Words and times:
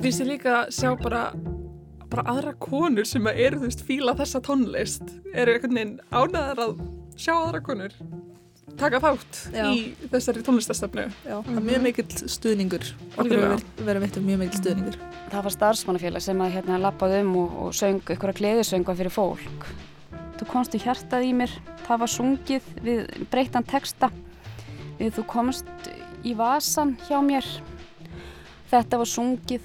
mér 0.00 0.08
finnst 0.08 0.24
ég 0.24 0.30
líka 0.32 0.56
að 0.62 0.72
sjá 0.78 0.90
bara 1.00 1.24
bara 2.10 2.26
aðra 2.32 2.56
konur 2.58 3.06
sem 3.06 3.28
eru 3.30 3.60
þú 3.60 3.68
veist 3.68 3.84
fíla 3.86 4.16
þessa 4.18 4.42
tónlist 4.42 5.14
eru 5.30 5.54
einhvern 5.54 5.76
veginn 5.76 5.94
ánæðar 6.10 6.64
að 6.66 6.74
sjá 7.20 7.34
aðra 7.36 7.62
konur 7.68 7.94
taka 8.80 9.00
þátt 9.02 9.40
Já. 9.52 9.64
í 9.70 10.08
þessari 10.08 10.42
tónlistastöfnu 10.46 11.06
Já, 11.10 11.36
það 11.44 11.54
er 11.56 11.68
mjög 11.68 11.86
mikill 11.86 12.10
stuðningur 12.24 12.92
okkur 13.14 13.46
verið 13.84 14.06
veitt 14.06 14.20
mjög 14.24 14.44
mikill 14.46 14.62
stuðningur 14.64 15.00
Það 15.30 15.44
var 15.46 15.54
starfsmannafélag 15.54 16.22
sem 16.24 16.40
að 16.42 16.54
hérna 16.56 16.76
lappaði 16.82 17.20
um 17.22 17.36
og, 17.38 17.52
og 17.62 17.74
söng 17.78 18.00
ykkur 18.02 18.32
að 18.32 18.38
gleðisönga 18.40 18.94
fyrir 18.98 19.12
fólk. 19.14 19.66
Þú 20.40 20.46
komst 20.50 20.72
í 20.74 20.80
hjartað 20.82 21.26
í 21.28 21.30
mér, 21.38 21.52
það 21.86 22.00
var 22.02 22.10
sungið 22.10 22.70
við 22.82 23.12
breytan 23.30 23.66
texta. 23.68 24.08
Við 24.98 25.12
þú 25.20 25.24
komst 25.30 25.90
í 26.26 26.32
vasan 26.34 26.96
hjá 27.06 27.20
mér. 27.22 27.46
Þetta 28.70 28.98
var 29.00 29.08
sungið 29.10 29.64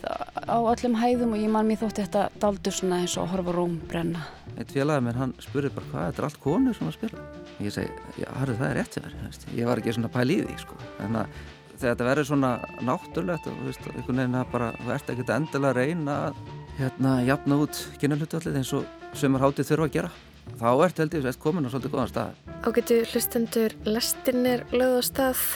á 0.49 0.57
öllum 0.57 0.95
hæðum 0.97 1.35
og 1.35 1.41
ég 1.43 1.51
man 1.53 1.67
mér 1.69 1.77
þótti 1.83 2.07
þetta 2.07 2.21
daldur 2.41 2.73
svona 2.73 3.03
eins 3.03 3.13
og 3.21 3.27
horfa 3.29 3.53
róm 3.53 3.75
brenna. 3.85 4.23
Eitt 4.55 4.71
félagið 4.73 5.03
mér, 5.05 5.19
hann 5.21 5.35
spurði 5.43 5.69
bara 5.75 5.91
hvað, 5.91 6.07
þetta 6.07 6.23
er 6.23 6.27
allt 6.29 6.39
konur 6.41 6.77
sem 6.77 6.89
að 6.89 6.95
spila. 6.95 7.25
Ég 7.61 7.75
segi, 7.75 7.91
já, 8.17 8.27
harðu 8.39 8.55
það 8.57 8.71
er 8.71 8.79
rétt 8.79 8.97
þú 8.97 9.03
veist. 9.27 9.45
ég 9.53 9.69
var 9.69 9.81
ekki 9.81 9.93
svona 9.93 10.11
pæl 10.15 10.25
í 10.33 10.39
því, 10.41 10.57
sko. 10.63 10.79
En 11.05 11.19
að 11.21 11.37
þegar 11.75 11.85
þetta 11.91 12.09
verður 12.09 12.29
svona 12.31 12.51
náttúrulegt 12.89 13.49
og, 13.51 13.61
þú 13.61 13.69
veist, 13.69 13.87
einhvern 13.93 14.21
veginn 14.23 14.41
að 14.41 14.51
bara, 14.55 14.73
þú 14.81 14.93
ert 14.97 15.13
ekkert 15.13 15.33
endilega 15.37 15.69
að 15.69 15.79
reyna 15.83 16.19
að, 16.25 16.43
hérna, 16.79 17.15
jafna 17.29 17.61
út 17.61 17.85
kynarhlutallið 18.01 18.59
eins 18.63 18.73
og 18.73 19.13
sömur 19.13 19.45
hátið 19.45 19.69
þurfa 19.69 19.89
að 19.91 19.97
gera. 19.99 20.13
Þá 20.55 20.69
ert 20.87 21.03
held 21.03 21.13
ég, 21.13 21.21
þú 21.21 21.29
veist, 21.29 21.43
komin 21.45 21.67
á 21.67 21.69
svolítið 21.69 21.93
góðan 21.93 22.13
stað. 22.15 22.45
Ágætu 22.65 23.01
hlustendur 23.11 23.77
lestin 23.85 24.45
er 24.49 24.65
lögð 24.73 24.97
á 24.97 25.03
stað 25.13 25.49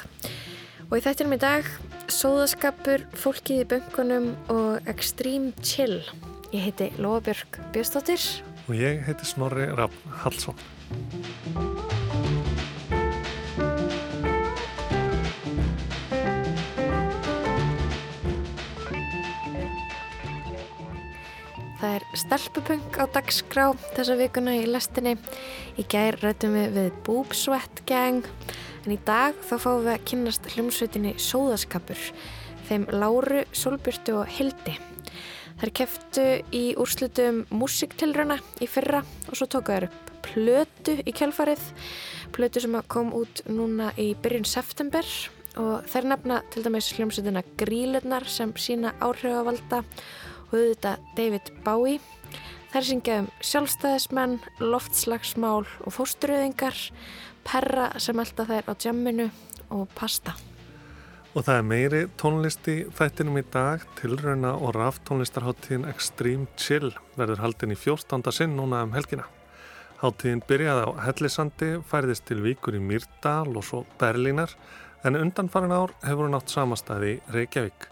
og 0.90 1.00
í 1.00 1.06
þættinum 1.06 1.38
í 1.40 1.42
dag 1.42 1.70
sóðaskapur, 2.14 3.04
fólkið 3.18 3.62
í 3.62 3.66
böngunum 3.70 4.30
og 4.52 4.88
Extreme 4.90 5.54
Chill. 5.62 6.02
Ég 6.50 6.66
heiti 6.66 6.90
Lóabjörg 6.98 7.60
Björnsdóttir. 7.74 8.24
Og 8.68 8.76
ég 8.78 9.04
heiti 9.06 9.28
Snorri 9.30 9.68
Rapp 9.78 9.94
Hallsson. 10.24 10.58
Það 21.80 21.94
er 21.96 22.08
stelpupunk 22.20 22.98
á 23.00 23.06
dagskrá 23.08 23.70
þessa 23.94 24.18
vikuna 24.20 24.58
í 24.60 24.66
lestinni. 24.68 25.16
Í 25.80 25.86
gær 25.88 26.18
rættum 26.20 26.58
við 26.58 26.74
við 26.76 26.90
Boob 27.06 27.38
Sweat 27.38 27.86
Gang 27.88 28.26
en 28.86 28.94
í 28.96 29.00
dag 29.08 29.38
þá 29.46 29.56
fáum 29.64 29.86
við 29.86 29.94
að 29.94 30.06
kynnast 30.12 30.52
hljómsveitinni 30.54 31.16
Sóðaskapur, 31.22 32.04
þeim 32.70 32.86
Láru, 32.94 33.44
Solbjörtu 33.56 34.20
og 34.22 34.30
Hildi. 34.38 34.76
Þær 35.60 35.74
keftu 35.76 36.28
í 36.56 36.64
úrslutum 36.80 37.42
músiktilruna 37.52 38.40
í 38.64 38.70
fyrra 38.70 39.02
og 39.28 39.36
svo 39.36 39.50
tóku 39.52 39.76
þær 39.76 39.90
upp 39.90 40.14
plötu 40.30 40.96
í 41.04 41.16
kjálfarið, 41.16 41.62
plötu 42.36 42.64
sem 42.64 42.78
kom 42.92 43.12
út 43.18 43.44
núna 43.50 43.90
í 44.00 44.14
byrjun 44.22 44.48
september 44.48 45.08
og 45.60 45.88
þær 45.90 46.12
nefna 46.14 46.40
til 46.54 46.64
dæmis 46.64 46.92
hljómsveitina 46.96 47.44
Grílurnar 47.60 48.28
sem 48.30 48.54
sína 48.56 48.94
áhrifavalda 49.04 49.82
og 50.50 50.56
auðvitað 50.56 51.10
David 51.18 51.52
Bowie. 51.66 52.00
Þær 52.70 52.86
syngja 52.86 53.16
um 53.24 53.28
sjálfstæðismenn, 53.42 54.36
loftslagsmál 54.62 55.66
og 55.66 55.96
fósturöðingar, 55.96 56.78
perra 57.50 57.90
sem 57.98 58.20
elda 58.22 58.46
þær 58.46 58.70
á 58.70 58.74
jamminu 58.78 59.26
og 59.74 59.90
pasta. 59.98 60.36
Og 61.38 61.46
það 61.46 61.60
er 61.60 61.66
meiri 61.66 62.00
tónlist 62.18 62.68
í 62.70 62.78
þættinum 62.98 63.38
í 63.38 63.44
dag, 63.54 63.84
tilrauna 64.00 64.56
og 64.58 64.74
raftónlistarháttíðin 64.78 65.86
Extreme 65.90 66.50
Chill 66.58 66.90
verður 67.18 67.44
haldin 67.44 67.74
í 67.74 67.78
14. 67.78 68.34
sinn 68.34 68.58
núna 68.58 68.82
um 68.86 68.96
helgina. 68.98 69.28
Háttíðin 70.02 70.42
byrjaði 70.50 70.88
á 70.90 70.90
Hellisandi, 71.06 71.70
færðist 71.86 72.26
til 72.30 72.40
Víkur 72.42 72.78
í 72.78 72.82
Mýrdal 72.82 73.52
og 73.52 73.66
svo 73.68 73.84
Berlínar, 74.02 74.54
en 75.04 75.20
undanfarin 75.20 75.76
ár 75.76 75.94
hefur 76.02 76.26
hún 76.26 76.38
átt 76.38 76.54
samastæði 76.54 77.14
í 77.14 77.22
Reykjavík. 77.36 77.90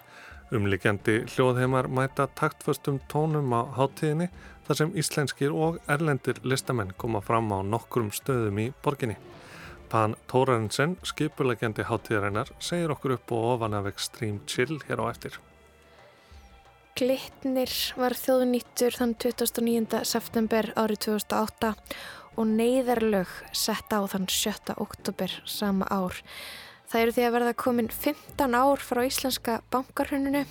Umlikjandi 0.58 1.20
hljóðheimar 1.34 1.92
mæta 1.92 2.30
taktföstum 2.40 3.02
tónum 3.12 3.52
á 3.52 3.68
háttíðinni 3.76 4.32
þar 4.68 4.82
sem 4.82 4.94
íslenskir 4.96 5.52
og 5.54 5.82
erlendir 5.92 6.40
listamenn 6.48 6.96
koma 6.98 7.22
fram 7.22 7.52
á 7.52 7.60
nokkrum 7.60 8.14
stöðum 8.16 8.64
í 8.66 8.72
borginni. 8.84 9.20
Pan 9.90 10.16
Tórarensen, 10.28 10.98
skipulegjandi 11.08 11.86
háttíðarinnar, 11.88 12.50
segir 12.60 12.92
okkur 12.92 13.16
upp 13.16 13.32
og 13.32 13.46
ofan 13.54 13.78
af 13.78 13.88
Extreme 13.88 14.42
Chill 14.48 14.82
hér 14.88 15.00
á 15.00 15.06
eftir. 15.08 15.38
Glitnir 16.98 17.72
var 17.96 18.16
þjóðnýttur 18.18 18.98
þann 18.98 19.16
29. 19.22 20.02
september 20.04 20.72
árið 20.76 21.04
2008 21.08 21.72
og 22.38 22.52
neyðarlög 22.52 23.32
sett 23.56 23.94
á 23.94 24.02
þann 24.10 24.28
7. 24.28 24.76
oktober 24.76 25.40
sama 25.46 25.88
ár. 25.88 26.20
Það 26.88 27.02
eru 27.02 27.16
því 27.16 27.26
að 27.28 27.34
verða 27.38 27.58
komin 27.64 27.90
15 27.94 28.60
ár 28.60 28.84
frá 28.84 29.04
íslenska 29.06 29.60
bankarhönunu 29.72 30.44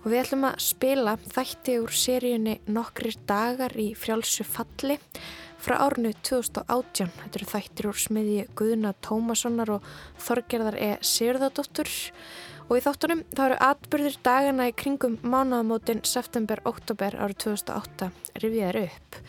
og 0.00 0.08
við 0.08 0.22
ætlum 0.22 0.46
að 0.48 0.62
spila 0.64 1.16
þætti 1.20 1.76
úr 1.82 1.94
seríunni 1.94 2.58
nokkrir 2.70 3.18
dagar 3.28 3.74
í 3.78 3.92
frjálsu 3.98 4.46
falli 4.48 4.96
frá 5.60 5.76
árinu 5.84 6.12
2018. 6.26 7.10
Þetta 7.22 7.40
eru 7.40 7.48
þættir 7.50 7.88
úr 7.90 7.98
smiðji 8.00 8.46
Guðna 8.58 8.94
Tómassonar 9.04 9.74
og 9.76 9.90
Þorgerðar 10.20 10.78
E. 10.80 10.90
Sigurðardóttur 11.04 11.90
og 12.70 12.78
í 12.78 12.82
þáttunum 12.84 13.22
þá 13.34 13.42
eru 13.48 13.58
atbyrðir 13.66 14.16
dagana 14.24 14.68
í 14.70 14.74
kringum 14.78 15.16
mánaðamótin 15.26 16.04
september-oktober 16.06 17.16
árið 17.18 17.38
2008 17.46 18.10
rifjaðar 18.44 18.80
upp. 18.84 19.20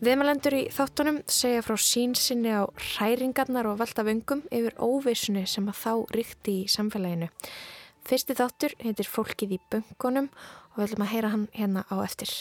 Viðmælendur 0.00 0.56
í 0.56 0.62
þáttunum 0.72 1.22
segja 1.28 1.64
frá 1.66 1.76
sínsinni 1.76 2.54
á 2.56 2.64
hræringarnar 2.72 3.68
og 3.68 3.80
velta 3.82 4.06
vöngum 4.06 4.46
yfir 4.48 4.78
óvissunni 4.80 5.44
sem 5.50 5.68
að 5.68 5.82
þá 5.84 5.92
ríkti 6.16 6.60
í 6.62 6.68
samfélaginu. 6.72 7.28
Fyrsti 8.06 8.36
þáttur 8.38 8.76
heitir 8.80 9.08
Fólkið 9.10 9.56
í 9.56 9.62
böngunum 9.72 10.30
og 10.76 10.82
við 10.82 10.90
ætlum 10.90 11.06
að 11.06 11.12
heyra 11.14 11.32
hann 11.32 11.46
hérna 11.56 11.84
á 11.88 11.96
eftir. 12.04 12.32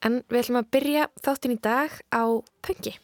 En 0.00 0.22
við 0.32 0.40
ætlum 0.42 0.60
að 0.62 0.70
byrja 0.72 1.08
þáttin 1.20 1.56
í 1.56 1.58
dag 1.60 1.98
á 2.08 2.24
pöngi. 2.64 2.96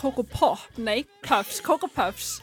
Coco 0.00 0.24
Pop, 0.24 0.62
nei, 0.80 1.02
Puffs, 1.26 1.60
Coco 1.64 1.88
Puffs. 1.92 2.38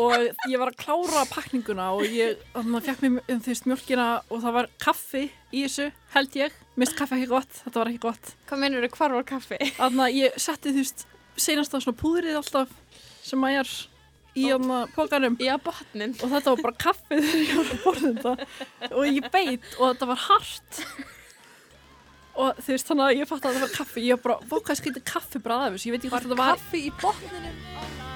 Og 0.00 0.14
ég 0.48 0.56
var 0.56 0.70
að 0.70 0.78
klára 0.80 1.24
pakninguna 1.28 1.90
og 1.92 2.06
ég, 2.08 2.38
þannig 2.54 2.78
að 2.78 2.86
fekk 2.86 3.02
mér 3.04 3.32
um 3.34 3.40
þú 3.44 3.50
veist 3.50 3.66
mjölkina 3.68 4.06
og 4.32 4.38
það 4.40 4.54
var 4.56 4.68
kaffi 4.80 5.24
í 5.52 5.64
þessu, 5.66 5.90
held 6.14 6.38
ég. 6.40 6.54
Mist 6.80 6.96
kaffi 6.96 7.18
ekki 7.18 7.28
gott, 7.34 7.58
þetta 7.66 7.82
var 7.82 7.90
ekki 7.90 8.00
gott. 8.06 8.30
Hvað 8.48 8.62
mennur 8.62 8.86
þau, 8.86 8.94
hvar 8.96 9.16
var 9.18 9.26
kaffi? 9.28 9.58
þannig 9.76 10.04
að 10.06 10.16
ég 10.22 10.38
setti 10.46 10.72
þú 10.72 10.80
veist 10.80 11.04
senast 11.44 11.76
á 11.76 11.78
svona 11.82 12.00
púðrið 12.00 12.38
alltaf 12.40 12.72
sem 13.26 13.44
að 13.44 13.52
ég 13.56 13.60
er 13.66 13.74
í 14.34 14.46
hérna 14.48 14.78
pókanum 14.94 15.36
Já, 15.42 15.54
botnin. 15.62 16.14
og 16.22 16.32
þetta 16.32 16.54
var 16.54 16.62
bara 16.64 16.80
kaffið 16.86 17.26
þegar 17.28 17.44
ég 17.44 17.58
var 17.58 17.68
að 17.74 17.84
borða 17.84 18.14
þetta. 18.14 18.88
Og 18.94 19.04
ég 19.10 19.28
beit 19.36 19.68
og 19.76 19.84
þetta 19.92 20.08
var 20.14 20.22
hart 20.30 20.80
og 22.34 22.58
þú 22.60 22.74
veist 22.74 22.90
þannig 22.90 23.06
að 23.06 23.20
ég 23.20 23.30
fatt 23.30 23.44
að 23.46 23.54
þetta 23.56 23.66
var 23.66 23.76
kaffi 23.78 24.06
ég 24.08 24.24
bara, 24.24 24.38
hvað 24.50 24.80
skilti 24.80 25.04
kaffi 25.12 25.42
bara 25.44 25.60
að 25.68 25.76
þessu 25.76 25.90
ég 25.90 25.96
veit 25.96 26.02
ekki 26.02 26.12
hvað 26.14 26.26
þetta 26.26 26.40
var 26.40 26.58
Kaffi 26.58 26.82
í 26.88 26.92
botninum. 27.02 28.13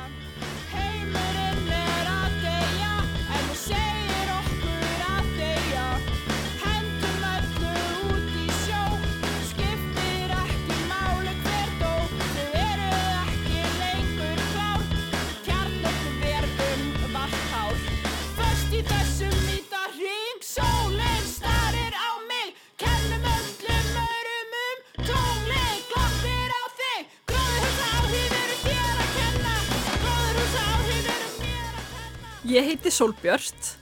Ég 32.49 32.65
heiti 32.65 32.89
Solbjört 32.89 33.75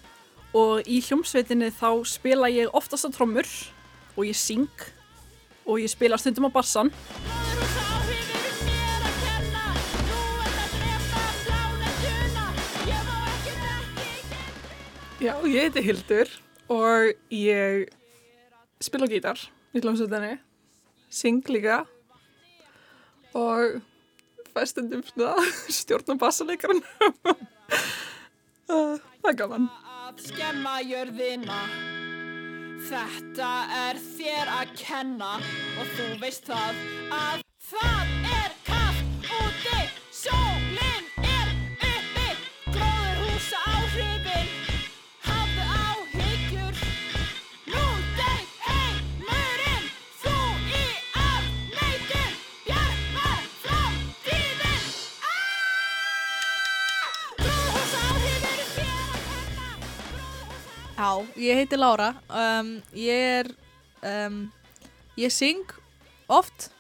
og 0.50 0.88
í 0.90 0.96
hljómsveitinni 0.98 1.68
þá 1.70 2.02
spila 2.02 2.48
ég 2.50 2.72
oftast 2.74 3.06
á 3.06 3.14
trommur 3.14 3.46
og 4.16 4.24
ég 4.26 4.34
syng 4.34 4.80
og 5.62 5.78
ég 5.78 5.86
spila 5.92 6.18
stundum 6.18 6.48
á 6.48 6.56
bassan. 6.56 6.90
Já, 15.22 15.36
ég 15.46 15.68
heiti 15.68 15.84
Hildur 15.86 16.32
og 16.66 17.14
ég 17.30 17.86
spila 18.82 19.06
gítar 19.06 19.38
í 19.78 19.84
hljómsveitinni, 19.84 20.40
syng 21.06 21.46
líka 21.54 21.84
og 23.30 23.78
fæstundum 24.50 25.06
stjórn 25.78 26.18
á 26.18 26.22
bassaleikarann. 26.26 26.82
Uh, 27.22 28.05
Það 28.66 29.28
er 29.30 29.36
gaman. 29.38 29.68
Að 30.06 30.22
skemma 30.22 30.76
jörðina 30.86 31.58
Þetta 32.86 33.50
er 33.74 33.98
þér 33.98 34.50
að 34.56 34.72
kenna 34.78 35.32
Og 35.80 35.92
þú 35.96 36.08
veist 36.22 36.46
það 36.50 36.82
að 37.14 37.44
Það 37.66 38.14
er 38.36 38.56
kallt 38.68 39.30
úti 39.40 39.80
Sólin 40.14 40.75
Já, 60.96 61.26
ég 61.37 61.54
heiti 61.54 61.76
Lára. 61.76 62.14
Um, 62.32 62.82
ég 62.96 63.12
er, 63.12 63.50
um, 64.00 64.46
ég 65.20 65.32
syng 65.32 65.75
oft 66.26 66.70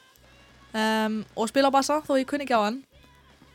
um, 0.72 1.18
og 1.36 1.50
spila 1.50 1.68
á 1.68 1.76
bassa 1.76 1.98
þó 2.00 2.16
ég 2.16 2.24
kunni 2.24 2.46
ekki 2.46 2.56
á 2.56 2.64
hann. 2.64 2.78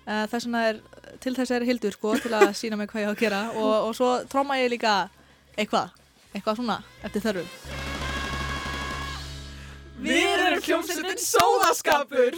Uh, 0.06 0.28
þess 0.30 0.46
vegna 0.46 0.62
er, 0.70 0.82
til 1.24 1.34
þess 1.34 1.56
er 1.58 1.66
hildur 1.66 1.98
sko, 1.98 2.14
til 2.22 2.34
að 2.38 2.52
sína 2.60 2.78
mig 2.78 2.92
hvað 2.94 3.02
ég 3.02 3.10
á 3.10 3.14
að 3.16 3.24
gera 3.24 3.42
og, 3.56 3.74
og 3.90 3.98
svo 3.98 4.12
tróma 4.30 4.60
ég 4.62 4.70
líka 4.76 4.94
eitthvað, 5.58 5.98
eitthvað 6.30 6.62
svona 6.62 6.78
eftir 7.02 7.26
þörfum. 7.26 7.50
Við 10.02 10.46
erum 10.46 10.62
hljómsveitin 10.66 11.26
Sóðaskapur. 11.26 12.38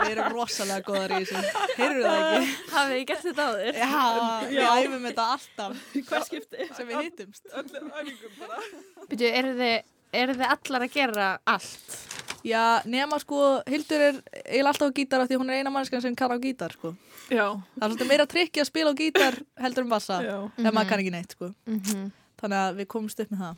Við 0.00 0.10
erum 0.14 0.32
rosalega 0.34 0.82
góðar 0.86 1.12
í 1.14 1.20
þessu. 1.28 1.40
Heyrðu 1.76 2.04
það 2.04 2.20
ekki? 2.36 2.52
Hafið 2.72 2.94
þið 2.96 3.04
gert 3.10 3.24
þetta 3.26 3.46
áður? 3.50 3.74
Já, 3.80 3.88
við 4.50 4.62
æfum 4.70 5.04
þetta 5.08 5.24
alltaf 5.34 5.72
Hver 6.10 6.24
skipti? 6.26 6.68
sem 6.76 6.88
við 6.90 7.02
hittumst. 7.04 7.44
Öllu 7.60 7.82
æfingum 8.00 8.32
bara. 8.40 8.56
Byrju, 9.10 9.28
eru 9.40 9.52
þið, 10.34 10.46
allar 10.54 10.86
að 10.86 10.94
gera 10.96 11.28
allt? 11.54 11.98
Já, 12.46 12.62
nema 12.88 13.18
sko, 13.20 13.38
Hildur 13.68 14.00
er 14.06 14.16
eiginlega 14.46 14.72
alltaf 14.72 14.88
á 14.88 14.96
gítar 14.96 15.20
af 15.20 15.28
því 15.28 15.36
hún 15.42 15.50
er 15.52 15.60
eina 15.60 15.72
mannskan 15.74 16.00
sem 16.00 16.14
kann 16.16 16.32
á 16.32 16.38
gítar 16.40 16.72
sko. 16.72 16.94
Já, 17.28 17.52
Það 17.76 17.84
er 17.84 17.90
svolítið 17.92 18.08
meira 18.10 18.26
trikki 18.26 18.62
að 18.64 18.70
spila 18.72 18.90
á 18.90 18.96
gítar 18.96 19.36
heldur 19.60 19.84
um 19.86 19.92
bassa 19.92 20.16
já. 20.24 20.38
ef 20.56 20.72
maður 20.72 20.88
kann 20.88 21.04
ekki 21.04 21.14
neitt 21.14 21.36
sko. 21.36 21.52
Mm 21.68 22.08
Þannig 22.40 22.56
að 22.56 22.78
við 22.80 22.86
komumst 22.88 23.20
upp 23.20 23.28
með 23.34 23.40
það. 23.44 23.54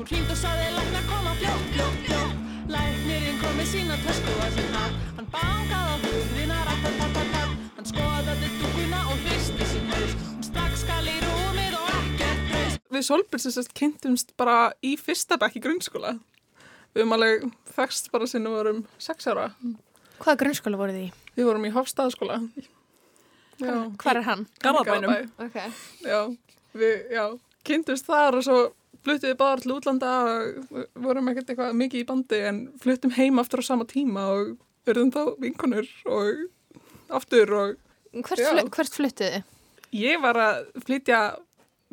Hún 0.00 0.08
hringd 0.08 0.30
og 0.32 0.38
saði 0.40 0.68
læknar 0.72 1.02
koma 1.04 1.32
fljótt, 1.36 1.64
fljótt, 1.74 1.96
fljótt 2.06 2.70
Læknirinn 2.72 3.34
kom 3.36 3.58
með 3.58 3.66
sína 3.68 3.98
tösku 4.00 4.36
að 4.40 4.54
sinn 4.54 4.70
hatt 4.72 4.94
Hann 5.18 5.26
bangaði 5.34 5.90
á 5.92 5.96
hurðina, 6.06 6.60
ratt, 6.64 6.86
ratt, 7.02 7.18
ratt, 7.34 7.66
Hann 7.76 7.88
skoðaði 7.90 8.48
dúkuna 8.62 9.02
og 9.02 9.20
hristi 9.26 9.66
sinn 9.68 9.92
haus 9.92 10.14
Hún 10.22 10.46
stakk 10.48 10.78
skal 10.80 11.04
í 11.04 11.18
rúmið 11.26 11.76
og 11.82 11.92
ekkert 11.98 12.48
braus 12.48 12.80
Við 12.96 13.06
Solbjörn 13.10 13.44
sem 13.44 13.56
sérst 13.58 13.76
kynntumst 13.82 14.34
bara 14.40 14.56
í 14.80 14.94
fyrsta 14.96 15.36
bekk 15.44 15.60
í 15.60 15.64
grunnskóla. 15.68 16.14
Við 16.96 17.04
höfum 17.04 17.16
alveg 17.18 17.46
þekst 17.76 18.10
bara 18.16 18.32
sinni 18.32 18.48
við 18.48 18.56
vorum 18.62 18.82
sex 18.96 19.28
ára. 19.28 19.50
Hvaða 20.16 20.38
grunnskóla 20.46 20.80
voruð 20.80 20.96
þið 21.02 21.06
í? 21.10 21.14
Við 21.36 21.52
vorum 21.52 21.68
í 21.68 21.76
Hofstaðaskóla. 21.76 22.40
Já, 23.60 23.72
Hvar 24.00 24.16
er 24.16 24.28
hann? 24.32 24.48
Garðabænum. 24.64 25.12
Garðabæ. 25.12 25.46
Ok. 25.46 25.80
Já, 26.08 26.20
við, 26.72 27.00
já, 27.12 27.24
kynntumst 27.68 28.08
þar 28.08 28.40
og 28.40 28.48
svo 28.48 28.60
fluttum 29.04 29.30
við 29.30 29.36
bara 29.40 29.60
til 29.62 29.72
útlanda 29.76 30.10
og 30.28 30.80
vorum 31.04 31.30
ekkert 31.32 31.52
eitthvað 31.52 31.76
mikið 31.80 32.02
í 32.02 32.08
bandi 32.08 32.40
en 32.50 32.58
fluttum 32.82 33.14
heim 33.16 33.38
aftur 33.42 33.62
á 33.62 33.68
sama 33.70 33.86
tíma 33.88 34.26
og 34.34 34.50
verðum 34.88 35.12
þá 35.14 35.22
vinkonur 35.42 35.88
og 36.10 36.42
aftur 37.20 37.54
og 37.56 37.78
Hvert, 38.10 38.40
fl 38.42 38.64
hvert 38.74 38.96
fluttuð 38.98 39.34
þið? 39.36 39.42
ég 39.94 40.18
var 40.22 40.38
að 40.42 40.64
flytja, 40.82 41.18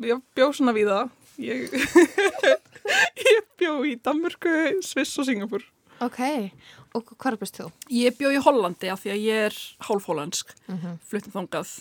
ég 0.02 0.22
bjó 0.34 0.48
svona 0.54 0.72
við 0.74 0.88
það, 0.90 1.10
ég, 1.38 1.76
ég 3.32 3.44
bjó 3.60 3.74
í 3.86 3.92
Danmörku, 4.02 4.54
Sviss 4.82 5.14
og 5.22 5.28
Singapur. 5.28 5.62
Ok. 6.02 6.18
Og 6.98 7.12
hvar 7.20 7.36
byrst 7.38 7.60
þú? 7.60 7.68
Ég 7.94 8.16
bjó 8.18 8.30
í 8.34 8.40
Hollandi 8.42 8.90
af 8.90 9.02
því 9.04 9.12
að 9.14 9.24
ég 9.28 9.46
er 9.50 9.58
hálfhólandsk, 9.86 10.54
Mm 10.70 10.96
fluttum 11.06 11.34
þangað 11.36 11.72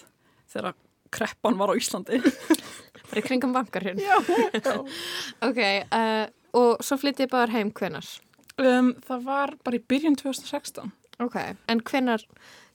þegar 0.54 0.76
kreppan 1.14 1.58
var 1.60 1.72
á 1.72 1.76
Íslandi. 1.80 2.20
Bara 3.08 3.22
í 3.22 3.24
kringum 3.24 3.54
bankar 3.56 3.86
hérna. 3.88 4.04
Já, 4.04 4.18
Ok. 5.48 5.60
Uh, 5.96 6.26
og 6.58 6.82
svo 6.84 6.98
flyttið 7.00 7.30
bara 7.32 7.52
heim 7.54 7.70
hvenar? 7.76 8.08
um, 8.58 8.90
það 9.06 9.24
var 9.28 9.54
bara 9.64 9.78
í 9.78 9.84
byrjun 9.88 10.18
2016. 10.20 10.92
Ok. 11.24 11.38
En 11.70 11.80
hvenar, 11.88 12.24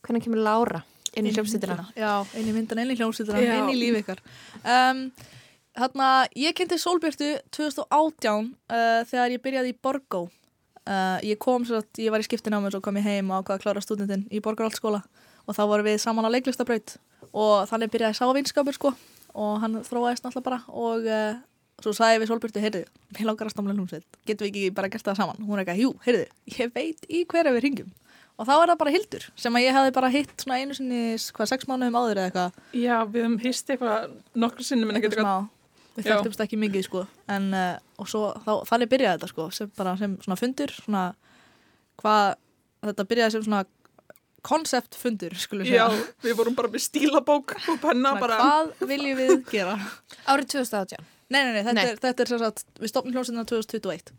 hvenar 0.05 0.23
kemur 0.23 0.41
Lára 0.45 0.81
inn 1.13 1.27
í 1.29 1.33
hljómsýtina? 1.35 1.85
Já, 1.99 2.23
inn 2.39 2.49
í 2.49 2.53
myndan, 2.55 2.81
inn 2.81 2.93
í 2.93 2.97
hljómsveitina, 2.97 3.41
Já. 3.43 3.57
inn 3.59 3.69
í 3.73 3.77
líf 3.77 3.99
ykkar. 4.01 4.23
Um, 4.63 5.03
Þarna, 5.73 6.07
ég 6.37 6.53
kynnti 6.57 6.77
Sólbjörtu 6.77 7.31
2018 7.53 8.49
uh, 8.69 9.03
þegar 9.09 9.31
ég 9.33 9.41
byrjaði 9.41 9.71
í 9.73 9.77
Borgó. 9.81 10.27
Uh, 10.85 11.17
ég 11.25 11.39
kom 11.41 11.63
svo 11.65 11.79
að 11.81 12.01
ég 12.03 12.13
var 12.13 12.21
í 12.21 12.27
skiptin 12.27 12.53
á 12.53 12.61
mér 12.61 12.73
svo 12.75 12.81
kom 12.83 12.97
ég 12.99 13.05
heim 13.07 13.29
og 13.31 13.41
ákvað 13.41 13.55
að 13.55 13.63
klára 13.63 13.81
stúdentinn 13.85 14.25
í 14.29 14.41
Borgarhaldsskóla 14.43 14.99
og 15.47 15.57
þá 15.57 15.63
vorum 15.69 15.89
við 15.89 15.97
saman 16.03 16.27
á 16.27 16.33
leiklistabraut. 16.33 16.95
Og 17.33 17.65
þannig 17.69 17.91
byrjaði 17.93 18.19
sávinskapur 18.19 18.77
sko 18.77 18.93
og 19.33 19.57
hann 19.63 19.79
þróaðist 19.81 20.25
náttúrulega 20.25 20.45
bara 20.45 20.59
og 20.69 21.07
uh, 21.09 21.41
svo 21.81 21.93
sagði 21.97 22.21
við 22.21 22.29
Sólbjörtu, 22.29 22.61
heyrðu, 22.61 22.83
við 23.17 23.27
langar 23.27 23.49
að 23.49 23.55
stamla 23.55 23.73
hljómsveit, 23.73 24.05
getum 24.27 24.45
við 24.45 24.51
ekki 24.51 24.75
bara 24.77 24.89
gert 24.93 25.07
það 25.07 25.19
saman? 25.19 25.41
Hún 25.41 25.57
er 25.57 25.63
eitthvað, 25.63 25.81
jú, 25.81 25.89
heyrðu, 26.05 26.27
ég 26.53 26.73
veit 26.75 27.07
í 27.09 27.23
hverja 27.31 27.55
við 27.55 27.65
ringjum 27.65 27.89
og 28.33 28.47
þá 28.47 28.53
er 28.55 28.71
það 28.71 28.79
bara 28.81 28.93
Hildur 28.93 29.25
sem 29.37 29.57
að 29.57 29.65
ég 29.65 29.75
hefði 29.77 29.95
bara 29.97 30.11
hitt 30.13 30.31
svona 30.41 30.59
einu 30.61 30.77
sinni, 30.77 31.01
hvað, 31.37 31.49
sex 31.51 31.67
mánuðum 31.69 31.97
áður 31.99 32.21
eða 32.21 32.29
eitthvað. 32.29 32.61
Já, 32.81 32.95
við 33.05 33.25
höfum 33.25 33.35
hýst 33.43 33.69
eitthvað 33.73 34.15
nokkru 34.41 34.65
sinnum 34.65 34.93
eitthvað. 34.93 35.19
smá. 35.19 35.35
Við 35.93 36.07
þekktumst 36.09 36.41
ekki 36.41 36.57
mikið 36.57 36.85
sko. 36.87 37.03
En 37.29 37.51
uh, 37.53 37.75
og 38.01 38.09
svo 38.09 38.23
þá, 38.41 38.53
þannig 38.71 38.89
byrjaði 38.95 39.19
þetta 39.19 39.29
sko 39.29 39.45
sem 39.53 39.69
bara 39.77 39.93
sem 39.99 40.15
svona 40.23 40.39
fundur 40.39 40.73
svona 40.73 41.03
hvað 42.01 42.23
þetta 42.87 43.07
byrjaði 43.11 43.35
sem 43.35 43.45
svona 43.45 43.61
konceptfundur 44.43 45.33
skulum 45.39 45.65
við 45.67 45.77
Já, 45.79 45.87
segja 45.89 46.27
við 46.27 46.37
vorum 46.41 46.55
bara 46.57 46.69
með 46.73 46.83
stílabók 46.87 47.55
og 47.71 47.79
penna 47.83 48.13
bara. 48.19 48.37
hvað 48.41 48.85
viljum 48.91 49.17
við 49.21 49.33
gera 49.51 49.77
Árið 50.27 50.49
2018. 50.57 50.99
nei, 51.33 51.39
nei, 51.47 51.51
nei, 51.55 51.63
þetta, 51.63 51.73
Nei. 51.79 51.85
Er, 51.93 51.97
þetta 52.03 52.23
er 52.25 52.31
sem 52.33 52.41
sagt 52.43 52.65
við 52.83 52.91
stopnum 52.91 53.15
hljómsveitina 53.15 53.45
2021 53.49 54.13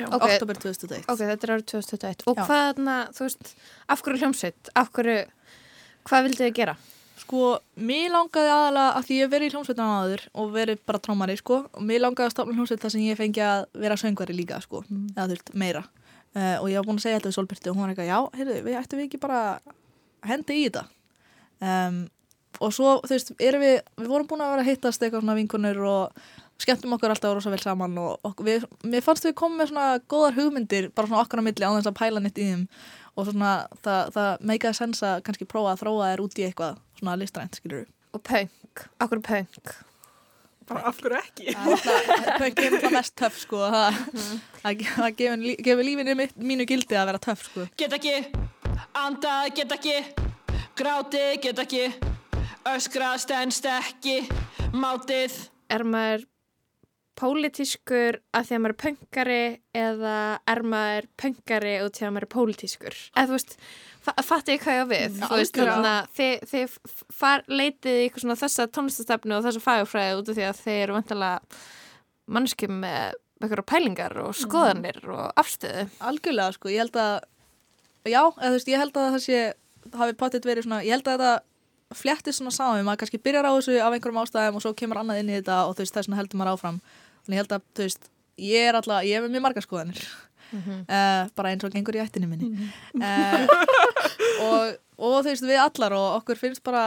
Já. 0.00 0.06
Ok. 0.10 0.26
oktober 0.30 0.60
2021 0.64 1.06
Ok, 1.12 1.22
þetta 1.22 1.46
er 1.48 1.54
árið 1.56 1.66
2021. 1.76 2.26
Og 2.32 2.36
Já. 2.40 2.44
hvað, 2.48 2.82
na, 2.88 2.96
þú 3.14 3.26
veist, 3.28 3.54
af 3.92 4.02
hverju 4.06 4.22
hljómsveit? 4.24 4.72
Af 4.74 4.92
hverju, 4.96 5.18
hvað 6.10 6.28
vildið 6.28 6.46
þið 6.48 6.54
gera? 6.60 6.76
Sko, 7.16 7.38
mér 7.80 8.10
langaði 8.12 8.50
aðalega 8.52 8.96
að 8.98 9.06
því 9.08 9.14
ég 9.22 9.30
verið 9.32 9.48
í 9.48 9.52
hljómsveitan 9.54 9.92
áður 10.00 10.24
og 10.36 10.50
verið 10.52 10.82
bara 10.86 11.00
trómari, 11.00 11.36
sko, 11.40 11.56
og 11.72 11.82
mér 11.88 12.02
langaði 12.04 12.28
að 12.28 12.34
stopna 12.34 12.56
hljómsveit 12.58 12.82
þar 12.84 12.92
sem 12.92 13.06
ég 13.06 13.16
fengi 13.16 13.40
að 13.46 13.62
vera 13.86 13.96
söngvari 13.96 14.36
líka, 14.36 14.58
sko, 14.60 14.82
eða 15.16 15.24
þú 15.24 15.32
veist, 15.32 15.54
meira. 15.56 15.80
Uh, 16.36 16.56
og 16.60 16.66
ég 16.68 16.76
var 16.76 16.84
búin 16.84 16.98
að 17.00 17.06
segja 17.06 17.18
þetta 17.20 17.30
við 17.30 17.36
Solbyrti 17.38 17.70
og 17.70 17.76
hún 17.78 17.86
var 17.86 17.92
eitthvað, 17.94 18.10
já, 18.10 18.18
heyrðu, 18.36 18.56
við 18.66 18.74
ættum 18.76 19.00
við 19.00 19.06
ekki 19.06 19.20
bara 19.22 19.38
að 19.56 20.28
henda 20.28 20.52
í 20.52 20.64
þetta. 20.66 20.82
Um, 21.64 22.02
og 22.60 22.74
svo, 22.76 22.90
þú 23.04 23.14
veist, 23.14 23.32
erum 23.40 23.64
við, 23.64 23.78
við 24.02 24.10
vorum 24.10 24.28
búin 24.28 24.44
að 24.44 24.52
vera 24.52 24.64
að 24.66 24.68
hittast 24.68 25.00
eitthvað 25.00 25.24
svona 25.24 25.36
vinkunur 25.38 25.80
og 25.88 26.20
skemmtum 26.60 26.94
okkur 26.96 27.12
alltaf 27.12 27.34
rosa 27.36 27.52
vel 27.52 27.60
saman 27.60 27.96
og, 28.00 28.20
og 28.24 28.44
við, 28.44 28.64
mér 28.84 29.04
fannst 29.04 29.26
við 29.28 29.36
komið 29.40 29.62
með 29.62 29.72
svona 29.72 29.88
góðar 30.12 30.36
hugmyndir, 30.38 30.90
bara 30.96 31.10
svona 31.10 31.24
okkar 31.24 31.40
á 31.44 31.46
milli 31.48 31.68
á 31.68 31.72
þess 31.76 31.90
að 31.90 31.98
pæla 32.00 32.22
nýtt 32.24 32.40
í 32.40 32.48
þeim 32.50 32.62
og 33.16 33.28
svona 33.28 33.52
það, 33.84 34.14
það 34.16 34.46
meikaði 34.52 34.80
sens 34.80 35.02
að 35.04 35.18
kannski 35.26 35.48
prófa 35.48 35.74
að 35.74 35.82
þróa 35.84 36.12
þér 36.12 36.24
út 36.24 36.40
í 36.40 36.46
eitthvað 36.48 36.80
svona 37.00 37.18
listrænt, 37.20 37.60
skilur 37.60 37.82
við. 37.82 37.92
Og 38.16 38.24
punk. 38.24 38.86
Hverju 39.00 39.24
punk? 39.24 39.76
Bara 40.66 40.82
af 40.90 40.96
hverju 40.98 41.18
ekki? 41.20 41.52
Punk 42.40 42.58
er 42.64 42.76
það 42.82 42.94
mest 42.96 43.14
töff, 43.20 43.36
sko. 43.44 43.60
Það, 43.70 43.98
það, 44.62 44.80
það 44.96 45.10
gefur, 45.20 45.42
lí- 45.46 45.58
gefur 45.68 45.86
lífinu 45.86 46.14
mitt, 46.18 46.34
mínu 46.42 46.66
gildi 46.66 46.98
að 46.98 47.06
vera 47.12 47.20
töff, 47.28 47.44
sko. 47.50 47.66
Get 47.78 47.94
ekki, 47.98 48.14
andað 48.98 49.52
get 49.60 49.76
ekki 49.78 49.96
Gráti 50.76 51.22
get 51.40 51.58
ekki 51.62 51.84
Öskrað 52.68 53.20
stendst 53.22 53.64
ekki 53.70 54.18
Mátið 54.74 55.36
Er 55.72 55.84
maður 55.86 56.26
pólitískur 57.16 58.18
að 58.36 58.48
því 58.48 58.56
að 58.56 58.62
maður 58.62 58.74
er 58.74 58.78
pöngari 58.82 59.42
eða 59.76 60.16
er 60.52 60.62
maður 60.72 61.08
pöngari 61.22 61.74
út 61.84 61.98
því 61.98 62.06
að 62.06 62.14
maður 62.14 62.26
er 62.26 62.32
pólitískur? 62.34 62.98
Eða 63.14 63.26
þú 63.30 63.36
veist, 63.36 63.54
fa 64.06 64.14
fattu 64.26 64.54
ég 64.54 64.64
hvað 64.64 64.78
ég 64.78 64.84
á 64.84 64.92
við? 64.92 65.06
Mm, 65.06 65.22
þú 65.26 65.40
veist, 65.40 65.60
þannig 65.60 65.90
að 65.92 66.10
þið, 66.18 66.46
þið 66.52 66.76
far, 67.20 67.46
leitið 67.48 67.96
í 68.00 68.04
eitthvað 68.04 68.24
svona 68.24 68.38
þessa 68.42 68.68
tónlistastefnu 68.76 69.38
og 69.38 69.46
þessa 69.46 69.64
fagafræði 69.64 70.18
út 70.20 70.30
af 70.32 70.38
því 70.38 70.46
að 70.50 70.62
þið 70.64 70.80
eru 70.82 70.96
vantilega 70.96 71.62
mannskjum 72.36 72.78
með 72.84 73.18
eitthvað 73.36 73.66
pælingar 73.68 74.16
og 74.22 74.36
skoðanir 74.36 75.02
og 75.12 75.26
afstöðu. 75.40 75.88
Algjörlega, 76.08 76.56
sko, 76.56 76.72
ég 76.72 76.84
held 76.84 76.96
að 77.00 77.16
já, 78.08 78.22
eða 78.22 78.48
þú 78.48 78.56
veist, 78.56 78.72
ég 78.72 78.82
held 78.82 78.96
að 78.96 79.12
það 79.16 79.22
sé 79.26 79.42
hafi 79.96 80.16
potið 80.18 80.48
verið 80.48 80.66
svona, 80.66 80.82
ég 80.86 80.96
held 80.96 81.06
að 81.10 81.20
þetta 81.20 81.96
fléttist 81.96 82.40
svona 82.40 82.50
saman, 82.54 82.84
maður 82.86 83.04
kannski 83.04 83.20
byrjar 83.22 83.46
á 83.46 83.52
þessu 83.54 83.76
af 83.78 83.94
einhverjum 83.94 84.22
ástæðum 84.24 84.56
og 84.58 84.64
svo 84.64 84.72
kemur 84.78 84.98
annað 85.02 85.20
inn 85.22 85.30
í 85.30 85.36
þetta 85.36 85.58
og 85.68 85.76
þú 85.76 85.84
veist, 85.84 85.94
þess 85.94 86.10
þannig 87.26 87.36
ég 87.36 87.42
held 87.42 87.56
að, 87.56 87.66
þú 87.76 87.86
veist, 87.88 88.08
ég 88.46 88.68
er 88.70 88.78
alltaf 88.78 89.04
ég 89.06 89.18
er 89.18 89.26
með 89.26 89.36
mjög 89.36 89.46
margar 89.48 89.66
skoðanir. 89.66 90.02
Uh, 90.54 91.26
bara 91.38 91.52
eins 91.52 91.66
og 91.66 91.74
gengur 91.74 91.98
í 91.98 92.02
ættinni 92.04 92.30
minni. 92.30 92.70
Uh, 92.94 93.46
og, 94.46 94.76
og 94.96 95.18
þú 95.18 95.32
veist, 95.32 95.46
við 95.46 95.62
allar 95.64 95.96
og 95.98 96.08
okkur 96.20 96.40
finnst 96.40 96.64
bara 96.66 96.86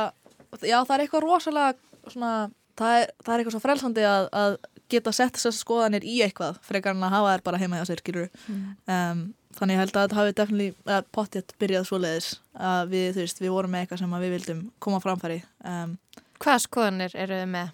já, 0.63 0.79
það 0.81 0.95
er 0.95 1.05
eitthvað 1.05 1.25
rosalega 1.25 2.09
svona, 2.09 2.33
það 2.79 2.99
er, 2.99 3.09
það 3.23 3.33
er 3.33 3.41
eitthvað 3.41 3.55
svo 3.57 3.63
frelsandi 3.63 4.05
að, 4.07 4.29
að 4.39 4.55
geta 4.89 5.13
sett 5.13 5.35
þessar 5.37 5.53
skoðanir 5.53 6.05
í 6.07 6.15
eitthvað 6.25 6.57
frekar 6.65 6.95
en 6.95 7.05
að 7.05 7.13
hafa 7.13 7.33
þær 7.35 7.43
bara 7.45 7.59
heima 7.61 7.79
hjá 7.79 7.89
sér, 7.89 8.01
skilur 8.01 8.29
um, 8.49 9.19
þannig 9.57 9.75
ég 9.75 9.81
held 9.83 9.91
að 9.93 10.05
þetta 10.07 10.17
hafi 10.17 10.35
definitely 10.39 10.69
uh, 10.89 11.01
pottjætt 11.13 11.53
byrjað 11.61 11.85
svoleiðis 11.89 12.29
að 12.57 12.95
við, 12.95 13.09
þú 13.13 13.25
veist, 13.25 13.43
við 13.43 13.53
vorum 13.53 13.75
með 13.75 13.85
eitthvað 13.85 14.01
sem 14.01 14.15
að 14.15 14.25
við 14.25 14.33
vildum 14.37 14.63
koma 14.81 15.01
framfæri. 15.03 15.39
Um, 15.65 15.93
Hvaða 16.39 16.63
skoðanir 16.65 17.15
eru 17.19 17.39
þið 17.41 17.51
með? 17.53 17.71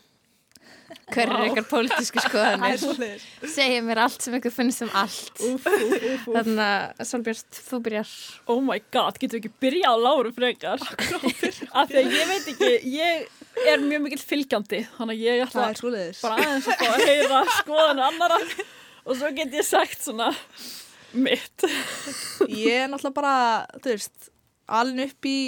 Hver 1.10 1.30
eru 1.32 1.48
ykkar 1.50 1.66
pólitísku 1.70 2.22
skoðanir? 2.22 3.24
Segja 3.50 3.82
mér 3.86 4.02
allt 4.06 4.22
sem 4.26 4.36
ykkur 4.38 4.54
finnst 4.54 4.84
um 4.86 4.92
allt. 4.98 5.42
Þannig 6.26 6.62
að 6.66 7.02
Solbjörn, 7.10 7.42
þú 7.70 7.80
byrjar. 7.88 8.14
Oh 8.54 8.62
my 8.66 8.78
god, 8.94 9.20
getur 9.22 9.40
við 9.40 9.46
ekki 9.46 9.64
byrjað 9.66 9.98
á 9.98 10.04
Láru 10.06 10.34
frekar? 10.36 10.86
Af 11.80 11.90
því 11.92 12.02
að 12.02 12.16
ég 12.18 12.32
veit 12.32 12.50
ekki, 12.54 12.72
ég 12.96 13.70
er 13.72 13.86
mjög 13.86 14.06
mikill 14.06 14.24
fylgjandi, 14.34 14.82
þannig 14.98 15.16
að 15.16 15.26
ég 15.26 15.46
ætla 15.46 15.68
er 15.72 15.82
bara 16.22 16.40
aðeins 16.42 16.70
að 16.70 16.82
fá 16.82 16.90
að 16.92 17.06
heyra 17.10 17.44
skoðanir 17.60 18.08
annara 18.10 18.40
og 19.06 19.18
svo 19.18 19.32
get 19.38 19.54
ég 19.56 19.66
sagt 19.66 20.02
svona 20.06 20.32
mitt. 21.16 21.66
ég 22.50 22.84
er 22.84 22.92
náttúrulega 22.92 23.18
bara, 23.18 23.36
þú 23.80 23.94
veist 23.94 24.30
alin 24.66 25.06
upp 25.06 25.30
í 25.30 25.40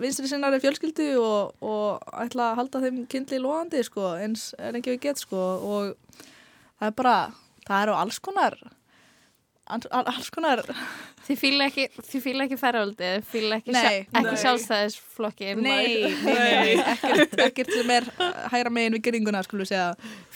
vinstri 0.00 0.28
sinnari 0.30 0.60
fjölskyldu 0.62 1.08
og, 1.20 1.54
og 1.64 2.14
ætla 2.24 2.50
að 2.52 2.60
halda 2.62 2.84
þeim 2.86 3.02
kindli 3.10 3.40
loðandi 3.42 3.82
sko, 3.86 4.14
eins 4.20 4.50
er 4.58 4.78
ekki 4.80 4.94
við 4.96 5.02
get 5.08 5.20
sko, 5.24 5.42
og 5.60 6.22
það 6.80 6.88
er 6.90 6.96
bara 7.02 7.16
það 7.66 7.82
eru 7.86 7.98
alls 8.00 8.18
konar 8.24 8.56
alls, 9.66 9.88
alls 9.90 10.30
konar 10.34 10.64
Þið 11.24 11.38
fýla 11.40 11.66
ekki, 11.70 11.84
þið 12.04 12.20
fýla 12.20 12.44
ekki 12.44 12.56
færaldi 12.60 13.06
Þið 13.14 13.22
fýla 13.30 13.56
ekki, 13.56 13.72
ekki 13.72 14.24
nei. 14.26 14.40
sjálfstæðisflokkin 14.42 15.62
Nei, 15.64 15.86
nei, 16.20 16.34
nei, 16.36 16.74
ekkert, 16.92 17.36
ekkert 17.46 17.72
sem 17.72 17.92
er 17.94 18.08
hægra 18.52 18.72
megin 18.76 18.98
við 18.98 19.06
geringuna, 19.06 19.40
skulum 19.46 19.64
við 19.64 19.70
segja, 19.70 19.86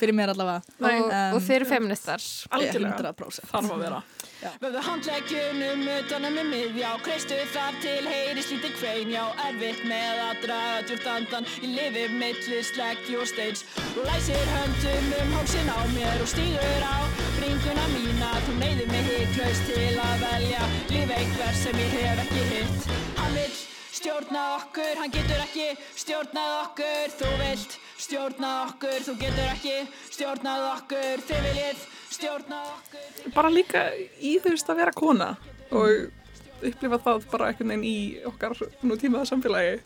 fyrir 0.00 0.17
mér 0.17 0.33
allavega. 0.33 0.62
og, 0.81 0.88
Um, 0.88 1.37
og 1.37 1.45
þið 1.45 1.57
eru 1.59 1.69
feministar 1.69 2.25
Algjörlega. 2.57 3.12
100%. 3.12 3.45
Þarf 3.52 3.75
að 3.76 3.85
vera. 3.85 4.00
Vöfðu 4.38 4.80
handleggjunum 4.87 5.80
utanum 5.90 6.37
með 6.38 6.50
miðjá 6.52 6.90
Kreistu 7.02 7.38
þar 7.50 7.78
til 7.83 8.07
heyrist 8.07 8.52
lítið 8.52 8.76
kvein 8.78 9.11
Já, 9.11 9.25
erfitt 9.49 9.80
með 9.90 10.21
að 10.26 10.42
draga 10.45 10.85
djúrt 10.87 11.09
andan 11.11 11.49
Ég 11.59 11.73
lifi 11.75 12.04
milli 12.21 12.61
sleggju 12.71 13.18
og 13.25 13.30
steins. 13.33 13.64
Og 13.97 14.07
læsir 14.07 14.52
höndum 14.54 15.09
um 15.18 15.35
hálsin 15.38 15.73
á 15.75 15.78
mér 15.97 16.23
Og 16.23 16.30
stígur 16.30 16.87
á 16.87 16.99
bringuna 17.40 17.88
mína. 17.97 18.35
Þú 18.47 18.61
neyðir 18.61 18.92
mig 18.92 19.11
hiklaust 19.11 19.73
til 19.73 19.88
að 20.04 20.23
velja 20.26 20.68
Líf 20.95 21.16
einhver 21.18 21.59
sem 21.64 21.83
ég 21.83 21.99
hef 21.99 22.23
ekki 22.28 22.47
hitt. 22.52 22.95
Hann 23.18 23.35
vill 23.40 23.68
stjórna 23.99 24.45
okkur 24.57 25.02
Hann 25.02 25.14
getur 25.14 25.45
ekki 25.45 25.69
stjórnað 25.99 26.55
okkur. 26.62 27.14
Þú 27.19 27.33
vilt 27.43 27.78
stjórnað 28.07 28.59
okkur 28.69 29.07
Þú 29.09 29.17
getur 29.25 29.52
ekki 29.52 29.76
stjórnað 30.14 30.69
okkur. 30.73 31.26
Þið 31.28 31.49
viljið 31.49 31.87
stjórnað 32.19 32.73
okkur 32.76 33.09
bara 33.35 33.50
líka 33.52 33.88
í 33.97 34.37
þú 34.43 34.55
veist 34.55 34.71
að 34.71 34.81
vera 34.83 34.95
kona 34.97 35.28
og 35.75 36.64
upplifa 36.64 36.99
það 37.05 37.26
bara 37.33 37.50
einhvern 37.50 37.73
veginn 37.75 37.87
í 37.87 37.99
okkar 38.28 38.55
nú 38.87 38.97
tímaða 38.99 39.28
samfélagi. 39.31 39.81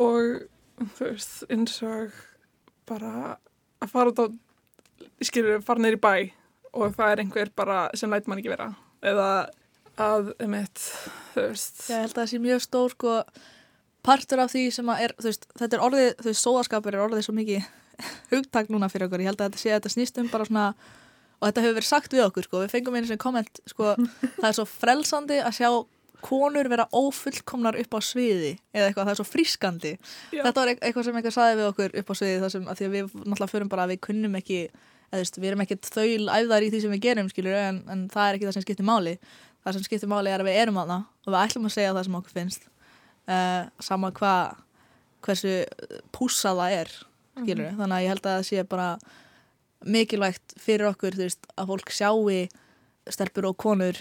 Og 0.00 0.44
þú 0.96 1.08
veist 1.10 1.44
eins 1.52 1.78
og 1.84 2.14
bara 2.88 3.36
að 3.82 3.92
fara 3.92 4.12
út 4.12 4.22
á 4.22 4.26
skilur 5.24 5.64
fara 5.66 5.82
neyri 5.82 6.00
bæ 6.00 6.12
og 6.78 6.94
það 6.96 7.12
er 7.12 7.22
einhver 7.24 7.50
bara 7.56 7.80
sem 7.98 8.10
læt 8.12 8.28
mann 8.28 8.40
ekki 8.40 8.54
vera. 8.54 8.70
Eða 9.02 9.48
að 9.98 10.32
um 10.44 10.54
eitt 10.58 10.82
þú 11.34 11.44
veist. 11.48 11.80
Já, 11.88 11.94
ég 11.96 12.04
held 12.06 12.14
að 12.14 12.20
það 12.22 12.30
sé 12.32 12.40
mjög 12.44 12.62
stór 12.64 12.94
sko 12.94 13.14
partur 14.08 14.40
af 14.44 14.52
því 14.54 14.62
sem 14.72 14.88
að 14.92 15.02
er, 15.08 15.14
þú 15.18 15.28
veist, 15.28 15.44
þetta 15.58 15.76
er 15.78 15.84
orðið, 15.88 16.08
þú 16.22 16.30
veist, 16.30 16.44
sóðaskapur 16.46 16.96
er 16.96 17.04
orðið 17.04 17.26
svo 17.26 17.34
mikið 17.36 17.66
hugtak 18.32 18.70
núna 18.72 18.88
fyrir 18.92 19.08
okkur, 19.08 19.24
ég 19.24 19.30
held 19.32 19.42
að 19.42 19.50
þetta 19.50 19.62
sé 19.64 19.72
að 19.72 19.78
þetta 19.80 19.94
snýst 19.96 20.20
um 20.22 20.30
bara 20.32 20.46
svona, 20.48 20.66
og 21.38 21.48
þetta 21.48 21.64
hefur 21.66 21.78
verið 21.80 21.88
sagt 21.90 22.14
við 22.14 22.24
okkur 22.28 22.46
sko, 22.48 22.62
við 22.64 22.74
fengum 22.76 22.96
einu 22.98 23.10
sem 23.10 23.20
komment, 23.20 23.60
sko 23.68 23.94
það 24.40 24.48
er 24.52 24.56
svo 24.60 24.66
frelsandi 24.70 25.40
að 25.42 25.56
sjá 25.58 25.70
konur 26.24 26.66
vera 26.70 26.88
ófullkomnar 26.98 27.76
upp 27.78 27.92
á 27.94 28.00
sviði 28.02 28.54
eða 28.74 28.88
eitthvað, 28.88 29.04
það 29.06 29.12
er 29.12 29.18
svo 29.20 29.26
frískandi. 29.28 29.92
Já. 30.34 30.40
þetta 30.48 30.62
var 30.64 30.70
eit- 30.72 30.80
eitthvað 30.82 31.04
sem 31.06 31.18
einhver 31.20 31.34
saði 31.36 31.58
við 31.60 31.68
okkur 31.70 31.92
upp 32.00 32.08
á 32.10 32.14
sviði 32.18 32.40
þar 32.42 32.54
sem, 32.54 32.64
að 32.72 32.80
því 32.80 32.88
að 32.88 32.94
við 32.96 33.12
náttúrulega 33.20 33.52
förum 33.52 33.70
bara 33.70 33.84
að 33.86 33.92
við 33.92 34.00
kunnum 34.08 34.34
ekki, 34.40 34.58
eða 35.12 35.20
þú 35.20 35.22
veist, 35.22 35.38
við 35.38 35.50
erum 35.52 35.62
ekkert 35.66 35.90
þaul 35.94 36.26
æfðar 36.40 36.66
í 36.66 36.70
því 36.74 36.80
sem 36.82 36.94
við 36.96 37.04
gerum, 37.06 37.30
skilur 37.30 37.58
en, 37.60 37.78
en 37.94 38.02
það 38.10 38.24
er 38.32 38.38
ekki 38.40 38.48
það 38.48 38.56
sem 38.58 38.66
skiptir 38.66 38.88
máli 38.90 39.14
það 39.68 39.76
sem 39.76 39.86
skiptir 39.86 40.10
máli 40.10 40.32
er 40.32 40.42
að 40.42 40.50
við 40.50 40.60
erum 40.62 40.80
aðna 40.80 41.02
og 41.26 41.30
við 41.30 41.40
ætlum 41.42 41.68
að 41.68 41.74
segja 41.76 41.94
það 41.94 42.08
sem 42.08 42.18
okkur 42.18 42.36
finnst 42.36 42.68
uh, 43.28 43.62
sama 43.84 44.10
hvað 44.16 44.56
hversu 45.26 45.54
púsa 46.14 46.54
það 46.56 46.76
er 46.78 46.92
skilur 47.38 47.74
þannig 47.78 47.96
að 47.96 48.04
ég 48.04 48.12
held 48.14 48.24
að 48.24 48.36
það 48.36 48.46
sé 48.48 48.64
bara 48.68 48.88
mikilvægt 49.86 50.56
fyrir 50.58 50.88
okkur 50.90 51.14
þú 51.14 51.26
veist, 51.26 51.46
að 51.54 51.70
fólk 51.72 51.92
sjáu 51.94 52.24
stelpur 53.08 53.50
og 53.52 53.58
konur 53.60 54.00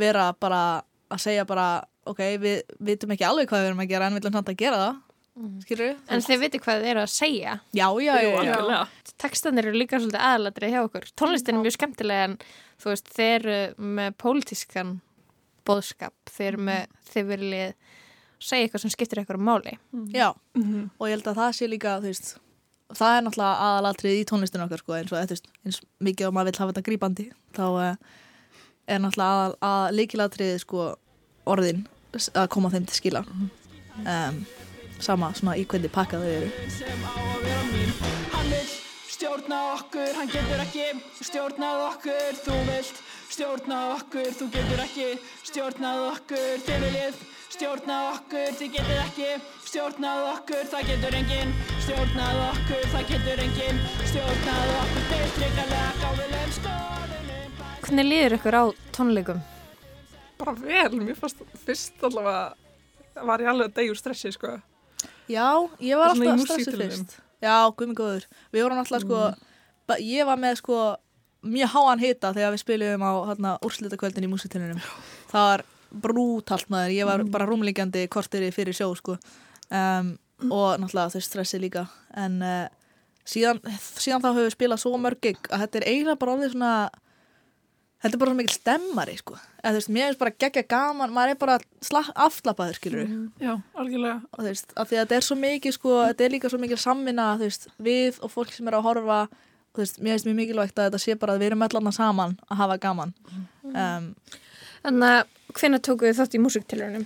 vera 0.00 0.32
bara 0.32 0.82
að 1.12 1.22
segja 1.22 1.46
bara 1.48 1.84
ok, 2.08 2.20
við 2.42 2.62
vitum 2.82 3.12
ekki 3.14 3.26
alveg 3.26 3.50
hvað 3.50 3.62
við 3.62 3.70
erum 3.70 3.84
að 3.84 3.92
gera 3.92 4.08
en 4.08 4.16
við 4.16 4.24
viljum 4.24 4.38
samt 4.38 4.52
að 4.52 4.62
gera 4.64 4.80
það 4.82 5.00
skilur 5.64 5.94
En 6.12 6.24
þið 6.24 6.42
viti 6.44 6.60
hvað 6.62 6.82
þið 6.82 6.90
eru 6.92 7.02
að 7.04 7.12
segja. 7.14 7.54
Já, 7.72 7.86
já, 8.04 8.12
já, 8.20 8.52
já. 8.68 8.80
Tekstanir 9.22 9.70
eru 9.70 9.78
líka 9.78 10.00
svolítið 10.00 10.26
aðalatrið 10.28 10.74
hjá 10.74 10.82
okkur. 10.82 11.08
Tónlistin 11.18 11.56
er 11.56 11.62
mjög 11.64 11.76
skemmtilega 11.78 12.28
en 12.28 12.36
þú 12.82 12.92
veist, 12.92 13.10
þeir 13.16 13.32
eru 13.38 13.88
með 13.98 14.14
pólitískan 14.20 14.94
bóðskap 15.68 16.14
þeir 16.30 16.48
eru 16.52 16.62
með, 16.68 16.94
þeir 17.12 17.28
viljið 17.30 17.74
segja 18.42 18.66
eitthvað 18.66 18.84
sem 18.84 18.92
skiptir 18.94 19.22
eitthvað 19.22 19.44
máli. 19.46 19.76
Já. 20.10 20.32
Mhm. 20.58 20.90
og 20.98 21.06
ég 21.08 21.14
held 21.16 21.28
að 21.30 21.38
það 21.38 21.52
sé 21.56 21.68
líka 21.70 21.98
þú 22.02 22.10
veist, 22.10 22.32
það 22.92 23.16
er 23.16 23.22
náttúrulega 23.26 23.68
aðalatrið 23.68 24.18
í 24.18 24.24
tónlistinu 24.28 24.66
okkar 24.66 24.82
sko, 24.82 24.96
eins 24.98 25.12
og 25.12 25.30
veist, 25.30 25.46
eins 25.64 25.80
mikið 26.02 26.28
og 26.28 26.34
maður 26.36 26.50
vill 26.50 26.60
hafa 26.60 26.72
þetta 26.72 26.86
grípandi 26.88 27.28
þá 27.56 27.64
uh, 27.70 27.94
er 28.90 28.98
náttúrulega 28.98 29.46
að, 29.46 29.54
að 29.70 29.94
líkilatrið 30.00 30.58
sko, 30.64 30.88
orðin 31.46 31.86
að 32.34 32.50
koma 32.52 32.72
þeim 32.74 32.88
til 32.90 32.98
skila. 32.98 33.22
Um, 34.02 34.42
sama 35.04 35.32
svona 35.36 35.58
í 35.58 35.66
hvernig 35.68 35.92
pakka 35.92 36.20
þau 36.22 36.30
eru. 36.30 36.48
Sem 36.70 37.04
á 37.06 37.12
að 37.12 37.44
vera 37.46 37.64
mín 37.68 37.92
Hann 38.32 38.48
vill 38.52 38.70
stjórna 39.12 39.58
okkur, 39.74 40.14
hann 40.18 40.32
getur 40.32 40.62
ekki 40.64 40.86
stjórnað 41.20 41.82
okkur 41.88 42.40
Þú 42.42 42.56
vilt 42.70 43.02
stjórna 43.32 43.78
okkur, 43.96 44.32
þú 44.38 44.48
getur 44.56 44.82
ekki 44.86 45.06
stjórnað 45.50 46.02
okkur 46.08 46.64
Þið 46.66 46.86
viljið 46.86 47.22
stjórna 47.52 47.98
okkur, 48.14 48.50
þið 48.58 48.74
getur 48.78 49.04
ekki 49.04 49.30
stjórnað 49.68 50.26
okkur 50.32 50.68
Það 50.74 50.90
getur 50.90 51.18
enginn 51.20 51.54
stjórnað 51.86 52.42
okkur, 52.48 52.84
það 52.96 53.08
getur 53.14 53.46
enginn 53.46 53.80
stjórnað 54.10 54.76
okkur 54.80 55.08
Þeir 55.12 55.32
tryggalega 55.38 55.96
gáðulegum 56.02 56.54
skoðunum 56.58 57.58
Hvernig 57.82 58.08
líður 58.08 58.38
ykkur 58.38 58.58
á 58.58 58.64
tónleikum? 58.96 59.42
bara 60.42 60.54
vel, 60.58 60.98
mér 60.98 61.18
fannst 61.18 61.42
fyrst 61.62 62.02
allavega 62.02 63.24
var 63.28 63.42
ég 63.42 63.50
alveg 63.52 63.70
að 63.70 63.76
deyja 63.76 63.94
úr 63.94 64.00
stressi 64.00 64.32
sko 64.34 64.56
Já, 65.32 65.48
ég 65.80 65.96
var 65.98 66.12
alltaf 66.12 66.40
músíktilraunum. 66.42 67.06
fyrst. 67.06 67.16
Já, 67.42 67.54
guðminn 67.74 67.98
góður. 67.98 68.26
Við 68.54 68.62
vorum 68.66 68.82
alltaf 68.82 69.02
sko 69.04 69.20
ba- 69.88 69.98
Ég 69.98 70.26
var 70.28 70.38
með 70.38 70.58
sko 70.60 70.78
mjög 71.42 71.72
háan 71.74 71.98
hita 72.02 72.30
þegar 72.36 72.52
við 72.54 72.62
spilum 72.62 73.02
á 73.02 73.12
hérna, 73.32 73.54
úrslitakvöldin 73.66 74.26
í 74.28 74.30
músitilunum 74.30 74.78
Það 75.32 75.46
var 75.48 75.64
brútalt 75.92 76.68
maður. 76.70 76.92
Ég 76.94 77.08
var 77.08 77.24
bara 77.24 77.46
rúmlíkjandi 77.50 78.06
kortiri 78.08 78.52
fyrir 78.54 78.76
sjó 78.76 78.92
sko. 78.96 79.16
Um, 79.72 80.14
og 80.50 80.78
náttúrulega 80.80 81.12
þau 81.16 81.22
stressi 81.26 81.58
líka. 81.62 81.86
En 82.14 82.38
uh, 82.42 82.68
síðan, 83.26 83.60
síðan 83.98 84.22
þá 84.22 84.28
höfum 84.32 84.46
við 84.46 84.54
spilað 84.56 84.80
svo 84.82 84.96
mörg 84.98 85.28
að 85.50 85.64
þetta 85.64 85.78
er 85.82 85.88
eiginlega 85.90 86.18
bara 86.22 86.36
orðið 86.36 86.54
svona 86.54 86.72
þetta 88.02 88.12
er 88.12 88.20
bara 88.22 88.32
svo 88.32 88.38
mikil 88.40 88.56
stemmari 88.56 89.16
sko 89.20 89.36
eða 89.38 89.72
þú 89.72 89.78
veist, 89.78 89.92
mér 89.96 90.08
finnst 90.08 90.22
bara 90.24 90.34
geggja 90.44 90.64
gaman 90.74 91.14
maður 91.14 91.34
er 91.34 91.40
bara 91.40 91.58
sla- 91.84 92.12
afslappaður 92.26 92.78
skilur 92.80 93.14
já, 93.40 93.54
algjörlega 93.78 94.18
og 94.32 94.44
veist, 94.48 94.74
af 94.76 94.90
því 94.90 94.98
að 94.98 95.06
þetta 95.06 95.18
er 95.20 95.28
svo 95.28 95.38
mikið 95.38 95.78
sko, 95.78 95.96
þetta 96.10 96.26
er 96.26 96.36
líka 96.36 96.52
svo 96.52 96.62
mikið 96.62 96.82
samvinna 96.82 97.30
veist, 97.40 97.68
við 97.78 98.20
og 98.22 98.34
fólk 98.34 98.52
sem 98.54 98.68
er 98.68 98.78
að 98.78 98.86
horfa 98.90 99.20
mér 99.72 100.16
finnst 100.18 100.28
mjög 100.28 100.40
mikilvægt 100.42 100.78
að 100.78 100.90
þetta 100.90 101.00
sé 101.00 101.16
bara 101.16 101.36
að 101.36 101.44
við 101.44 101.52
erum 101.52 101.66
allan 101.68 101.92
saman 101.96 102.38
að 102.50 102.64
hafa 102.64 102.80
gaman 102.82 103.14
um, 103.72 104.08
Þannig 104.82 105.12
að 105.14 105.58
hvenær 105.60 105.82
tókuðu 105.86 106.10
þið 106.10 106.18
þátt 106.18 106.34
í 106.34 106.40
músiktilunum? 106.42 107.02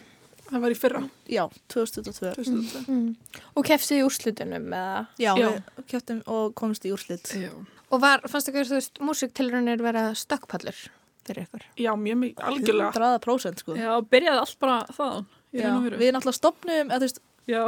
Það 0.47 0.63
var 0.63 0.73
í 0.73 0.77
fyrra. 0.79 1.01
Já, 1.29 1.43
2022 1.73 2.31
2022. 2.39 2.83
Mm. 2.87 3.41
Og 3.59 3.67
kefstuð 3.67 3.99
í 3.99 4.05
úrslutunum 4.07 4.69
eða? 4.79 5.01
Já, 5.21 5.33
Já. 5.37 5.49
við 5.83 6.21
og 6.33 6.55
komst 6.57 6.87
í 6.87 6.93
úrslit 6.95 7.33
Já. 7.35 7.51
Og 7.97 8.03
var, 8.03 8.23
fannst 8.29 8.51
ykkur, 8.53 8.67
þú 8.69 8.77
veist, 8.79 8.99
músiktilunir 9.09 9.81
vera 9.85 10.07
stökkpallur 10.19 10.81
fyrir 11.27 11.47
ykkur? 11.47 11.65
Já, 11.81 11.93
mjög 11.99 12.19
mikið, 12.23 12.43
algjörlega. 12.51 12.91
100% 13.25 13.63
sko 13.65 13.77
Já, 13.79 13.93
byrjaði 14.13 14.43
allt 14.43 14.59
bara 14.63 14.77
þaðan. 14.97 15.27
Já, 15.57 15.71
við 15.97 16.13
náttúrulega 16.15 16.37
stopnum 16.41 16.91
eða, 16.91 16.99
þú 17.01 17.07
veist, 17.09 17.21
Já. 17.47 17.63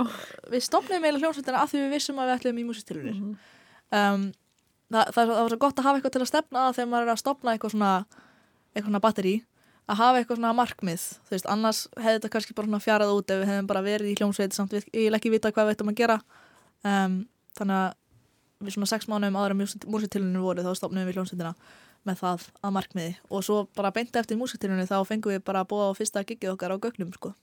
við 0.52 0.64
stopnum 0.66 1.04
eiginlega 1.06 1.23
hljómsveitina 1.25 1.62
af 1.62 1.70
því 1.73 1.80
við 1.87 1.92
vissum 1.97 2.18
að 2.20 2.28
við 2.28 2.37
ætlum 2.38 2.58
í 2.58 2.64
músistilunir 2.68 3.14
Mhm. 3.18 3.37
um, 3.99 4.25
það, 4.92 5.04
það, 5.14 5.23
það 5.28 5.38
var 5.38 5.52
svo 5.54 5.58
gott 5.64 5.78
að 5.78 5.87
hafa 5.88 5.99
eitthvað 6.00 6.14
til 6.16 6.23
að 6.25 6.30
stefna 6.32 6.64
að 6.68 6.75
þegar 6.78 6.90
maður 6.92 7.06
er 7.08 7.12
að 7.14 7.23
stopna 7.23 7.52
eitthvað 7.54 7.75
svona 7.76 7.92
eitthvað 8.75 8.88
svona 8.90 9.00
batteri 9.06 9.35
að 9.88 9.97
hafa 10.02 10.18
eitthvað 10.20 10.37
svona 10.40 10.52
markmið 10.58 11.04
þú 11.28 11.30
veist, 11.37 11.47
annars 11.54 11.80
hefði 11.97 12.16
þetta 12.18 12.32
kannski 12.35 12.54
bara 12.58 12.80
fjarað 12.85 13.14
út 13.16 13.30
ef 13.32 13.38
við 13.42 13.49
hefðum 13.52 13.66
bara 13.70 13.82
verið 13.87 14.11
í 14.12 14.16
hljómsveit 14.18 14.52
samt 14.58 14.73
við 14.76 14.85
ég 14.92 15.14
ekki 15.16 15.30
vita 15.32 15.52
hvað 15.54 15.70
við 15.70 15.76
ættum 15.78 15.92
að 15.94 15.99
gera 16.02 16.18
um, 16.85 17.14
þannig 17.56 17.78
að 17.78 17.94
við 18.62 18.75
svona 18.75 18.91
sex 18.91 19.09
mánuðum 19.11 19.38
áður 19.38 19.55
að 19.55 19.77
músitilunir 19.91 20.43
voru 20.43 20.65
þá 20.67 20.73
stopnum 20.79 21.07
við 21.07 21.19
hljómsveitina 21.19 21.53
með 22.07 22.21
það 22.23 22.47
að 22.65 22.75
markmiði 22.79 23.12
og 23.29 23.45
svo 23.47 23.59
bara 23.77 23.93
beint 23.95 24.17
eftir 24.19 24.38
músitilunni 24.41 24.88
þá 24.88 24.99
fengum 25.07 25.35
við 25.35 25.45
bara 25.47 25.62
að 25.65 25.71
búa 25.73 25.91
á 25.91 25.99
fyrsta 25.99 26.25
gigið 26.27 26.55
okkar 26.55 26.75
á 26.75 26.83
gögnum 26.83 27.12
sko. 27.15 27.35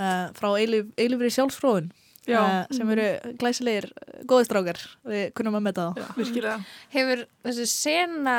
uh, 0.00 0.26
frá 0.36 0.48
eilif, 0.58 0.90
eilifri 0.96 1.32
sjálfsfróðun 1.36 1.90
Já, 2.28 2.40
uh, 2.40 2.74
sem 2.76 2.90
eru 2.92 3.06
glæsilegir 3.40 3.88
góðistrákar 4.28 4.80
við 5.08 5.30
kunnum 5.34 5.56
að 5.56 5.80
Já. 5.96 6.04
virkilega. 6.18 6.58
Hefur 6.92 7.24
þessi 7.46 7.66
sena 7.70 8.36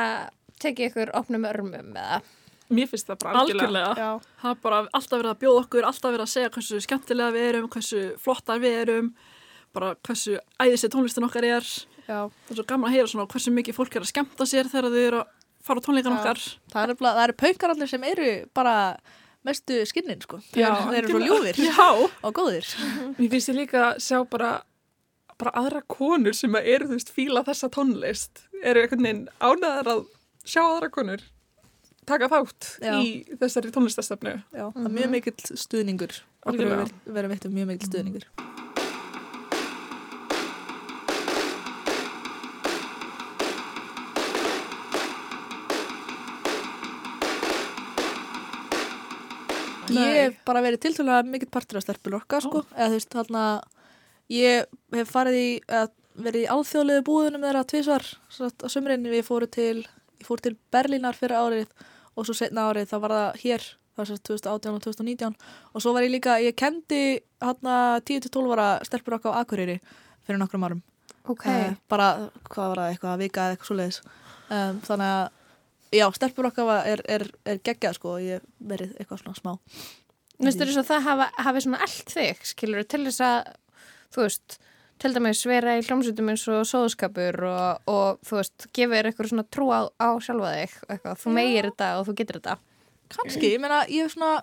tekið 0.62 0.92
ykkur 0.92 1.12
opnum 1.18 1.48
örmum 1.48 1.90
eða? 1.96 2.22
Mér 2.72 2.88
finnst 2.88 3.10
það 3.10 3.18
bara 3.24 3.42
algjörlega. 3.42 3.90
Algjörlega. 3.90 4.36
Það 4.40 4.54
er 4.54 4.60
bara 4.62 4.80
alltaf 4.96 5.18
verið 5.18 5.32
að 5.32 5.40
bjóða 5.42 5.62
okkur, 5.64 5.86
alltaf 5.88 6.14
verið 6.14 6.24
að 6.24 6.32
segja 6.32 6.52
hversu 6.54 6.80
skemmtilega 6.86 7.34
við 7.34 7.48
erum, 7.50 7.68
hversu 7.74 8.02
flottar 8.22 8.62
við 8.62 8.78
erum, 8.84 9.10
bara 9.76 9.94
hversu 10.06 10.36
æðislega 10.60 10.94
tónlistin 10.94 11.26
okkar 11.26 11.46
er. 11.48 11.70
Já. 12.06 12.18
Það 12.28 12.52
er 12.52 12.58
svo 12.58 12.66
gaman 12.68 12.90
að 12.90 12.96
heyra 12.96 13.10
svona 13.12 13.30
hversu 13.32 13.54
mikið 13.54 13.78
fólk 13.78 13.96
er 13.96 14.04
að 14.04 14.10
skemmta 14.12 14.46
sér 14.48 14.70
þegar 14.70 14.92
þau 14.92 15.02
eru 15.02 15.20
að 15.22 15.34
fara 15.62 15.82
á 15.82 15.84
tónleikan 15.86 16.16
okkar. 16.18 16.40
Það 16.72 16.86
eru, 16.88 16.96
það 17.02 17.22
eru 17.24 17.36
paukar 17.44 17.74
allir 17.74 17.90
sem 17.92 18.06
eru 18.08 18.30
bara 18.56 18.76
mestu 19.46 19.80
skinnin 19.88 20.22
sko. 20.22 20.40
Já, 20.54 20.70
þeir 20.88 20.98
eru 21.02 21.12
svo 21.14 21.22
ljúfir 21.22 21.60
Já, 21.62 21.86
og 21.98 22.34
góðir 22.36 22.68
Mér 23.18 23.32
finnst 23.32 23.50
ég 23.50 23.58
líka 23.58 23.84
að 23.88 24.02
sjá 24.06 24.22
bara, 24.30 24.52
bara 25.40 25.54
aðra 25.62 25.82
konur 25.90 26.36
sem 26.38 26.58
að 26.58 26.72
eru, 26.76 26.90
þú 26.90 26.98
veist, 26.98 27.14
fíla 27.14 27.44
þessa 27.46 27.70
tónlist. 27.74 28.44
Eru 28.62 28.84
einhvern 28.84 29.06
veginn 29.08 29.24
ánæðar 29.42 29.94
að 29.96 30.04
sjá 30.46 30.62
aðra 30.64 30.90
konur 30.94 31.24
taka 32.06 32.26
þátt 32.30 32.70
Já. 32.82 32.94
í 32.98 33.36
þessari 33.38 33.70
tónlistastöfnu. 33.74 34.36
Já, 34.50 34.64
það 34.74 34.86
er 34.88 34.96
mjög 34.98 35.12
mikill 35.16 35.58
stuðningur 35.62 36.18
okkur 36.42 36.90
verið 37.06 37.34
veitt 37.36 37.46
um 37.46 37.54
mjög 37.54 37.70
mikill 37.70 37.90
stuðningur 37.92 38.26
Ég 49.96 50.18
hef 50.18 50.38
bara 50.48 50.62
verið 50.64 50.84
tiltölulega 50.86 51.28
mikill 51.28 51.50
partur 51.52 51.80
af 51.80 51.86
stelpul 51.86 52.16
okkar 52.18 52.44
sko, 52.44 52.64
eða 52.76 52.90
þú 52.92 52.98
veist 52.98 53.16
þarna 53.16 53.44
ég 54.32 54.70
hef 54.96 55.12
farið 55.12 55.38
í 55.38 55.48
eða, 55.66 55.88
verið 56.22 56.44
í 56.44 56.50
alþjóðlegu 56.54 57.04
búðunum 57.08 57.46
þeirra 57.46 57.64
tvisvar 57.68 58.06
satt, 58.32 58.64
á 58.64 58.68
sömurinn 58.72 59.08
við 59.08 59.24
fóru 59.28 59.48
til 59.50 59.82
ég 59.82 60.26
fór 60.26 60.42
til 60.44 60.56
Berlínar 60.72 61.18
fyrir 61.18 61.38
árið 61.38 61.70
og 62.16 62.28
svo 62.28 62.36
setna 62.36 62.68
árið 62.70 62.90
þá 62.92 62.96
var 63.04 63.16
það 63.16 63.40
hér 63.42 63.68
það 63.92 64.02
var 64.02 64.08
sérst 64.08 64.24
2018 64.28 64.76
og 64.76 64.84
2019 64.86 65.36
og 65.72 65.84
svo 65.84 65.92
var 65.96 66.06
ég 66.06 66.14
líka, 66.14 66.38
ég 66.40 66.56
kendi 66.56 67.02
hérna 67.42 67.76
10-12 68.00 68.56
ára 68.56 68.68
stelpur 68.86 69.18
okkar 69.18 69.36
á 69.36 69.40
Akureyri 69.42 69.78
fyrir 70.26 70.40
nokkrum 70.40 70.64
árum. 70.64 70.82
Ok. 71.28 71.46
Eh, 71.46 71.74
bara, 71.90 72.30
hvað 72.48 72.72
var 72.72 72.80
það, 72.80 72.90
eitthvað 72.92 73.12
að 73.12 73.22
vika 73.22 73.44
eða 73.44 73.54
eitthvað 73.54 73.70
svoleiðis. 73.70 73.98
Um, 74.52 74.80
þannig 74.86 75.12
að 75.12 75.24
já, 75.92 76.06
stelpur 76.16 76.48
okkar 76.50 76.86
er, 76.88 77.02
er, 77.08 77.26
er 77.48 77.60
geggjað 77.64 77.98
sko 77.98 78.16
og 78.16 78.24
ég 78.24 78.44
verið 78.58 78.96
eitthvað 78.98 79.24
svona 79.24 79.38
smá 79.38 79.54
Vistu 80.42 80.66
þess 80.66 80.80
að 80.80 80.88
það 80.88 81.04
hafa, 81.06 81.26
hafi 81.46 81.60
svona 81.62 81.80
allt 81.84 82.12
þig, 82.12 82.38
skilur, 82.48 82.86
til 82.90 83.02
þess 83.06 83.22
að, 83.22 83.50
þú 84.14 84.24
veist, 84.24 84.56
til 85.02 85.10
dæmis 85.14 85.42
vera 85.46 85.76
í 85.78 85.84
hljómsveitum 85.86 86.30
eins 86.32 86.46
og 86.50 86.64
sóðskapur 86.66 87.38
og, 87.46 87.90
og 87.90 88.22
þú 88.26 88.38
veist, 88.40 88.66
gefa 88.74 88.96
þér 88.96 89.10
eitthvað 89.10 89.30
svona 89.32 89.44
trú 89.54 89.68
á, 89.70 89.80
á 90.02 90.08
sjálfa 90.24 90.54
þig, 90.56 90.74
eitthvað, 90.88 91.20
þú 91.22 91.34
meir 91.36 91.68
þetta 91.68 91.90
og 92.00 92.08
þú 92.08 92.16
getur 92.18 92.40
þetta. 92.40 92.56
kannski, 93.12 93.52
ég 93.52 93.62
meina, 93.62 93.84
ég 93.92 94.08
hef 94.08 94.16
svona 94.16 94.34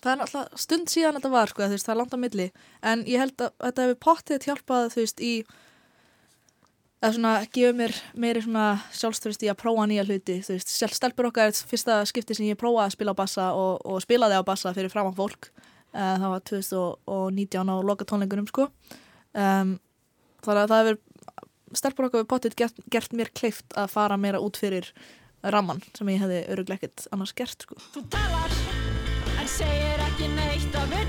það 0.00 0.12
er 0.12 0.20
náttúrulega 0.20 0.62
stund 0.64 0.92
síðan 0.92 1.18
þetta 1.18 1.32
var 1.32 1.52
sko, 1.52 1.66
það 1.70 1.92
er 1.92 2.00
langt 2.00 2.16
á 2.16 2.18
milli, 2.20 2.46
en 2.92 3.04
ég 3.08 3.22
held 3.22 3.44
að 3.44 3.52
þetta 3.66 3.86
hefur 3.86 4.00
pottið 4.06 4.48
hjálpað, 4.48 4.88
þú 4.94 5.04
veist, 5.04 5.24
í 5.24 5.34
að 7.00 7.16
svona 7.16 7.32
gefa 7.48 7.76
mér 7.76 7.94
meiri 8.20 8.42
svona 8.44 8.66
sjálfstörst 8.92 9.44
í 9.46 9.50
að 9.50 9.58
prófa 9.62 9.86
nýja 9.88 10.04
hluti, 10.04 10.40
þú 10.44 10.56
veist, 10.56 10.72
sjálf 10.74 10.96
stelpur 10.96 11.30
okkar 11.30 11.50
er 11.50 11.60
fyrsta 11.70 12.00
skipti 12.08 12.36
sem 12.36 12.50
ég 12.50 12.58
prófaði 12.60 12.90
að 12.90 12.96
spila 12.96 13.14
á 13.16 13.20
bassa 13.20 13.46
og, 13.56 13.80
og 13.88 14.02
spilaði 14.04 14.40
á 14.40 14.44
bassa 14.44 14.74
fyrir 14.76 14.92
framan 14.92 15.16
fólk 15.16 15.48
uh, 15.94 16.16
það 16.20 16.26
var 16.34 16.44
2019 16.50 17.72
á 17.72 17.76
loka 17.86 18.08
tónleikunum 18.08 18.50
sko. 18.50 18.68
Um, 19.32 19.78
þannig 20.44 20.62
að 20.66 20.74
það 20.74 20.82
hefur 20.82 21.00
stelpur 21.80 22.08
okkar 22.08 22.24
við 22.24 22.30
potið 22.34 22.58
gert, 22.58 22.84
gert 22.92 23.16
mér 23.16 23.32
kleift 23.32 23.78
að 23.78 23.92
fara 23.94 24.20
meira 24.20 24.42
út 24.42 24.60
fyrir 24.60 24.90
ramman 25.40 25.80
sem 25.96 26.08
ég 26.12 26.20
hefði 26.20 26.42
öruglega 26.52 26.82
ekkert 26.82 27.06
annars 27.14 27.32
gert 27.36 27.64
sko. 27.64 27.80
Þú 27.94 28.04
talar, 28.12 28.58
en 29.40 29.48
segir 29.48 30.04
ekki 30.10 30.34
neitt 30.34 30.76
af 30.76 30.90
viti 30.90 30.99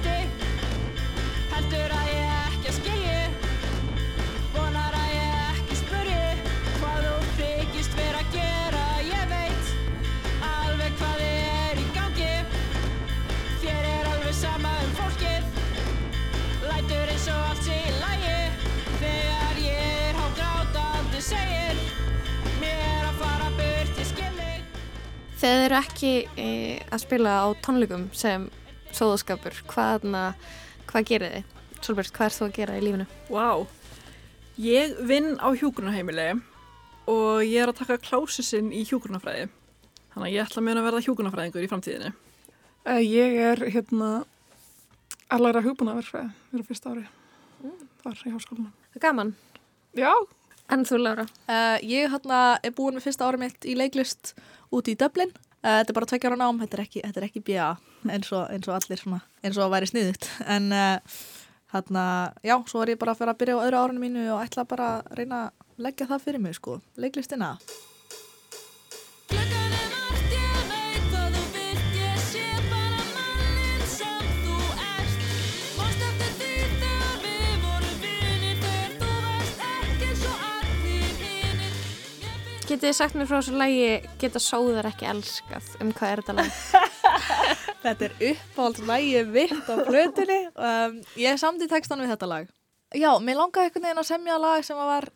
Þegar 25.41 25.55
þið 25.57 25.63
eru 25.65 25.77
ekki 25.79 26.09
e, 26.37 26.47
að 26.93 26.99
spila 27.01 27.31
á 27.41 27.45
tónleikum 27.65 28.03
sem 28.13 28.43
sóðskapur, 28.93 29.55
hvað, 29.71 30.03
na, 30.13 30.19
hvað 30.91 31.07
gerir 31.09 31.31
þið? 31.33 31.55
Solbjörn, 31.81 32.11
hvað 32.13 32.27
er 32.27 32.35
þú 32.35 32.45
að 32.45 32.51
gera 32.59 32.75
í 32.77 32.83
lífinu? 32.85 33.07
Vá, 33.33 33.47
ég 34.61 34.93
vinn 35.09 35.31
á 35.41 35.49
hjúgrunarheimili 35.57 36.27
og 37.09 37.41
ég 37.41 37.57
er 37.63 37.71
að 37.71 37.79
taka 37.79 37.97
klásisinn 38.03 38.69
í 38.69 38.83
hjúgrunarfræði. 38.85 39.47
Þannig 40.13 40.27
að 40.27 40.35
ég 40.35 40.45
ætla 40.45 40.65
mér 40.67 40.83
að 40.83 40.87
verða 40.91 41.01
hjúgrunarfræðingur 41.07 41.65
í 41.65 41.71
framtíðinni. 41.73 42.13
Uh, 42.85 43.01
ég 43.01 43.41
er 43.49 43.65
hérna 43.73 44.11
allara 45.33 45.65
hugbúnaverfræði, 45.65 46.29
við 46.51 46.59
erum 46.59 46.69
fyrsta 46.69 46.93
ári 46.93 47.07
þar 48.05 48.23
í 48.29 48.35
háskólanum. 48.37 48.71
Það 48.93 49.01
er 49.01 49.05
gaman. 49.09 49.35
Já, 49.97 50.13
En 50.71 50.85
þú, 50.87 51.01
Laura? 51.01 51.25
uh, 51.49 51.77
ég 51.83 52.13
hérna 52.13 52.59
er 52.63 52.71
búin 52.77 52.95
með 52.95 53.09
fyrsta 53.09 53.25
ára 53.27 53.41
mitt 53.41 53.65
í 53.67 53.73
leiklist 53.75 54.35
úti 54.71 54.95
í 54.95 54.99
Dublin. 54.99 55.31
Uh, 55.61 55.81
þetta 55.81 55.93
er 55.93 55.97
bara 55.99 56.09
tvekja 56.09 56.31
ára 56.31 56.39
nám, 56.41 56.61
þetta 56.63 56.77
er 56.77 56.83
ekki, 56.87 57.03
þetta 57.05 57.21
er 57.21 57.27
ekki 57.27 57.43
BA 57.45 57.69
eins 58.09 58.31
og, 58.33 58.47
eins 58.49 58.65
og 58.65 58.77
allir 58.79 58.97
svona 58.97 59.19
eins 59.45 59.59
og 59.59 59.67
að 59.67 59.75
væri 59.75 59.89
sniðut 59.91 60.27
en 60.49 60.71
uh, 60.73 61.19
hérna, 61.75 62.05
já, 62.41 62.55
svo 62.67 62.81
er 62.81 62.95
ég 62.95 63.01
bara 63.01 63.13
að 63.13 63.21
fyrir 63.21 63.33
að 63.33 63.39
byrja 63.43 63.59
á 63.59 63.63
öðru 63.67 63.83
árinu 63.83 64.03
mínu 64.03 64.25
og 64.33 64.41
ætla 64.41 64.65
bara 64.67 64.89
að 64.97 65.13
reyna 65.19 65.43
að 65.45 65.85
leggja 65.85 66.09
það 66.09 66.25
fyrir 66.25 66.43
mig 66.43 66.57
sko, 66.57 66.79
leiklistina 66.97 67.53
Getið 82.71 82.85
þið 82.87 82.93
sagt 82.95 83.15
mér 83.19 83.27
frá 83.27 83.35
þessu 83.41 83.57
lægi 83.59 83.87
Geta 84.21 84.39
sóðar 84.39 84.87
ekki 84.87 85.07
elskað? 85.11 85.65
Um 85.83 85.89
hvað 85.91 86.11
er 86.13 86.21
þetta 86.21 86.35
lag? 86.37 86.59
Þetta 87.83 88.05
er 88.05 88.13
uppáhaldslægi 88.29 89.23
vitt 89.33 89.67
á 89.67 89.75
plötunni. 89.83 90.37
Um, 90.55 90.99
Ég 91.19 91.39
samdi 91.41 91.67
textan 91.67 91.99
við 92.03 92.13
þetta 92.13 92.29
lag. 92.29 92.45
Já, 92.95 93.09
mér 93.19 93.39
langaði 93.41 93.67
einhvern 93.67 93.87
veginn 93.87 94.01
að 94.03 94.07
semja 94.11 94.37
lag 94.39 94.63
sem 94.67 94.79
að 94.79 94.89
var 94.91 95.07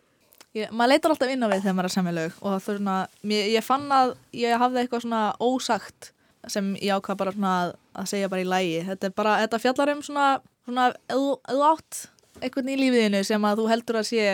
ég, 0.57 0.73
maður 0.73 0.91
leitar 0.91 1.13
alltaf 1.13 1.31
inn 1.31 1.45
á 1.45 1.47
við 1.51 1.61
þegar 1.61 1.77
maður 1.77 1.85
er 1.85 1.91
að 1.91 1.95
semja 1.95 2.15
lög. 2.17 2.35
Og 2.41 2.49
það 2.49 2.57
er 2.73 2.79
svona, 2.81 2.97
mér, 3.31 3.47
ég 3.53 3.67
fann 3.69 3.85
að 4.01 4.11
ég 4.41 4.57
hafði 4.65 4.81
eitthvað 4.81 5.05
svona 5.05 5.21
ósagt 5.45 6.09
sem 6.51 6.73
ég 6.81 6.97
ákvað 6.97 7.21
bara 7.21 7.35
svona 7.37 7.53
að, 7.61 7.71
að 8.01 8.09
segja 8.11 8.31
bara 8.33 8.43
í 8.43 8.49
lægi 8.49 8.83
þetta 8.89 9.07
er 9.11 9.15
bara, 9.21 9.37
þetta 9.45 9.61
fjallar 9.63 9.93
um 9.95 10.03
svona 10.05 10.25
svona, 10.65 10.89
ef 11.07 11.15
þú- 11.15 11.39
ef 11.39 11.55
þú 11.55 11.63
átt 11.71 12.01
einhvern 12.41 12.69
í 12.73 12.75
lífiðinu 12.81 13.23
sem 13.25 13.47
að 13.49 13.61
þú 13.61 13.69
heldur 13.71 14.01
að 14.01 14.09
sé 14.11 14.27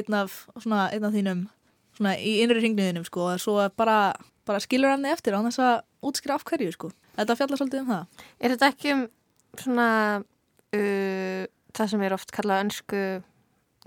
einn 0.00 0.16
af, 0.20 0.42
svona, 0.60 0.82
einn 0.92 1.06
af 1.08 1.14
þínum 1.16 1.46
svona 2.00 2.16
í 2.16 2.40
innri 2.40 2.64
ringniðinum 2.64 3.04
sko 3.06 3.28
og 3.34 3.40
svo 3.42 3.60
bara, 3.76 4.16
bara 4.48 4.60
skilur 4.64 4.94
hann 4.94 5.04
eftir 5.10 5.36
á 5.36 5.44
þess 5.44 5.60
að 5.60 5.76
útskýra 6.08 6.40
af 6.40 6.46
hverju 6.48 6.72
sko. 6.74 6.92
Þetta 7.18 7.36
fjallar 7.36 7.60
svolítið 7.60 7.82
um 7.84 7.90
það. 7.92 8.26
Er 8.40 8.54
þetta 8.54 8.70
ekki 8.72 8.94
um 8.96 9.02
svona 9.60 9.88
uh, 10.20 11.42
það 11.76 11.92
sem 11.92 12.06
er 12.06 12.16
oft 12.16 12.32
kallað 12.34 12.64
önsku 12.66 13.02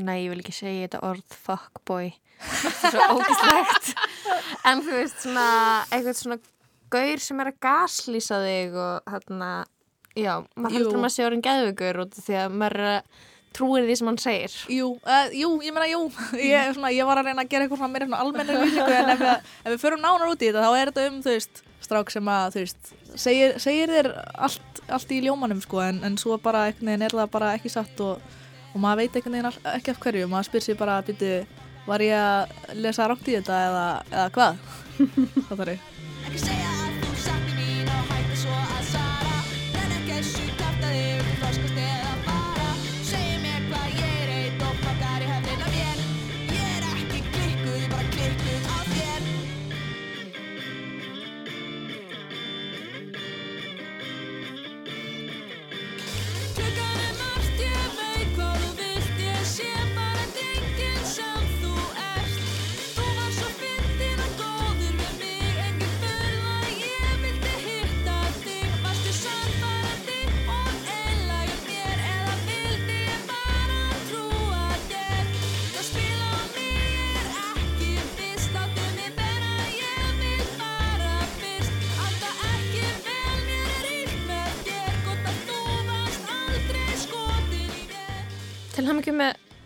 Nei, 0.02 0.24
ég 0.24 0.32
vil 0.32 0.42
ekki 0.42 0.56
segja 0.58 0.88
þetta 0.88 1.04
orð 1.06 1.36
fuckboy? 1.46 2.08
Þetta 2.42 2.90
er 2.90 2.96
svo 2.96 3.18
ógislegt 3.20 3.92
En 4.70 4.82
þú 4.82 4.96
veist 4.98 5.20
svona 5.22 5.50
eitthvað 5.94 6.18
svona 6.18 6.40
gaur 6.94 7.22
sem 7.22 7.44
er 7.44 7.52
að 7.52 7.60
gaslýsa 7.62 8.40
þig 8.42 8.80
og 8.82 9.14
hérna 9.14 9.52
já, 10.18 10.34
maður 10.58 10.76
heldur 10.78 10.98
að 10.98 11.04
maður 11.04 11.14
sé 11.14 11.28
orðin 11.28 11.46
út 12.04 12.18
af 12.18 12.26
því 12.26 12.40
að 12.42 12.58
maður 12.58 12.82
er 12.82 12.90
að 12.90 13.22
trúir 13.56 13.86
því 13.88 13.98
sem 14.00 14.10
hann 14.10 14.20
segir. 14.22 14.56
Jú, 14.72 14.90
uh, 15.04 15.28
jú, 15.36 15.50
ég 15.66 15.76
meina 15.76 15.90
jú. 15.92 16.06
Ég, 16.40 16.74
svona, 16.76 16.92
ég 16.94 17.08
var 17.08 17.22
að 17.22 17.30
reyna 17.30 17.46
að 17.46 17.52
gera 17.54 17.68
eitthvað 17.68 17.84
svona 17.84 18.20
almennir 18.20 18.60
lýsingu 18.64 18.98
en 18.98 19.14
ef 19.14 19.22
við, 19.22 19.34
ef 19.64 19.74
við 19.74 19.82
förum 19.84 20.04
nánar 20.04 20.32
út 20.32 20.44
í 20.44 20.50
þetta 20.50 20.66
þá 20.66 20.78
er 20.80 20.92
þetta 20.92 21.08
um, 21.10 21.20
þú 21.24 21.36
veist, 21.36 21.64
strák 21.84 22.14
sem 22.14 22.32
að 22.34 22.46
þú 22.56 22.64
veist, 22.64 22.94
segir, 23.26 23.58
segir 23.64 23.94
þér 23.94 24.12
allt, 24.48 24.82
allt 24.98 25.14
í 25.14 25.20
ljómanum 25.26 25.62
sko 25.64 25.84
en, 25.84 26.00
en 26.08 26.16
svo 26.22 26.38
bara 26.42 26.68
einhvern 26.70 26.94
veginn 26.94 27.08
er 27.10 27.18
það 27.18 27.34
bara 27.36 27.52
ekki 27.58 27.74
satt 27.74 28.06
og, 28.06 28.40
og 28.72 28.80
maður 28.84 29.04
veit 29.04 29.20
einhvern 29.20 29.38
veginn 29.38 29.52
all, 29.52 29.60
ekki 29.78 29.94
af 29.94 30.02
hverju. 30.06 30.32
Maður 30.32 30.50
spyr 30.52 30.68
sér 30.68 30.80
bara, 30.80 31.02
býtu, 31.06 31.36
var 31.90 32.06
ég 32.06 32.18
að 32.18 32.80
lesa 32.80 33.10
rátt 33.12 33.30
í 33.30 33.38
þetta 33.38 33.62
eða, 33.70 33.86
eða 34.10 34.28
hvað? 34.38 34.66
Það 34.98 35.56
þarf 35.64 35.78
ég 35.78 36.93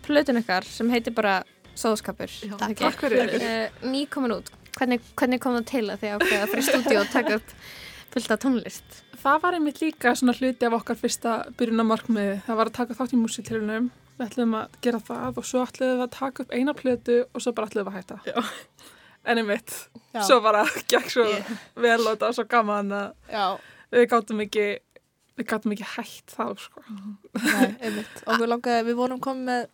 plötun 0.07 0.39
ykkar 0.41 0.65
sem 0.67 0.89
heitir 0.93 1.13
bara 1.17 1.41
Sóðskapur 1.77 2.31
Takk 2.57 3.03
fyrir. 3.03 3.35
uh, 3.37 3.83
Ný 3.91 4.05
komin 4.09 4.33
út 4.39 4.49
hvernig, 4.77 5.01
hvernig 5.17 5.41
kom 5.43 5.55
það 5.59 5.67
til 5.73 5.83
að 5.93 6.01
þið 6.03 6.15
ákveða 6.17 6.41
að 6.47 6.51
fyrir 6.55 6.65
stúdíu 6.71 7.01
og 7.03 7.11
taka 7.13 7.37
upp 7.41 7.53
fullt 8.15 8.33
af 8.35 8.41
tónlist 8.45 9.03
Það 9.17 9.39
var 9.43 9.55
einmitt 9.57 9.79
líka 9.81 10.11
svona 10.15 10.33
hluti 10.37 10.65
af 10.67 10.75
okkar 10.77 10.95
fyrsta 10.99 11.31
byrjunamarkmiði. 11.57 12.35
Það 12.45 12.57
var 12.59 12.69
að 12.69 12.75
taka 12.77 12.95
þátt 12.99 13.15
í 13.15 13.17
músitilunum. 13.19 13.87
Við 14.19 14.25
ætlum 14.27 14.53
að 14.59 14.75
gera 14.85 14.99
það 15.07 15.39
og 15.41 15.47
svo 15.49 15.63
ætlum 15.65 15.89
við 15.95 16.03
að 16.05 16.11
taka 16.13 16.43
upp 16.45 16.53
eina 16.53 16.75
plötu 16.77 17.15
og 17.25 17.41
svo 17.43 17.53
bara 17.57 17.67
ætlum 17.67 17.87
við 17.87 17.89
að 17.89 17.97
hætta. 17.97 18.17
Já. 18.29 18.85
En 19.27 19.41
einmitt, 19.41 19.73
Já. 20.13 20.21
svo 20.29 20.37
bara 20.45 20.61
gekk 20.93 21.09
svo 21.11 21.25
Ég- 21.33 21.49
vel 21.81 21.97
og 22.05 22.13
þetta 22.13 22.29
var 22.29 22.37
svo 22.37 22.45
gaman 22.53 22.93
að 22.99 23.33
Já, 23.33 23.47
við 23.97 24.05
gátum 24.13 24.45
ekki, 24.45 24.67
við 25.41 25.49
gátum 25.49 25.73
ekki 25.75 25.89
hætt 25.97 26.37
þá, 26.37 26.45
sko. 26.67 26.85
Nei, 27.41 27.67
einmitt. 27.89 28.21
Okkur 28.23 28.53
langaði, 28.53 28.85
við 28.91 28.99
vorum 29.01 29.19
komið 29.19 29.49
með 29.49 29.65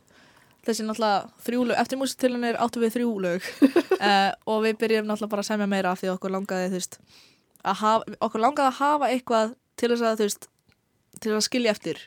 þessi 0.63 0.85
náttúrulega 0.87 1.43
þrjúlög, 1.43 1.75
eftir 1.81 1.99
músitilunir 1.99 2.57
áttum 2.61 2.83
við 2.83 2.95
þrjúlög 2.97 3.49
uh, 3.67 4.31
og 4.51 4.63
við 4.65 4.79
byrjum 4.83 5.09
náttúrulega 5.09 5.33
bara 5.33 5.43
að 5.43 5.49
semja 5.49 5.69
meira 5.69 5.91
af 5.91 6.01
því 6.01 6.13
okkur 6.13 6.33
langaði, 6.33 6.71
þú 6.71 6.79
veist, 6.79 6.97
að 7.63 7.77
hafa, 7.81 8.17
okkur 8.27 8.43
langaði 8.43 8.69
að 8.69 8.79
hafa 8.79 9.11
eitthvað 9.11 9.53
til 9.79 9.91
þess 9.91 10.07
að, 10.07 10.17
þú 10.17 10.27
veist, 10.29 10.49
til 11.23 11.33
að 11.33 11.45
skilja 11.47 11.75
eftir, 11.75 12.01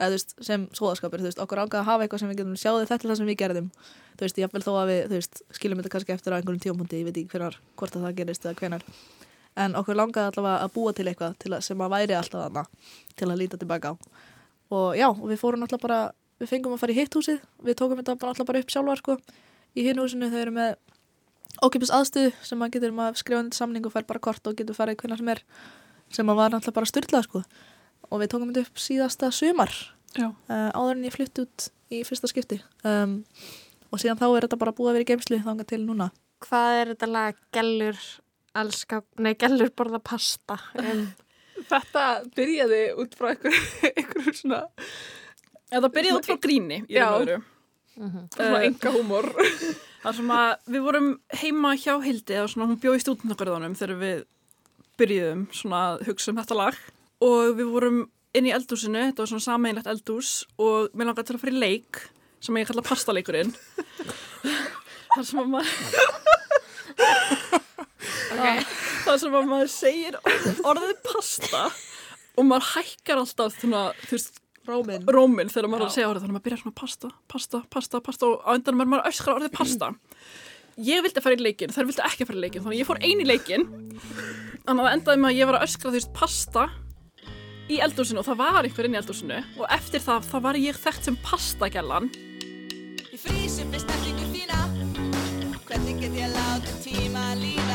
eða 0.00 0.10
veist, 0.16 0.36
sem 0.42 0.66
svoðaskapur, 0.76 1.22
þú 1.22 1.30
veist, 1.30 1.42
okkur 1.44 1.62
langaði 1.62 1.82
að 1.82 1.90
hafa 1.92 2.06
eitthvað 2.06 2.24
sem 2.24 2.32
við 2.32 2.42
getum 2.42 2.58
sjáðu 2.58 2.90
þetta 2.90 3.06
er 3.06 3.12
það 3.12 3.20
sem 3.20 3.30
við 3.30 3.40
gerðum, 3.44 3.70
þú 4.16 4.26
veist, 4.26 4.42
ég 4.42 4.58
þó 4.66 4.72
að 4.74 4.90
við, 4.90 5.00
þú 5.06 5.18
veist, 5.20 5.42
skiljum 5.58 5.82
þetta 5.82 5.94
kannski 5.94 6.14
eftir 6.16 6.34
á 6.34 6.38
einhverjum 6.38 6.64
tímapunkti, 6.66 7.00
ég 7.00 7.08
veit 7.08 7.16
ekki 7.20 7.34
hvernar, 7.36 7.58
hvort 7.78 7.96
að 7.96 8.06
það 8.08 8.16
gerist 8.20 8.46
eða 8.46 8.58
hvenar, 8.60 8.86
en 9.60 9.76
okkur 9.78 9.98
langaði 9.98 10.30
allavega 10.30 10.64
að 10.64 10.74
búa 10.74 10.94
til 10.96 11.06
eitthvað 11.10 11.36
til 11.42 11.52
að, 11.52 11.64
sem 11.66 11.82
að 11.82 11.92
væri 11.94 12.16
alltaf 12.16 12.46
þarna 12.46 12.64
til 13.18 13.28
að 13.28 13.40
líta 13.40 13.60
tilbaka 13.60 13.92
á. 13.92 13.94
Og 14.70 14.94
já, 14.94 15.08
og 15.10 15.24
við 15.26 15.40
fórum 15.40 15.64
alltaf 15.66 15.82
bara 15.82 16.00
við 16.40 16.52
fengum 16.54 16.74
að 16.74 16.82
fara 16.82 16.94
í 16.94 16.98
hitt 16.98 17.16
húsið, 17.16 17.42
við 17.64 17.78
tókum 17.78 18.00
þetta 18.00 18.16
bara 18.20 18.32
alltaf 18.32 18.48
bara 18.48 18.62
upp 18.62 18.72
sjálfar 18.72 19.02
sko, 19.02 19.16
í 19.76 19.84
hinn 19.86 20.00
húsinu 20.00 20.30
þau 20.32 20.40
eru 20.40 20.54
með 20.56 20.78
ókipis 21.64 21.92
aðstuð 21.94 22.30
sem 22.46 22.60
maður 22.60 22.78
getur 22.78 22.94
maður 22.96 23.20
skrifa 23.20 23.42
undir 23.44 23.58
samning 23.58 23.86
og 23.86 23.94
fær 23.94 24.06
bara 24.08 24.22
kort 24.22 24.46
og 24.48 24.56
getur 24.58 24.76
farið 24.78 25.00
hvernig 25.02 25.20
sem 25.20 25.32
er 25.34 25.42
sem 26.10 26.30
að 26.32 26.40
var 26.40 26.56
alltaf 26.56 26.74
bara 26.76 26.88
styrlað 26.88 27.26
sko. 27.26 27.42
Og 28.10 28.22
við 28.22 28.32
tókum 28.32 28.50
þetta 28.50 28.66
upp 28.66 28.80
síðasta 28.82 29.30
sumar 29.34 29.74
Já. 30.16 30.30
uh, 30.30 30.70
áður 30.74 30.96
en 30.96 31.04
ég 31.06 31.14
flutt 31.14 31.42
út 31.42 31.68
í 31.92 32.02
fyrsta 32.06 32.30
skipti. 32.30 32.60
Um, 32.86 33.20
og 33.90 34.02
síðan 34.02 34.18
þá 34.18 34.26
er 34.30 34.46
þetta 34.46 34.58
bara 34.62 34.74
búið 34.74 34.90
að 34.90 34.98
vera 34.98 35.06
í 35.06 35.10
geimslu 35.12 35.40
þangað 35.44 35.70
til 35.72 35.80
núna. 35.84 36.10
Hvað 36.42 36.78
er 36.80 36.92
þetta 36.94 37.10
lag? 37.10 37.40
Gellur 37.54 37.98
allskap, 38.58 39.06
nei 39.22 39.34
gellur 39.38 39.70
borða 39.76 40.00
pasta. 40.02 40.58
Um, 40.80 41.10
Þetta 41.70 42.04
byrjaði 42.32 42.78
út 42.98 43.14
frá 43.18 43.34
einhver, 43.34 43.56
einhverjum 43.90 44.36
svona, 44.38 44.60
Eða 45.70 45.88
byrjaði 45.94 46.18
út 46.18 46.26
frá 46.28 46.36
gríni 46.42 46.78
í 46.86 46.88
Já. 46.96 47.04
raun 47.06 47.14
og 47.14 47.18
veru. 47.26 47.38
svona 48.34 48.60
enga 48.66 48.88
húmor. 48.94 49.26
Það 50.00 50.12
sem 50.16 50.30
að 50.32 50.50
við 50.72 50.80
vorum 50.86 51.08
heima 51.42 51.70
hjá 51.76 51.94
Hildi 52.00 52.32
eða 52.38 52.48
svona 52.48 52.68
hún 52.70 52.80
bjóð 52.80 52.96
í 52.96 53.02
stúdendagörðunum 53.04 53.74
þegar 53.76 53.98
við 54.00 54.18
byrjuðum 55.00 55.42
svona 55.52 55.78
að 55.90 55.94
hugsa 56.08 56.30
um 56.32 56.38
þetta 56.40 56.56
lag 56.56 56.74
og 57.26 57.40
við 57.58 57.66
vorum 57.74 57.98
inn 58.36 58.46
í 58.48 58.54
eldúsinu, 58.54 59.02
þetta 59.10 59.22
var 59.24 59.30
svona 59.32 59.44
sameinlegt 59.44 59.90
eldús 59.90 60.30
og 60.62 60.76
mér 60.94 61.06
langaði 61.10 61.26
til 61.28 61.36
að 61.36 61.42
fara 61.42 61.52
í 61.52 61.62
leik 61.64 61.92
sem 62.40 62.56
ég 62.56 62.68
kalla 62.70 62.84
pastaleikurinn 62.86 63.52
þar 65.14 65.24
sem 65.28 65.40
að 65.42 65.48
maður 65.52 65.70
þar 69.04 69.18
sem 69.20 69.34
að 69.36 69.50
maður 69.50 69.70
segir 69.74 70.14
orðið 70.64 70.96
pasta 71.04 71.62
og 72.38 72.44
maður 72.46 72.66
hækkar 72.76 73.18
alltaf 73.20 73.50
svona, 73.58 73.82
þú 74.06 74.12
veist, 74.16 74.34
Rómin 74.70 75.08
róminn 75.10 75.50
þegar 75.52 75.70
maður 75.72 75.86
er 75.86 75.90
að 75.90 75.96
segja 75.96 76.10
orðið 76.10 76.24
þannig 76.24 76.32
að 76.32 76.36
maður 76.38 76.46
byrjar 76.46 76.62
svona 76.62 76.78
pasta, 76.80 77.10
pasta, 77.30 77.62
pasta, 77.74 78.00
pasta 78.06 78.28
og 78.30 78.46
á 78.46 78.50
endanum 78.54 78.84
er 78.84 78.90
maður 78.92 79.04
að 79.04 79.12
öskra 79.14 79.36
orðið 79.36 79.56
pasta. 79.56 79.90
Ég 80.80 81.02
vildi 81.04 81.24
fara 81.24 81.36
í 81.36 81.42
leikin, 81.44 81.74
þær 81.74 81.88
vildi 81.90 82.06
ekki 82.06 82.28
fara 82.28 82.38
í 82.38 82.44
leikin 82.44 82.62
þannig 82.64 82.76
að 82.76 82.80
ég 82.80 82.88
fór 82.88 83.02
einn 83.02 83.20
í 83.20 83.28
leikin 83.28 83.66
þannig 84.64 84.80
að 84.80 84.86
það 84.86 84.94
endaði 84.94 85.20
með 85.20 85.30
að 85.32 85.38
ég 85.40 85.50
var 85.50 85.58
að 85.58 85.66
öskra 85.66 85.94
veist 85.96 86.12
pasta 86.16 86.66
í 87.70 87.78
eldúsinu 87.84 88.22
og 88.22 88.26
það 88.30 88.40
var 88.40 88.64
einhver 88.64 88.88
inn 88.88 88.96
í 88.96 89.00
eldúsinu 89.02 89.42
og 89.58 89.66
eftir 89.76 90.02
það 90.06 90.26
þá 90.30 90.36
var 90.46 90.58
ég 90.58 90.78
þekkt 90.80 91.10
sem 91.10 91.18
pastagellan 91.26 92.10
Ég 93.10 93.18
frýs 93.18 93.56
upp 93.60 93.72
við 93.74 93.82
stellingu 93.82 94.26
þína. 94.30 94.58
Hvernig 95.66 95.98
get 95.98 96.14
ég 96.14 96.30
látið 96.30 96.76
tíma 96.84 97.24
líða 97.40 97.69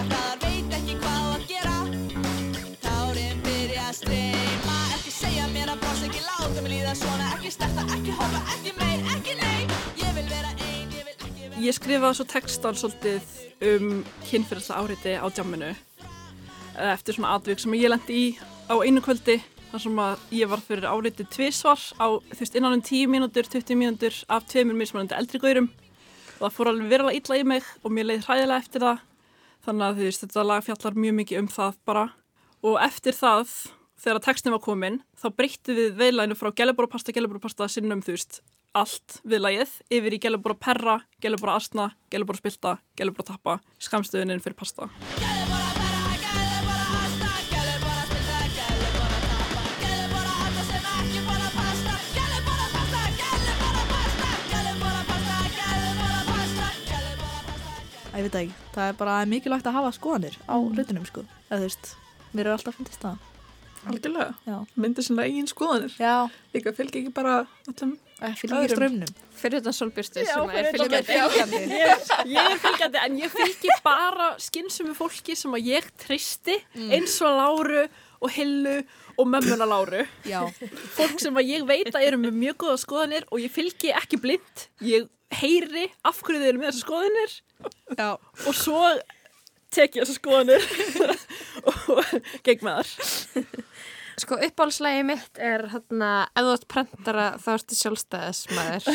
láta 6.55 6.63
mig 6.63 6.77
líða 6.77 6.93
svona 6.95 7.25
Ekki 7.35 7.49
sterta, 7.51 7.83
ekki 7.91 8.13
hoppa, 8.15 8.39
ekki 8.53 8.71
meir, 8.77 9.01
ekki 9.11 9.33
nei 9.35 9.65
Ég 9.99 10.13
vil 10.15 10.27
vera 10.29 10.51
ein, 10.53 10.93
ég 10.93 11.03
vil 11.03 11.11
ekki 11.11 11.33
vera 11.41 11.63
ég 11.65 11.75
skrifaði 11.75 12.15
svo 12.15 12.25
textan 12.31 12.77
svolítið 12.79 13.33
um 13.71 13.89
kynfyrirsla 14.29 14.77
áriði 14.79 15.17
á 15.19 15.27
jamminu 15.35 15.73
eh, 15.73 16.93
eftir 16.93 17.17
svona 17.17 17.33
atvik 17.35 17.59
sem 17.59 17.75
ég 17.75 17.91
lendi 17.91 18.15
í 18.15 18.25
á 18.71 18.75
einu 18.79 19.03
kvöldi 19.03 19.41
þar 19.73 19.83
sem 19.83 20.01
að 20.05 20.25
ég 20.39 20.51
var 20.53 20.63
fyrir 20.63 20.87
áriði 20.87 21.27
tvisvar 21.35 21.81
á 21.99 22.07
þú 22.23 22.39
veist 22.39 22.55
innan 22.55 22.77
um 22.77 22.83
10 22.87 23.11
mínútur, 23.11 23.51
20 23.51 23.81
mínútur 23.81 24.23
af 24.31 24.47
tveimur 24.47 24.79
mismunandi 24.79 25.17
eldri 25.17 25.41
gaurum. 25.43 25.71
Og 26.39 26.45
það 26.45 26.55
fór 26.55 26.71
alveg 26.71 26.91
verulega 26.93 27.19
illa 27.19 27.39
í 27.41 27.47
mig 27.51 27.71
og 27.83 27.91
mér 27.91 28.13
leið 28.13 28.29
hræðilega 28.29 28.63
eftir 28.63 28.85
það. 28.85 29.01
Þannig 29.65 29.87
að 29.87 29.97
þú 29.97 30.07
veist 30.07 30.23
þetta 30.23 30.45
lag 30.47 30.67
fjallar 30.69 31.01
mjög 31.03 31.17
mikið 31.19 31.41
um 31.41 31.49
það 31.51 31.81
bara. 31.89 32.05
Og 32.63 32.79
eftir 32.85 33.17
það 33.17 33.57
þegar 34.01 34.21
textin 34.25 34.53
var 34.55 34.61
komin 34.63 34.99
þá 35.19 35.29
breyttu 35.37 35.75
við 35.77 35.95
veilænu 35.99 36.37
frá 36.37 36.51
gælubóra 36.55 36.91
pasta, 36.91 37.15
gælubóra 37.15 37.43
pasta 37.43 37.67
sinnum 37.71 38.03
þú 38.05 38.15
veist 38.17 38.41
allt 38.75 39.19
við 39.23 39.43
lagið 39.45 39.75
yfir 39.97 40.17
í 40.17 40.21
gælubóra 40.25 40.57
perra, 40.59 40.97
gælubóra 41.23 41.55
asna, 41.59 41.91
gælubóra 42.11 42.41
spilta, 42.41 42.77
gælubóra 42.99 43.31
tappa, 43.31 43.59
skamstöðuninn 43.79 44.43
fyrir 44.43 44.59
pasta. 44.59 44.89
Æ, 58.15 58.21
veit 58.23 58.31
það 58.31 58.43
ekki, 58.45 58.53
það 58.71 58.85
er 58.87 58.93
bara 58.95 59.15
mikilvægt 59.27 59.65
að 59.67 59.75
hafa 59.75 59.89
skoðanir 59.97 60.37
á 60.47 60.55
hlutunum 60.55 61.03
sko, 61.07 61.25
eða 61.49 61.57
þú 61.59 61.65
veist, 61.65 61.89
mér 62.31 62.47
er 62.47 62.55
alltaf 62.55 62.77
fundist 62.79 63.03
það. 63.03 63.34
Algjörlega. 63.85 64.33
Já. 64.47 64.57
Myndi 64.81 65.03
svona 65.05 65.25
eigin 65.27 65.47
skoðanir. 65.51 65.93
Já, 66.01 66.15
Líka 66.55 66.73
fylgja 66.75 67.01
ekki 67.03 67.13
bara 67.13 67.35
allum 67.69 67.95
Öðrum. 68.25 68.67
strömmnum. 68.71 69.13
Fyrir 69.35 69.59
þetta 69.59 69.73
solbyrstu 69.75 70.23
Já, 70.23 70.33
sem 70.33 70.53
er 70.55 70.69
fylgjandi. 70.71 71.15
ég, 71.75 72.05
ég 72.31 72.51
er 72.53 72.61
fylgjandi 72.63 73.01
en 73.03 73.17
ég 73.19 73.33
fylgi 73.33 73.73
bara 73.83 74.29
skynsumi 74.41 74.95
fólki 74.97 75.35
sem 75.37 75.51
að 75.57 75.67
ég 75.73 75.89
tristi 76.05 76.55
eins 76.89 77.17
og 77.21 77.35
Láru 77.35 77.81
og 78.23 78.31
Hillu 78.31 78.77
og 79.19 79.27
mömmuna 79.27 79.67
Láru 79.67 80.05
Já, 80.27 80.39
fólk 80.95 81.19
sem 81.21 81.35
að 81.35 81.51
ég 81.51 81.67
veit 81.67 81.91
að 81.91 82.07
eru 82.07 82.21
með 82.23 82.39
mjög 82.39 82.57
góða 82.63 82.77
skoðanir 82.85 83.27
og 83.29 83.43
ég 83.43 83.51
fylgi 83.53 83.91
ekki 83.95 84.21
blind 84.23 84.65
ég 84.87 85.09
heyri 85.35 85.89
af 86.07 86.23
hverju 86.23 86.39
þið 86.41 86.49
eru 86.53 86.61
með 86.63 86.71
þessar 86.71 86.85
skoðanir 86.87 87.35
já, 87.99 88.09
og 88.47 88.55
svo 88.55 88.81
tek 89.75 89.97
ég 89.99 90.05
þessar 90.05 90.19
skoðanir 90.21 90.63
og 91.69 92.15
gegn 92.47 92.63
með 92.63 92.79
þar 92.79 93.55
Sko 94.15 94.37
uppáhaldslægi 94.39 95.03
mitt 95.03 95.39
er 95.43 95.65
hérna, 95.73 96.09
ef 96.31 96.45
þú 96.45 96.51
ert 96.55 96.67
prentara 96.71 97.25
þá 97.41 97.49
ertu 97.57 97.75
sjálfstæðismæður. 97.75 98.85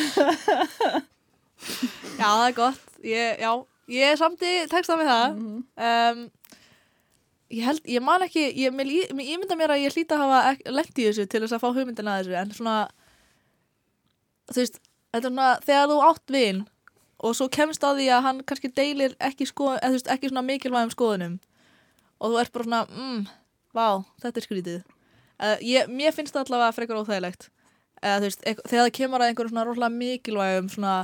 já, 2.21 2.25
það 2.25 2.45
er 2.47 2.55
gott. 2.57 2.87
Ég, 3.05 3.43
já, 3.43 3.51
ég 3.93 4.13
er 4.15 4.21
samt 4.21 4.45
í 4.49 4.53
texta 4.71 4.97
með 4.97 5.11
það. 5.13 5.41
um, 5.91 6.23
ég 7.51 7.67
held, 7.67 7.83
ég 7.91 8.05
man 8.05 8.25
ekki, 8.25 8.47
ég, 8.63 8.73
mér, 8.75 8.91
mér 9.17 9.33
ímynda 9.35 9.59
mér 9.59 9.75
að 9.75 9.85
ég 9.85 9.97
hlýta 9.97 10.17
að 10.17 10.23
hafa 10.25 10.73
lent 10.73 11.01
í 11.03 11.07
þessu 11.09 11.27
til 11.29 11.43
þess 11.45 11.57
að 11.57 11.65
fá 11.65 11.69
hugmyndina 11.69 12.15
að 12.15 12.23
þessu, 12.23 12.37
en 12.41 12.55
svona, 12.57 12.77
þú 14.51 14.63
veist, 14.63 14.79
þetta 15.11 15.21
er 15.21 15.27
svona, 15.27 15.49
þegar 15.67 15.91
þú 15.91 15.99
átt 16.07 16.35
vin 16.37 16.63
og 17.21 17.37
svo 17.37 17.51
kemst 17.53 17.85
á 17.85 17.91
því 17.91 18.07
að 18.15 18.25
hann 18.29 18.41
kannski 18.49 18.71
deilir 18.73 19.17
ekki, 19.21 19.49
skoð, 19.51 19.75
eða, 19.77 19.91
þú 19.91 19.99
veist, 19.99 20.13
ekki 20.15 20.31
svona 20.31 20.47
mikilvægum 20.47 20.95
skoðunum 20.95 21.37
og 22.21 22.33
þú 22.33 22.41
ert 22.41 22.55
bara 22.55 22.69
svona, 22.69 22.81
mm, 22.89 23.21
vá, 23.77 23.87
þetta 24.23 24.41
er 24.41 24.47
skrítið. 24.47 24.81
Uh, 25.41 25.57
ég, 25.65 25.89
mér 25.89 26.13
finnst 26.13 26.37
það 26.37 26.47
allavega 26.51 26.77
frekar 26.77 27.01
óþægilegt. 27.01 27.49
Eða, 28.01 28.17
þú 28.21 28.29
veist, 28.29 28.47
þegar 28.47 28.85
það 28.85 28.95
kemur 28.97 29.23
að 29.23 29.31
einhverjum 29.31 29.53
svona 29.55 29.67
rosalega 29.69 29.97
mikilvægum 29.97 30.73
svona 30.73 30.95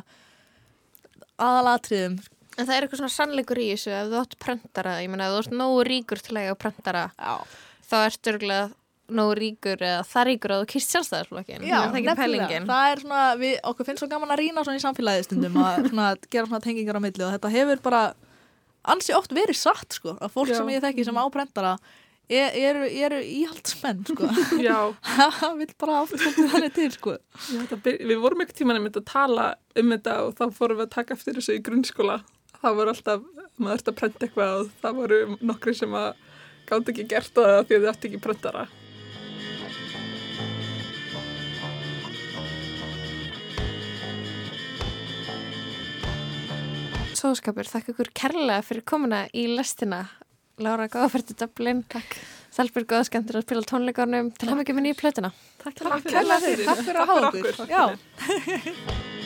aðalatriðum. 1.40 2.16
En 2.56 2.64
það 2.64 2.74
er 2.74 2.86
eitthvað 2.86 3.00
svona 3.02 3.12
sannleikur 3.12 3.60
í 3.60 3.68
þessu 3.74 3.92
ef 3.92 4.10
þú 4.10 4.18
átt 4.22 4.36
prentara, 4.40 4.96
ég 5.04 5.12
meina 5.12 5.28
ef 5.28 5.34
þú 5.34 5.40
ert 5.42 5.56
nógu 5.60 5.82
ríkur 5.88 6.22
til 6.24 6.36
að 6.36 6.46
eiga 6.46 6.58
prentara, 6.60 7.02
Já. 7.20 7.34
þá 7.90 7.96
ertu 8.06 8.32
örgulega 8.32 8.68
nógu 9.16 9.34
ríkur 9.38 9.82
eða 9.86 10.06
það 10.08 10.26
ríkur 10.30 10.54
að 10.54 10.62
þú 10.62 10.68
kýrst 10.72 10.94
sjálfstæðisflokkin. 10.94 11.66
Já, 11.68 11.76
er 11.84 12.64
það 12.70 12.86
er 12.94 13.02
svona, 13.04 13.26
við, 13.42 13.52
okkur 13.70 13.88
finnst 13.90 14.02
svo 14.02 14.08
gaman 14.10 14.32
að 14.34 14.40
rýna 14.40 14.64
svona 14.66 14.80
í 14.80 14.82
samfélagið 14.82 15.28
stundum 15.28 15.60
að 15.62 15.84
svona, 15.90 16.08
gera 16.32 16.48
svona 16.48 16.64
tengingar 16.64 16.98
á 16.98 17.02
milli 17.04 17.26
og 17.26 17.36
þetta 17.36 17.52
hefur 17.54 17.84
bara 17.84 18.02
ansi 18.96 19.14
oft 19.14 19.36
verið 19.36 19.60
satt 19.60 20.00
sko, 20.00 20.16
að 20.16 20.32
fólk 20.34 20.50
Já. 20.50 20.58
sem 20.58 20.72
ég 20.74 20.82
þekki 20.82 21.06
sem 21.06 21.20
áprentara 21.20 21.76
er, 21.76 21.94
eru, 22.28 22.86
eru 23.06 23.18
íhaldsmenn 23.22 24.04
sko. 24.08 24.28
Já, 24.66 24.78
það 25.40 25.58
vil 25.60 25.68
bara 25.78 26.00
svolítið 26.10 26.50
þannig 26.54 26.74
til 26.78 26.88
sko. 26.96 27.16
Já, 27.36 27.58
þetta 27.62 27.80
byr- 27.86 28.00
við 28.12 28.22
vorum 28.24 28.42
ekkert 28.44 28.60
tíman 28.62 28.80
einmitt 28.80 28.98
að 29.00 29.06
tala 29.12 29.46
um 29.78 29.92
þetta 29.94 30.16
og 30.24 30.32
þá 30.38 30.44
fórum 30.56 30.80
við 30.80 30.88
að 30.88 30.94
taka 30.96 31.14
eftir 31.18 31.38
þessu 31.40 31.58
í 31.58 31.62
grunnskóla. 31.68 32.18
Það 32.56 32.78
voru 32.80 32.94
alltaf, 32.94 33.26
maður 33.60 33.76
þurfti 33.76 33.92
að 33.92 33.98
prenta 34.00 34.26
eitthvað 34.26 34.56
og 34.62 34.72
það 34.82 34.98
voru 35.02 35.20
nokkri 35.52 35.76
sem 35.76 35.94
að 36.00 36.08
gátt 36.66 36.90
ekki 36.92 37.06
gert 37.12 37.32
það 37.36 37.52
því 37.68 37.78
að 37.78 37.84
þið 37.84 37.90
átti 37.92 38.10
ekki 38.10 38.22
prentara. 38.26 38.66
Sóðskapur, 47.16 47.64
þakka 47.70 47.94
ykkur 47.94 48.10
kærlega 48.16 48.62
fyrir 48.66 48.84
komuna 48.88 49.22
í 49.32 49.46
lestina. 49.48 50.02
Lára, 50.56 50.86
góða 50.88 51.10
fyrir 51.12 51.26
til 51.28 51.36
Dublin. 51.42 51.82
Takk. 51.92 52.14
Þalbjörg, 52.56 52.86
góða 52.88 53.08
skemmtir 53.10 53.36
að 53.36 53.44
spila 53.44 53.66
tónleikarnum. 53.68 54.30
Til 54.40 54.48
að 54.48 54.62
mikið 54.62 54.78
með 54.78 54.86
nýju 54.86 54.98
plötuna. 55.02 55.32
Takk, 55.60 55.82
Takk 55.82 56.08
takk 56.08 56.80
fyrir 56.80 57.02
að 57.02 57.12
hafa 57.12 57.28
okkur. 57.28 57.54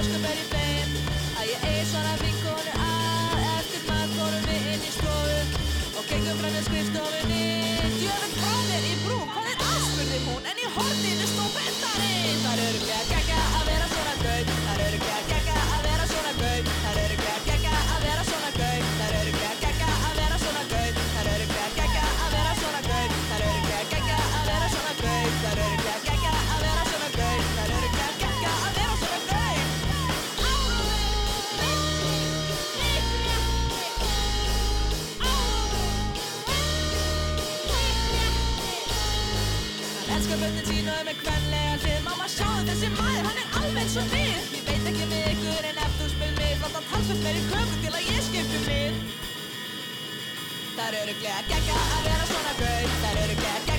ósköp 0.00 0.24
er 0.24 0.38
í 0.40 0.46
bein 0.52 0.94
Að 1.40 1.50
ég 1.50 1.64
eigi 1.68 1.84
svona 1.90 2.14
vinkonu 2.22 2.72
að 2.86 3.42
Eftir 3.50 3.84
maður 3.88 4.14
fórum 4.16 4.48
við 4.48 4.70
inn 4.74 4.86
í 4.88 4.92
stofu. 4.96 5.66
Og 5.98 6.08
gengum 6.08 6.40
frem 6.40 6.56
með 6.56 6.66
skrifstofunni 6.68 6.99
eins 43.90 43.98
og 43.98 44.12
við. 44.14 44.42
Ég 44.54 44.66
veit 44.68 44.84
ekki 44.86 45.06
með 45.10 45.24
ykkur 45.32 45.66
en 45.66 45.78
ef 45.82 45.96
þú 45.98 46.10
spyr 46.12 46.36
mig 46.36 46.52
Látt 46.60 46.76
hann 46.76 46.86
talsvöld 46.90 47.24
meir 47.24 47.38
í 47.40 47.42
köku 47.48 47.80
til 47.82 47.90
að 47.90 48.06
ég 48.06 48.20
skiptum 48.26 48.68
lið 48.68 49.00
Það 50.76 50.86
er 50.86 51.00
öruglega 51.00 51.42
gegga 51.50 51.80
að 51.96 52.06
vera 52.06 52.30
svona 52.30 52.54
gauð 52.60 52.94
Það 53.00 53.10
er 53.10 53.22
öruglega 53.24 53.58
gegga 53.58 53.69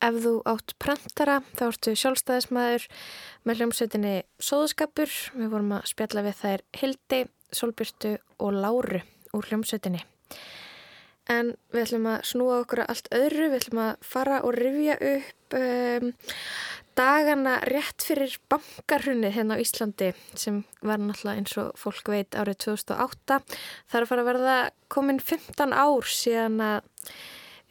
Ef 0.00 0.16
þú 0.24 0.30
átt 0.48 0.72
prentara, 0.80 1.40
þá 1.58 1.66
ertu 1.66 1.92
sjálfstæðismæður 2.00 2.86
með 3.44 3.60
hljómsveitinni 3.60 4.14
Sóðskapur. 4.40 5.12
Við 5.36 5.50
vorum 5.52 5.74
að 5.76 5.90
spjalla 5.90 6.24
við 6.24 6.38
þær 6.40 6.64
Hildi, 6.80 7.20
Solbjörtu 7.52 8.14
og 8.40 8.56
Láru 8.56 9.02
úr 9.36 9.50
hljómsveitinni. 9.50 10.00
En 11.30 11.52
við 11.70 11.84
ætlum 11.84 12.08
að 12.10 12.24
snúa 12.30 12.60
okkur 12.62 12.82
að 12.82 12.92
allt 12.94 13.10
öðru, 13.14 13.48
við 13.50 13.58
ætlum 13.60 13.82
að 13.84 13.90
fara 14.08 14.38
og 14.46 14.56
rifja 14.56 14.96
upp 15.10 15.56
um, 15.58 16.14
dagana 16.98 17.58
rétt 17.68 18.04
fyrir 18.04 18.38
bankarhunnið 18.50 19.36
hérna 19.36 19.58
á 19.60 19.62
Íslandi 19.62 20.10
sem 20.32 20.62
var 20.80 21.00
náttúrulega 21.00 21.42
eins 21.42 21.58
og 21.60 21.76
fólk 21.78 22.08
veit 22.12 22.34
árið 22.40 22.62
2008. 22.66 23.38
Það 23.44 24.00
er 24.00 24.06
að 24.06 24.10
fara 24.14 24.24
að 24.24 24.30
verða 24.32 24.56
komin 24.90 25.20
15 25.22 25.76
ár 25.76 26.10
síðan 26.10 26.58
að 26.64 26.88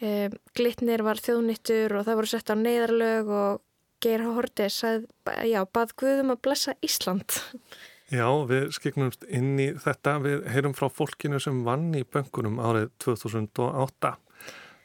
um, 0.01 0.35
glitnir 0.57 1.03
var 1.05 1.21
þjóðnittur 1.21 1.97
og 1.99 2.07
það 2.07 2.19
voru 2.21 2.31
sett 2.31 2.51
á 2.51 2.55
neyðarlög 2.59 3.33
og 3.39 3.65
Geir 3.99 4.23
Hortis 4.23 4.79
bað 5.27 5.95
Guðum 5.99 6.33
að 6.35 6.43
blessa 6.47 6.75
Ísland. 6.85 7.39
Já, 8.09 8.25
við 8.49 8.71
skiknumst 8.73 9.27
inn 9.29 9.59
í 9.61 9.67
þetta. 9.77 10.15
Við 10.23 10.47
heyrum 10.49 10.73
frá 10.73 10.87
fólkinu 10.89 11.37
sem 11.43 11.59
vann 11.67 11.91
í 11.93 12.01
böngunum 12.07 12.57
árið 12.57 12.89
2008. 13.05 14.15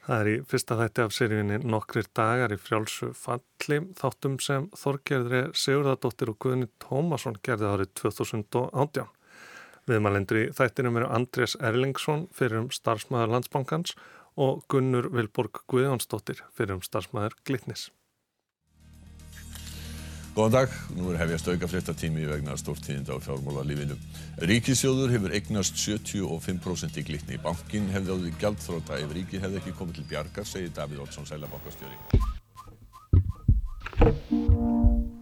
Það 0.05 0.19
er 0.19 0.29
í 0.29 0.35
fyrsta 0.45 0.77
þætti 0.77 1.05
af 1.07 1.15
seríunni 1.17 1.59
nokkrir 1.65 2.11
dagar 2.13 2.53
í 2.53 2.59
frjálsu 2.61 3.15
falli 3.17 3.79
þáttum 3.97 4.35
sem 4.45 4.67
Þorgerðri 4.77 5.47
Sigurðardóttir 5.57 6.35
og 6.35 6.37
Guðni 6.45 6.69
Tómasson 6.85 7.39
gerði 7.47 7.71
árið 7.71 7.95
2018. 8.03 9.09
Viðmælendur 9.89 10.41
í 10.43 10.45
þættinum 10.57 11.01
eru 11.01 11.09
Andrés 11.13 11.57
Erlingsson 11.61 12.27
fyrir 12.37 12.61
um 12.61 12.69
starfsmæður 12.73 13.33
landsbankans 13.39 13.97
og 14.37 14.65
Gunnur 14.69 15.11
Vilborg 15.15 15.63
Guðjónsdóttir 15.71 16.41
fyrir 16.55 16.77
um 16.77 16.83
starfsmæður 16.83 17.37
Glitnis. 17.47 17.91
Góðan 20.35 20.51
dag, 20.51 20.73
nú 20.99 21.13
er 21.13 21.21
hefjast 21.21 21.47
auka 21.47 21.69
fréttatími 21.71 22.25
vegna 22.27 22.57
stórtíðinda 22.59 23.15
á 23.15 23.23
fjármálalífinu. 23.23 23.95
Ríkisjóður 24.43 25.13
hefur 25.15 25.35
eignast 25.39 25.79
75% 25.79 26.99
í 26.99 27.05
glitni. 27.07 27.39
Bankin 27.39 27.87
hefði 27.95 28.17
áður 28.17 28.41
gjaldþróta 28.41 28.99
ef 28.99 29.15
ríkið 29.15 29.45
hefði 29.47 29.61
ekki 29.61 29.75
komið 29.79 30.01
til 30.01 30.07
bjargar, 30.11 30.49
segir 30.51 30.73
Davíð 30.75 31.05
Olsson, 31.05 31.29
sælabankastjóri. 31.31 31.95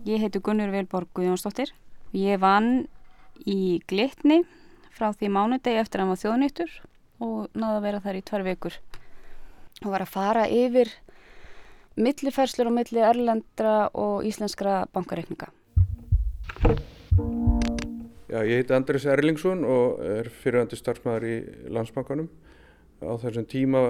Ég 0.09 0.25
heiti 0.25 0.41
Gunnur 0.41 0.73
Vilborg 0.73 1.13
Guðjónsdóttir. 1.13 1.75
Ég 2.17 2.41
vann 2.41 2.87
í 3.45 3.83
glitni 3.85 4.47
frá 4.97 5.13
því 5.13 5.29
mánudegi 5.37 5.77
eftir 5.85 6.07
að 6.07 6.15
var 6.15 6.23
þjóðnýttur 6.25 6.75
og 7.21 7.53
náða 7.53 7.77
að 7.77 7.85
vera 7.85 8.01
þar 8.01 8.17
í 8.17 8.25
tvær 8.33 8.49
vikur. 8.49 8.81
Og 9.83 9.91
var 9.91 10.05
að 10.05 10.13
fara 10.13 10.45
yfir 10.51 10.91
millifærslur 11.99 12.71
og 12.71 12.77
milli 12.77 13.03
erlendra 13.05 13.91
og 13.99 14.23
íslenskra 14.29 14.85
bankareikninga. 14.95 15.51
Já, 18.33 18.41
ég 18.49 18.63
heiti 18.63 18.73
Andris 18.73 19.05
Erlingsson 19.05 19.67
og 19.69 19.99
er 20.09 20.31
fyrirhandi 20.33 20.79
starfsmæður 20.79 21.27
í 21.29 21.35
landsbankanum. 21.75 22.31
Á 23.03 23.13
þessum 23.21 23.45
tíma 23.51 23.83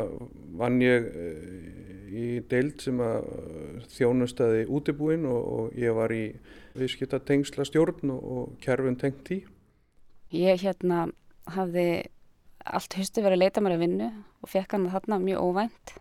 vann 0.59 0.81
ég 0.83 1.05
í 2.12 2.40
deild 2.50 2.81
sem 2.83 2.98
að 3.05 3.28
þjónustæði 3.92 4.64
útibúin 4.72 5.28
og, 5.28 5.42
og 5.55 5.78
ég 5.78 5.94
var 5.94 6.12
í 6.16 6.24
viðskipta 6.74 7.20
tengsla 7.22 7.66
stjórn 7.68 8.11
og, 8.16 8.24
og 8.24 8.57
kerfum 8.64 8.96
tengt 8.98 9.31
í. 9.31 9.42
Ég 10.33 10.64
hérna 10.64 11.07
hafði 11.52 11.87
allt 12.64 12.96
höstu 12.98 13.22
verið 13.25 13.38
að 13.38 13.42
leita 13.42 13.62
mér 13.64 13.77
að 13.77 13.85
vinnu 13.85 14.09
og 14.42 14.51
fekk 14.51 14.77
hann 14.77 14.90
þarna 14.92 15.18
mjög 15.22 15.46
óvænt. 15.46 15.94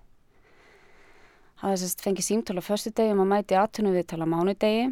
Sérst 1.61 2.01
fengið 2.01 2.25
símtölu 2.25 2.61
á 2.61 2.65
förstu 2.65 2.91
degi 2.93 3.13
um 3.13 3.21
að 3.21 3.31
mæti 3.35 3.57
aðtunum 3.57 3.93
við 3.93 4.07
tala 4.09 4.25
mánudegi 4.25 4.87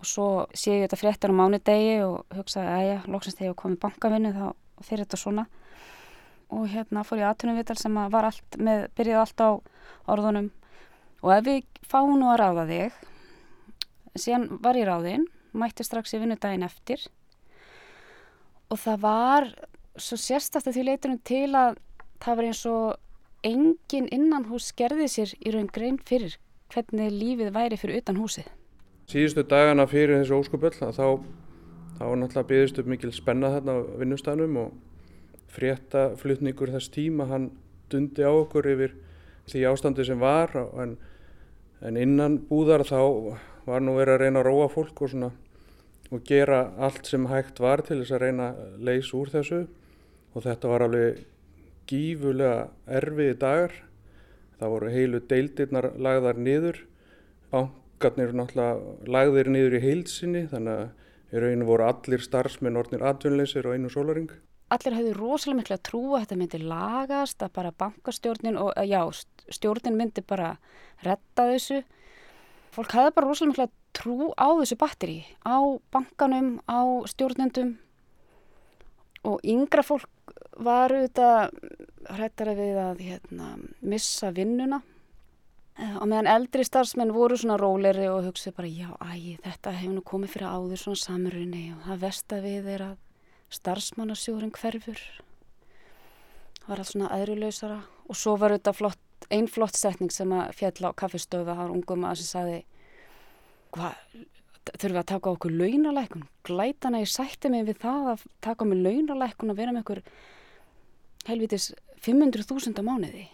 og 0.00 0.08
svo 0.10 0.26
sé 0.50 0.74
ég 0.74 0.86
þetta 0.86 0.98
fréttar 0.98 1.30
á 1.30 1.38
mánudegi 1.38 2.00
og 2.02 2.24
hugsaði 2.34 2.72
að 2.72 2.86
já, 2.88 2.96
loksast 3.06 3.38
þegar 3.38 3.52
ég 3.52 3.60
komið 3.62 3.82
bankavinnu 3.84 4.32
þá 4.34 4.46
fyrir 4.82 5.04
þetta 5.04 5.20
svona. 5.22 5.46
Og 6.50 6.66
hérna 6.72 7.04
fór 7.06 7.22
ég 7.22 7.28
aðtunum 7.28 7.60
við 7.60 7.68
tal 7.68 7.78
sem 7.78 8.00
var 8.10 8.26
allt 8.30 8.58
með, 8.58 8.88
byrjaði 8.98 9.20
allt 9.22 9.44
á 9.44 9.50
orðunum. 10.10 10.50
Og 11.22 11.34
ef 11.36 11.46
við 11.46 11.62
fáum 11.86 12.16
nú 12.18 12.30
að 12.32 12.40
ráða 12.42 12.66
þig 12.72 12.98
síðan 14.18 14.48
var 14.62 14.78
ég 14.78 14.88
ráðinn 14.88 15.26
mætti 15.58 15.86
strax 15.86 16.14
í 16.14 16.20
vinnudaginn 16.22 16.66
eftir. 16.66 17.02
Og 18.68 18.80
það 18.82 19.02
var 19.04 19.48
svo 20.02 20.18
að 20.58 20.72
því 20.72 20.84
leitunum 20.88 21.20
til 21.24 21.48
að 21.56 21.78
það 22.22 22.36
var 22.40 22.48
eins 22.48 22.64
og 22.66 23.46
engin 23.46 24.08
innan 24.14 24.48
hús 24.50 24.72
gerði 24.76 25.08
sér 25.10 25.34
í 25.38 25.52
raun 25.54 25.70
grein 25.72 25.98
fyrir 25.98 26.38
hvernig 26.72 27.12
lífið 27.14 27.52
væri 27.54 27.78
fyrir 27.80 28.02
utan 28.02 28.18
húsið. 28.20 28.48
Síðustu 29.08 29.44
dagana 29.48 29.86
fyrir 29.88 30.20
þessu 30.20 30.36
óskupöll 30.36 30.74
þá, 30.76 30.90
þá 31.96 32.04
náttúrulega 32.18 32.48
byggðist 32.50 32.80
upp 32.82 32.90
mikil 32.90 33.12
spenna 33.16 33.52
þarna 33.54 33.78
á 33.78 33.80
vinnustafnum 34.02 34.58
og 34.64 34.74
fréttaflutningur 35.54 36.74
þess 36.74 36.92
tíma 36.92 37.28
hann 37.30 37.50
dundi 37.88 38.26
á 38.26 38.32
okkur 38.32 38.68
yfir 38.74 38.96
því 39.48 39.64
ástandi 39.70 40.04
sem 40.04 40.20
var 40.20 40.52
en, 40.82 40.98
en 41.80 41.96
innan 41.96 42.36
búðar 42.50 42.84
þá 42.84 43.00
var 43.68 43.84
nú 43.84 43.96
verið 43.96 44.18
að 44.18 44.22
reyna 44.24 44.42
að 44.42 44.48
róa 44.50 44.68
fólk 44.72 45.02
og, 45.04 45.12
svona, 45.12 45.30
og 46.12 46.24
gera 46.28 46.66
allt 46.76 47.08
sem 47.08 47.24
hægt 47.30 47.62
var 47.64 47.80
til 47.86 48.02
þess 48.02 48.16
að 48.16 48.24
reyna 48.26 48.50
að 48.52 48.84
leysa 48.90 49.16
úr 49.16 49.32
þessu 49.32 49.62
og 50.38 50.44
þetta 50.46 50.70
var 50.70 50.86
alveg 50.86 51.22
gífulega 51.88 52.68
erfiði 53.00 53.36
dagar. 53.40 53.74
Það 54.58 54.72
voru 54.74 54.92
heilu 54.92 55.20
deildirnar 55.30 55.90
lagðar 55.98 56.38
niður. 56.38 56.80
Bankarnir 57.50 58.34
náttúrulega 58.36 59.08
lagðir 59.10 59.50
niður 59.54 59.78
í 59.78 59.82
heilsinni 59.82 60.44
þannig 60.52 60.82
að 60.84 61.34
í 61.34 61.42
rauninu 61.42 61.68
voru 61.68 61.88
allir 61.88 62.22
starfsmenn 62.24 62.78
orðnir 62.78 63.04
atvinnleysir 63.08 63.66
og 63.66 63.74
einu 63.74 63.90
sólaring. 63.92 64.30
Allir 64.74 64.98
hefði 64.98 65.16
rosalega 65.16 65.58
miklu 65.62 65.76
að 65.78 65.84
trúa 65.88 66.14
að 66.18 66.22
þetta 66.24 66.38
myndi 66.42 66.58
lagast, 66.60 67.42
að 67.42 67.54
bara 67.56 67.74
bankastjórnin 67.82 68.58
og 68.60 68.74
já, 68.84 69.00
stjórnin 69.56 69.96
myndi 69.96 70.24
bara 70.28 70.54
retta 71.06 71.48
þessu. 71.48 71.82
Fólk 72.76 72.92
hefði 72.94 73.14
bara 73.16 73.30
rosalega 73.30 73.52
miklu 73.54 73.66
að 73.66 73.76
trú 73.96 74.30
á 74.36 74.48
þessu 74.60 74.78
batteri, 74.78 75.18
á 75.40 75.56
bankanum, 75.94 76.58
á 76.68 76.84
stjórnendum 77.08 77.78
og 79.28 79.42
yngra 79.44 79.84
fólk 79.86 80.34
var 80.58 80.92
auðvitað 80.94 81.52
hrættara 82.08 82.54
við 82.58 82.78
að 82.82 83.02
hérna, 83.04 83.48
missa 83.80 84.30
vinnuna. 84.34 84.80
Og 86.00 86.08
meðan 86.10 86.26
eldri 86.26 86.64
starfsmenn 86.66 87.14
voru 87.14 87.36
svona 87.38 87.58
róleri 87.60 88.08
og 88.10 88.24
hugsaði 88.26 88.54
bara 88.56 88.70
já, 88.72 88.88
æ, 88.98 89.38
þetta 89.44 89.74
hefur 89.76 89.94
nú 89.94 90.02
komið 90.06 90.32
fyrir 90.32 90.50
áður 90.50 90.80
svona 90.82 91.02
samrunni 91.04 91.60
og 91.76 91.84
það 91.84 92.00
vesta 92.02 92.40
við 92.42 92.70
er 92.74 92.84
að 92.88 92.96
starfsmannarsjóðurinn 93.58 94.56
hverfur. 94.56 95.04
Það 96.58 96.72
var 96.72 96.82
allt 96.82 96.90
svona 96.90 97.12
aðrulausara 97.14 97.78
og 98.08 98.18
svo 98.18 98.34
var 98.40 98.56
auðvitað 98.56 98.80
flott, 98.80 99.28
einn 99.30 99.46
flott 99.46 99.78
setning 99.78 100.10
sem 100.14 100.34
að 100.34 100.50
fjall 100.58 100.90
á 100.90 100.98
kaffestöfu 100.98 101.46
var 101.46 101.70
ungum 101.70 102.08
að 102.08 102.24
sem 102.24 102.32
saði 102.32 102.58
hvað 103.76 104.26
þurfum 104.74 104.94
við 104.94 105.02
að 105.02 105.10
taka 105.12 105.32
okkur 105.34 105.56
launalækun 105.62 106.26
glætana 106.48 107.02
ég 107.02 107.10
sætti 107.12 107.50
mig 107.52 107.66
við 107.68 107.80
það 107.84 108.12
að 108.14 108.24
taka 108.44 108.68
mig 108.68 108.82
launalækun 108.84 109.52
og 109.52 109.58
vera 109.58 109.74
með 109.74 109.84
okkur 109.84 110.02
helvitis 111.28 111.72
500.000 112.04 112.78
á 112.78 112.82
mánuði? 112.86 113.26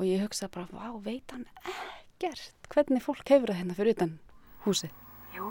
Og 0.00 0.06
ég 0.08 0.22
hugsa 0.24 0.48
bara, 0.48 0.68
vá, 0.72 0.96
veit 1.04 1.28
hann 1.34 1.46
ekkert 1.60 2.70
hvernig 2.72 3.04
fólk 3.04 3.26
hefur 3.28 3.52
það 3.52 3.60
hérna 3.60 3.76
fyrir 3.78 3.96
utan 3.98 4.16
húsi 4.64 4.90
Jú. 5.36 5.50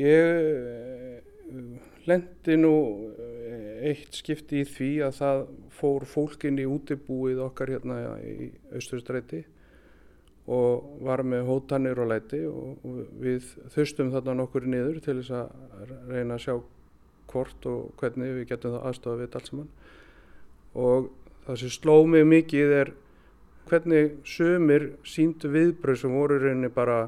Ég 0.00 1.24
lendi 2.06 2.56
nú 2.56 2.74
eitt 3.84 4.14
skipti 4.14 4.62
í 4.62 4.68
því 4.68 4.90
að 5.06 5.16
það 5.18 5.40
fór 5.80 6.06
fólkin 6.08 6.60
í 6.60 6.66
útibúið 6.68 7.40
okkar 7.46 7.72
hérna 7.74 7.96
í 8.22 8.52
Östurstræti 8.76 9.42
og 10.50 11.02
var 11.06 11.22
með 11.22 11.46
hótanir 11.46 11.98
og 12.02 12.10
læti 12.10 12.40
og 12.48 12.82
við 13.22 13.46
þustum 13.70 14.10
þarna 14.10 14.34
nokkur 14.40 14.66
niður 14.66 14.98
til 15.04 15.20
þess 15.20 15.34
að 15.38 15.92
reyna 16.10 16.36
að 16.36 16.44
sjá 16.44 16.54
hvort 17.30 17.68
og 17.70 17.92
hvernig 18.00 18.32
við 18.40 18.48
getum 18.50 18.74
það 18.74 18.88
aðstofa 18.88 19.20
við 19.20 19.36
allt 19.38 19.50
saman. 19.50 19.68
Og 20.74 21.10
það 21.46 21.60
sem 21.62 21.72
sló 21.76 21.94
mig 22.10 22.26
mikið 22.26 22.74
er 22.80 22.92
hvernig 23.70 24.16
sömur 24.26 24.88
síndu 25.06 25.50
viðbröð 25.54 26.00
sem 26.02 26.14
voru 26.18 26.38
reyni 26.42 26.70
bara 26.74 27.04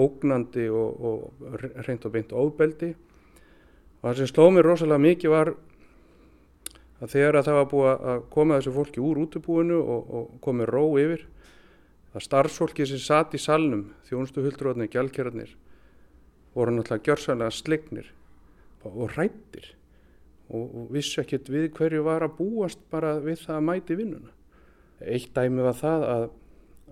ógnandi 0.00 0.68
og, 0.72 1.02
og 1.04 1.56
reynd 1.84 2.06
og 2.06 2.14
beint 2.14 2.32
ofbeldi. 2.32 2.94
Og 4.00 4.06
það 4.08 4.22
sem 4.22 4.30
sló 4.30 4.46
mig 4.54 4.64
rosalega 4.64 5.04
mikið 5.04 5.34
var 5.34 5.52
að 7.00 7.12
þegar 7.12 7.40
að 7.40 7.50
það 7.50 7.58
var 7.58 7.68
búið 7.74 8.08
að 8.14 8.24
koma 8.32 8.56
þessu 8.56 8.72
fólki 8.76 9.04
úr 9.04 9.20
útubúinu 9.26 9.76
og, 9.80 10.16
og 10.16 10.32
komið 10.44 10.72
ró 10.72 10.84
yfir 11.00 11.26
það 12.14 12.26
starfsfólki 12.26 12.86
sem 12.88 13.02
satt 13.02 13.34
í 13.36 13.40
salnum 13.40 13.90
þjónustu 14.08 14.42
huldróðnir, 14.44 14.90
gjálkerarnir 14.90 15.54
voru 16.54 16.74
náttúrulega 16.74 17.06
gjörsanlega 17.06 17.54
slegnir 17.54 18.10
og 18.84 19.12
rættir 19.14 19.74
og, 20.50 20.88
vissu 20.90 21.20
ekkert 21.22 21.50
við 21.52 21.70
hverju 21.76 22.04
var 22.06 22.24
að 22.26 22.36
búast 22.40 22.80
bara 22.90 23.16
við 23.22 23.44
það 23.44 23.56
að 23.56 23.66
mæti 23.68 23.96
vinnuna. 23.98 24.32
Eitt 25.00 25.30
dæmi 25.36 25.62
var 25.64 25.76
það 25.78 26.06
að, 26.08 26.24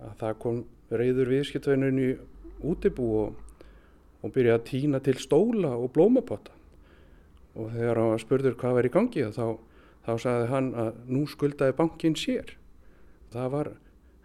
að 0.05 0.13
það 0.21 0.37
kom 0.45 0.61
reyður 0.95 1.33
viðskiptveginurinn 1.35 2.05
í 2.05 2.11
útibú 2.69 3.09
og, 3.25 3.65
og 4.23 4.35
byrjaði 4.35 4.59
að 4.61 4.69
týna 4.71 5.03
til 5.05 5.17
stóla 5.21 5.75
og 5.77 5.91
blómapotta 5.97 6.55
og 7.59 7.73
þegar 7.75 7.99
hann 7.99 8.13
var 8.13 8.23
spurður 8.23 8.57
hvað 8.61 8.77
var 8.79 8.87
í 8.87 8.95
gangi 8.95 9.27
þá, 9.35 9.47
þá 10.07 10.13
sagði 10.23 10.49
hann 10.53 10.71
að 10.79 11.03
nú 11.11 11.25
skuldaði 11.27 11.75
bankin 11.81 12.17
sér. 12.19 12.55
Það 13.33 13.49
var 13.57 13.71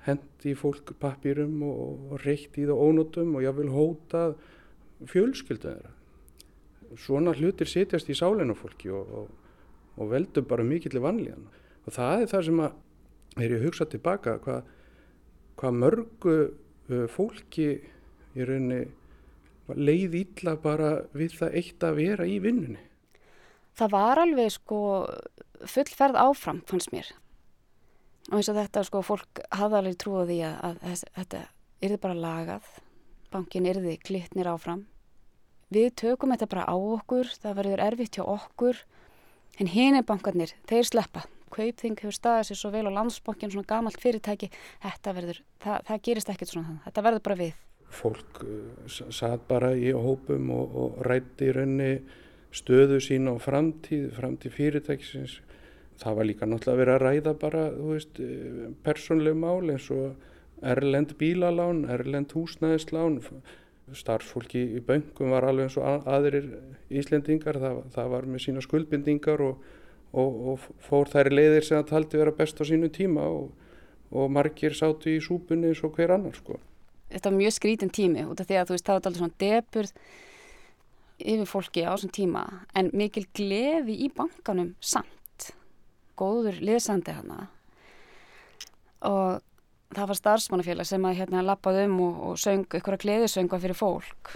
hend 0.08 0.48
í 0.48 0.54
fólk 0.58 0.94
pappýrum 1.00 1.62
og, 1.68 2.14
reykt 2.26 2.58
í 2.60 2.68
það 2.68 2.84
ónótum 2.84 3.36
og 3.38 3.46
jáfnvel 3.46 3.72
hótað 3.74 4.36
fjölskyldu 5.10 5.70
þeirra. 5.70 5.94
Svona 7.00 7.34
hlutir 7.34 7.70
sitjast 7.70 8.10
í 8.12 8.18
sálinu 8.18 8.56
fólki 8.58 8.92
og, 8.94 9.14
og, 9.24 9.60
og 9.98 10.12
veldur 10.12 10.46
bara 10.48 10.66
mikill 10.68 11.02
vanlíðan. 11.02 11.48
Og 11.88 11.96
það 11.96 12.26
er 12.26 12.32
það 12.32 12.46
sem 12.50 12.64
að, 12.64 12.76
er 13.40 13.56
ég 13.56 13.66
hugsað 13.66 13.94
tilbaka, 13.96 14.38
hvað 14.44 14.72
hva 15.60 15.72
mörgu 15.72 16.38
fólki 17.14 17.68
í 18.34 18.46
rauninni 18.48 18.84
leið 19.80 20.18
ítla 20.20 20.58
bara 20.60 20.96
við 21.16 21.38
það 21.40 21.60
eitt 21.60 21.86
að 21.88 22.00
vera 22.02 22.28
í 22.28 22.40
vinnunni. 22.44 22.82
Það 23.80 23.94
var 23.96 24.22
alveg 24.22 24.52
sko 24.54 24.80
fullferð 25.64 26.20
áfram 26.20 26.60
fannst 26.70 26.92
mér 26.94 27.14
og 28.32 28.40
eins 28.40 28.50
og 28.52 28.58
þetta 28.58 28.86
sko 28.88 29.04
fólk 29.04 29.44
hafði 29.52 29.80
alveg 29.80 30.00
trúið 30.00 30.32
því 30.32 30.40
að, 30.48 30.58
að, 30.64 30.82
að 30.88 31.04
þetta 31.20 31.44
yrði 31.84 32.00
bara 32.06 32.20
lagað. 32.24 32.72
Bankin 33.34 33.68
yrði 33.68 33.98
klittnir 34.00 34.50
áfram. 34.52 34.86
Við 35.74 35.90
tökum 36.00 36.34
þetta 36.34 36.50
bara 36.52 36.68
á 36.70 36.76
okkur. 36.78 37.32
Það 37.42 37.58
verður 37.60 37.86
erfitt 37.88 38.20
hjá 38.20 38.24
okkur. 38.24 38.84
En 39.62 39.70
hinn 39.70 39.98
er 39.98 40.06
bankarnir, 40.08 40.54
þeir 40.70 40.88
sleppa. 40.88 41.26
Kaupþing 41.54 42.00
hefur 42.02 42.16
staðið 42.16 42.48
sér 42.48 42.58
svo 42.58 42.72
vel 42.74 42.88
og 42.90 42.96
landsbankin 42.96 43.52
svona 43.54 43.70
gamalt 43.70 44.00
fyrirtæki, 44.02 44.50
þetta 44.82 45.14
verður 45.14 45.42
það, 45.62 45.84
það 45.90 46.00
gerist 46.08 46.32
ekkert 46.34 46.50
svona 46.50 46.70
þannig, 46.70 46.86
þetta 46.88 47.04
verður 47.06 47.24
bara 47.28 47.38
við. 47.44 47.60
Fólk 47.94 48.40
uh, 48.42 48.96
satt 49.14 49.44
bara 49.50 49.70
í 49.78 49.92
hópum 49.94 50.50
og, 50.56 50.78
og 50.82 51.04
rætti 51.06 51.52
í 51.52 51.54
raunni 51.54 51.92
stöðu 52.54 52.98
sín 53.06 53.30
á 53.30 53.38
framtíð, 53.42 54.08
framtíð 54.18 54.56
fyrirtækisins 54.58 55.38
það 56.02 56.16
var 56.18 56.28
líka 56.30 56.48
náttúrulega 56.50 56.80
verið 56.82 56.94
að 56.96 57.04
ræða 57.04 57.34
bara, 57.42 57.64
þú 57.76 57.90
veist, 57.92 58.22
persónleg 58.86 59.36
mál 59.38 59.74
eins 59.74 59.90
og 59.94 60.32
erlend 60.64 61.14
bílalán, 61.20 61.84
erlend 61.92 62.34
húsnæðislán, 62.34 63.20
starfsfólki 63.94 64.62
í 64.78 64.82
böngum 64.84 65.34
var 65.34 65.48
alveg 65.50 65.68
eins 65.68 65.78
og 65.80 66.08
aðrir 66.10 66.50
Íslendingar, 66.94 67.60
það, 67.60 67.80
það 67.96 68.12
var 68.14 68.28
með 68.30 68.46
sína 68.46 68.64
skuldbindingar 68.64 69.44
og, 69.44 69.64
og, 70.14 70.38
og 70.54 70.68
fór 70.86 71.12
þær 71.12 71.32
leiðir 71.34 71.68
sem 71.68 71.80
það 71.82 71.90
taldi 71.92 72.22
vera 72.22 72.36
best 72.38 72.62
á 72.62 72.64
sínu 72.70 72.90
tíma 72.94 73.26
og, 73.28 73.50
og 74.14 74.30
margir 74.32 74.78
sátu 74.78 75.12
í 75.12 75.24
súpunni 75.24 75.72
eins 75.72 75.84
og 75.84 75.98
hver 75.98 76.16
annar 76.16 76.38
sko. 76.38 76.60
Þetta 77.14 77.30
var 77.30 77.42
mjög 77.42 77.58
skrítin 77.58 77.92
tími 77.94 78.24
út 78.26 78.40
af 78.42 78.50
því 78.50 78.60
að 78.60 78.70
þú 78.70 78.78
veist, 78.78 78.86
það 78.88 78.96
var 78.96 79.02
alltaf 79.02 79.20
svona 79.20 79.42
depurð 79.44 79.92
yfir 81.24 81.50
fólki 81.50 81.84
á 81.86 81.94
þessum 81.94 82.14
tíma 82.16 82.46
en 82.78 82.90
mikil 82.96 83.28
gleði 83.36 84.00
í 84.06 84.10
bankanum 84.16 84.74
samt 84.82 85.12
góður 86.20 86.60
liðsandi 86.64 87.16
hana 87.16 87.48
og 89.04 89.42
það 89.94 90.10
var 90.10 90.20
starfsmannafélag 90.20 90.88
sem 90.90 91.06
að 91.06 91.18
hérna 91.20 91.44
lappaði 91.46 91.88
um 91.90 91.98
og, 92.06 92.22
og 92.28 92.38
söng 92.42 92.66
ykkur 92.66 92.96
að 92.96 93.04
gleðisönga 93.04 93.60
fyrir 93.62 93.78
fólk. 93.78 94.36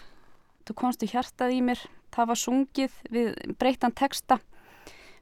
Þú 0.68 0.76
komst 0.78 1.06
í 1.06 1.10
hjartað 1.12 1.56
í 1.56 1.62
mér 1.64 1.82
það 2.18 2.32
var 2.32 2.42
sungið 2.42 2.98
við 3.14 3.36
breytan 3.60 3.96
texta. 3.96 4.40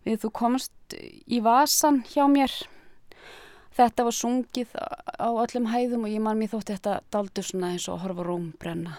Við 0.05 0.21
þú 0.23 0.31
komst 0.37 0.95
í 1.25 1.41
vasan 1.43 2.03
hjá 2.11 2.25
mér. 2.31 2.53
Þetta 3.75 4.05
var 4.07 4.15
sungið 4.15 4.71
á 5.19 5.29
öllum 5.33 5.67
hæðum 5.71 6.05
og 6.07 6.13
ég 6.13 6.23
man 6.23 6.39
mér 6.39 6.53
þótti 6.53 6.77
þetta 6.77 6.99
daldur 7.11 7.47
svona 7.47 7.73
eins 7.73 7.89
og 7.91 7.99
horfa 8.05 8.23
róm 8.23 8.51
brenna. 8.61 8.95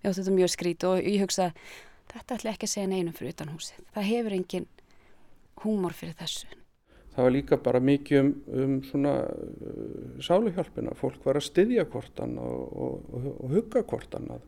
Já 0.00 0.12
þetta 0.12 0.30
er 0.30 0.38
mjög 0.38 0.52
skrít 0.54 0.86
og 0.88 1.02
ég 1.02 1.24
hugsa 1.24 1.50
þetta 2.14 2.38
ætla 2.38 2.54
ekki 2.54 2.68
að 2.68 2.74
segja 2.74 2.90
neinum 2.92 3.16
fyrir 3.16 3.34
utan 3.34 3.52
húsið. 3.52 3.82
Það 3.92 4.08
hefur 4.12 4.36
engin 4.38 4.68
húmor 5.64 5.96
fyrir 5.96 6.16
þessu. 6.18 6.48
Það 7.14 7.26
var 7.26 7.34
líka 7.34 7.56
bara 7.58 7.80
mikið 7.82 8.20
um, 8.20 8.30
um 8.62 8.76
svona 8.86 9.14
uh, 9.26 10.20
sáluhjálpina, 10.22 10.94
fólk 10.98 11.24
var 11.26 11.40
að 11.40 11.48
styðja 11.48 11.88
kortan 11.90 12.36
og, 12.38 12.60
og, 12.68 13.10
og, 13.10 13.28
og 13.34 13.56
hugga 13.56 13.82
kortan 13.82 14.30
að 14.36 14.46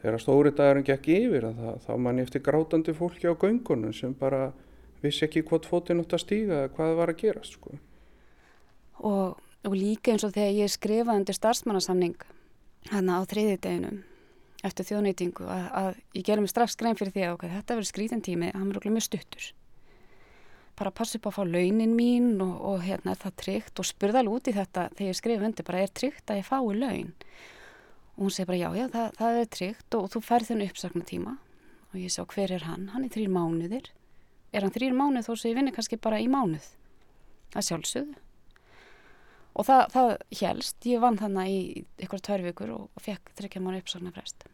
þegar 0.00 0.22
stóri 0.22 0.52
dagurinn 0.56 0.86
gekk 0.86 1.08
yfir 1.12 1.46
að 1.50 1.60
það, 1.60 1.78
þá 1.84 1.92
mann 2.06 2.22
eftir 2.22 2.44
grátandi 2.44 2.96
fólki 2.96 3.28
á 3.28 3.34
göngunum 3.36 3.92
sem 3.96 4.14
bara 4.16 4.50
vissi 5.04 5.26
ekki 5.26 5.44
hvort 5.48 5.68
fótinn 5.68 6.00
átt 6.02 6.16
að 6.16 6.24
stíga 6.24 6.62
eða 6.62 6.74
hvað 6.76 6.96
var 6.98 7.12
að 7.12 7.20
gerast 7.20 7.56
sko. 7.56 7.76
og, 9.00 9.40
og 9.64 9.76
líka 9.76 10.12
eins 10.12 10.24
og 10.24 10.34
þegar 10.36 10.56
ég 10.56 10.72
skrifaði 10.72 11.22
undir 11.22 11.36
starfsmannasamning 11.36 12.16
hérna 12.90 13.20
á 13.20 13.28
þriði 13.28 13.60
deginum 13.60 14.02
eftir 14.64 14.88
þjóðnýtingu 14.90 15.46
að, 15.48 15.64
að 15.82 15.90
ég 16.16 16.26
gerði 16.26 16.44
mig 16.44 16.52
strax 16.52 16.76
grein 16.80 16.98
fyrir 16.98 17.14
því 17.14 17.26
að 17.26 17.36
okay, 17.36 17.52
þetta 17.54 17.76
verður 17.76 17.90
skrítin 17.92 18.24
tími, 18.24 18.52
hann 18.52 18.68
verður 18.68 18.96
mjög 18.96 19.06
stuttur 19.08 19.48
bara 20.80 20.92
passa 20.96 21.18
upp 21.18 21.28
á 21.28 21.30
að 21.30 21.36
fá 21.36 21.44
launin 21.46 21.92
mín 21.96 22.32
og, 22.40 22.54
og 22.70 22.84
hérna 22.84 23.14
er 23.14 23.20
það 23.20 23.36
tryggt 23.44 23.82
og 23.82 23.88
spurða 23.88 24.22
alveg 24.22 24.36
út 24.38 24.50
í 24.50 24.54
þetta 24.56 24.86
þegar 24.96 25.10
ég 25.10 25.18
skrif 25.18 25.44
undir 25.46 25.66
bara 25.68 25.82
er 25.84 25.92
tryggt 26.00 26.32
að 26.32 26.40
ég 26.40 26.48
fái 26.48 26.58
laun? 26.80 27.14
Og 28.16 28.24
hún 28.24 28.34
segi 28.34 28.48
bara 28.50 28.60
já, 28.60 28.68
já, 28.76 28.86
það, 28.94 29.08
það 29.20 29.40
er 29.40 29.50
tryggt 29.56 29.96
og, 29.96 30.04
og 30.04 30.12
þú 30.14 30.22
færð 30.26 30.50
þennu 30.50 30.68
uppsakna 30.70 31.08
tíma 31.08 31.36
og 31.90 31.96
ég 32.00 32.14
sá 32.14 32.22
hver 32.24 32.54
er 32.56 32.66
hann, 32.68 32.88
hann 32.94 33.06
er 33.06 33.12
þrýr 33.14 33.32
mánuðir. 33.34 33.90
Er 34.54 34.66
hann 34.66 34.74
þrýr 34.74 34.94
mánuð 34.94 35.26
þó 35.26 35.32
sem 35.34 35.50
ég 35.50 35.58
vinni 35.58 35.74
kannski 35.74 35.98
bara 35.98 36.20
í 36.22 36.28
mánuð? 36.30 36.68
Að 37.54 37.66
sjálfsögðu. 37.66 38.20
Og 39.58 39.66
það, 39.66 39.82
það 39.94 40.12
helst, 40.38 40.78
ég 40.86 41.02
vann 41.02 41.18
þannig 41.18 41.50
í 41.50 41.84
ykkur 42.06 42.22
tvær 42.22 42.46
vikur 42.46 42.72
og, 42.76 42.88
og 42.94 43.04
fekk 43.04 43.34
þryggja 43.38 43.62
mánu 43.64 43.82
uppsakna 43.82 44.14
frest 44.14 44.46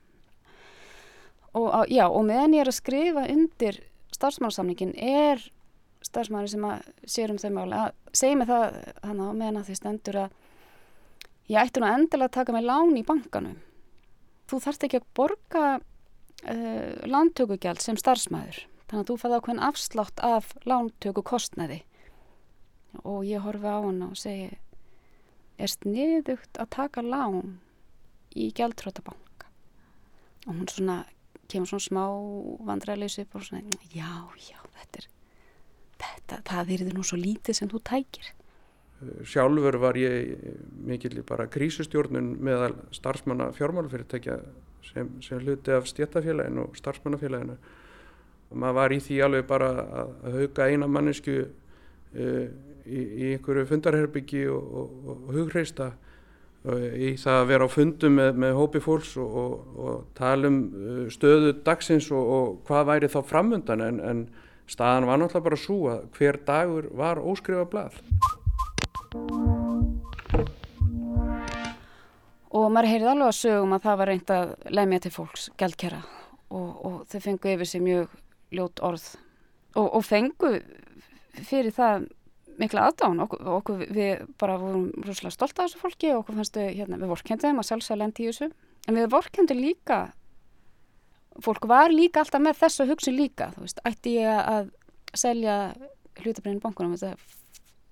og 1.56 1.88
já, 1.88 2.04
og 2.08 2.24
meðan 2.28 2.54
ég 2.56 2.64
er 2.64 2.70
að 2.70 2.76
skrifa 2.76 3.26
undir 3.32 3.78
starfsmannsamningin 4.14 4.92
er 4.96 5.40
starfsmæður 6.06 6.52
sem 6.52 6.66
að 6.68 6.86
sér 7.16 7.32
um 7.34 7.40
þau 7.42 7.50
máli 7.56 7.80
að 7.80 7.90
segja 8.16 8.38
mig 8.40 8.50
það 8.50 8.78
hann 9.02 9.22
á 9.22 9.28
meðan 9.30 9.60
að 9.60 9.68
því 9.68 9.76
stendur 9.80 10.20
að 10.22 10.38
ég 11.52 11.60
ætti 11.62 11.82
nú 11.82 11.90
endilega 11.90 12.30
að 12.30 12.36
taka 12.38 12.54
mig 12.56 12.66
lán 12.66 12.96
í 12.98 13.04
bankanum. 13.06 13.58
Þú 14.46 14.62
þarft 14.62 14.86
ekki 14.86 15.00
að 15.00 15.10
borga 15.18 15.66
uh, 15.76 16.92
lántökugjald 17.06 17.82
sem 17.82 17.98
starfsmæður 17.98 18.62
þannig 18.86 19.02
að 19.02 19.10
þú 19.10 19.16
fæði 19.20 19.38
ákveðin 19.40 19.66
afslátt 19.66 20.22
af 20.24 20.52
lántöku 20.68 21.24
kostnaði 21.26 21.80
og 23.02 23.26
ég 23.26 23.42
horfi 23.44 23.66
á 23.66 23.78
hann 23.82 24.02
og 24.06 24.14
segi 24.18 24.52
er 25.56 25.72
sniðugt 25.72 26.60
að 26.60 26.72
taka 26.76 27.02
lán 27.04 27.58
í 28.36 28.50
gjaldtrótabanka 28.56 29.50
og 30.46 30.52
hún 30.52 30.70
svona 30.70 31.02
kemur 31.50 31.70
svona 31.70 31.86
smá 31.86 32.04
vandræðleysu 32.68 33.24
upp 33.24 33.38
og 33.38 33.46
svona 33.46 33.62
já, 33.90 34.12
já, 34.38 34.58
þetta 34.78 35.02
er 35.02 35.08
þetta, 36.00 36.40
það 36.46 36.74
er 36.76 36.84
nú 36.94 37.04
svo 37.06 37.18
lítið 37.20 37.60
sem 37.60 37.70
þú 37.70 37.82
tækir. 37.86 38.32
Sjálfur 39.28 39.76
var 39.76 39.98
ég 40.00 40.36
mikill 40.88 41.20
bara 41.28 41.48
krísustjórnun 41.52 42.30
meðal 42.40 42.72
starfsmanna 42.96 43.50
fjármálufyrirtækja 43.56 44.38
sem, 44.88 45.10
sem 45.20 45.42
hluti 45.42 45.74
af 45.76 45.88
stjættafélaginu 45.90 46.64
og 46.64 46.78
starfsmannafélaginu. 46.80 47.58
Og 48.50 48.56
maður 48.62 48.78
var 48.78 48.94
í 48.94 49.00
því 49.02 49.18
alveg 49.26 49.46
bara 49.50 49.68
að, 49.84 50.14
hauga 50.38 50.70
eina 50.70 50.88
mannesku 50.88 51.36
uh, 51.42 52.46
í, 52.86 53.02
í 53.02 53.30
einhverju 53.34 53.66
fundarherbyggi 53.68 54.46
og, 54.48 54.72
og, 54.80 55.12
og 55.12 55.30
hugreista 55.36 55.90
uh, 55.90 56.88
í 56.96 57.12
það 57.20 57.40
að 57.42 57.48
vera 57.52 57.68
á 57.68 57.74
fundum 57.76 58.16
með, 58.16 58.42
með 58.46 58.56
hópi 58.62 58.82
fólks 58.84 59.12
og, 59.20 59.56
og 59.76 60.08
tala 60.16 60.48
um 60.48 60.60
stöðu 61.12 61.52
dagsins 61.66 62.08
og 62.14 62.62
hvað 62.68 62.90
væri 62.94 63.12
þá 63.12 63.20
framöndan 63.28 63.84
en, 63.90 64.00
en 64.00 64.26
staðan 64.70 65.06
var 65.08 65.20
náttúrulega 65.20 65.46
bara 65.48 65.60
svo 65.60 65.78
að 65.92 66.06
hver 66.16 66.38
dagur 66.46 66.88
var 66.96 67.20
óskrifa 67.22 67.66
blað. 67.70 68.00
Og 72.56 72.68
maður 72.72 72.90
heyrði 72.90 73.10
alveg 73.12 73.28
að 73.28 73.38
sögum 73.40 73.74
að 73.76 73.86
það 73.86 73.98
var 74.00 74.10
reynd 74.12 74.32
að 74.32 74.52
lemja 74.78 75.02
til 75.04 75.12
fólks 75.14 75.48
gældkjara 75.60 76.02
og, 76.54 76.68
og 76.86 76.98
þau 77.10 77.18
fengu 77.24 77.52
yfir 77.52 77.68
sig 77.68 77.82
mjög 77.84 78.12
ljót 78.54 78.82
orð. 78.86 79.06
Og, 79.76 79.88
og 79.98 80.04
fengu 80.06 80.52
fyrir 81.44 81.74
það 81.76 82.06
mikla 82.56 82.86
aðdán 82.88 83.20
og 83.24 83.34
okkur 83.58 83.82
við 83.92 84.22
bara 84.40 84.56
vorum 84.60 84.88
rúslega 85.04 85.34
stolt 85.34 85.58
af 85.58 85.66
þessu 85.66 85.82
fólki 85.82 86.12
og 86.14 86.22
okkur 86.22 86.38
fannstu, 86.38 86.62
hérna, 86.72 87.00
við 87.00 87.12
vorkendum 87.12 87.60
að 87.60 87.68
sjálfsög 87.70 88.00
lendi 88.00 88.24
í 88.24 88.30
þessu. 88.30 88.48
En 88.86 88.96
við 88.96 89.10
vorkendum 89.12 89.60
líka 89.60 89.98
fólk 91.44 91.66
var 91.68 91.92
líka 91.92 92.22
alltaf 92.22 92.42
með 92.42 92.60
þessu 92.60 92.86
hugsun 92.90 93.16
líka, 93.16 93.50
þú 93.56 93.64
veist, 93.66 93.80
ætti 93.88 94.16
ég 94.18 94.40
að 94.40 94.70
selja 95.16 95.56
hlutabrifin 96.20 96.58
í 96.58 96.62
bankunum 96.62 96.96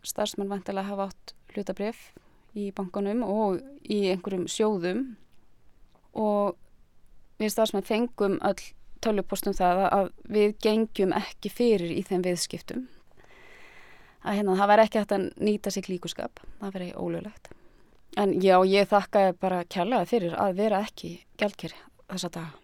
starfsmenn 0.04 0.50
vantilega 0.50 0.90
hafa 0.90 1.08
átt 1.10 1.34
hlutabrif 1.54 2.00
í 2.54 2.70
bankunum 2.76 3.24
og 3.26 3.60
í 3.82 4.04
einhverjum 4.12 4.46
sjóðum 4.50 5.04
og 6.14 6.56
við 7.40 7.52
starfsmenn 7.54 7.86
fengum 7.86 8.38
öll 8.44 8.60
tölupostum 9.04 9.56
það 9.56 9.82
að 9.90 10.10
við 10.32 10.54
gengjum 10.64 11.12
ekki 11.16 11.52
fyrir 11.52 11.92
í 11.92 12.04
þeim 12.06 12.24
viðskiptum. 12.24 12.86
Að 14.24 14.38
hérna 14.38 14.56
það 14.56 14.70
væri 14.70 14.86
ekki 14.86 15.02
hægt 15.02 15.12
að 15.12 15.26
nýta 15.44 15.72
sig 15.74 15.90
líkuskap, 15.90 16.40
það 16.62 16.76
veri 16.78 16.90
ólöglegt. 16.96 17.52
En 18.16 18.32
já, 18.40 18.56
ég 18.64 18.88
þakka 18.88 19.26
bara 19.42 19.64
kærlega 19.68 20.08
fyrir 20.08 20.36
að 20.40 20.60
vera 20.62 20.84
ekki 20.86 21.18
gælkir 21.36 21.74
þessa 22.08 22.30
daga 22.32 22.63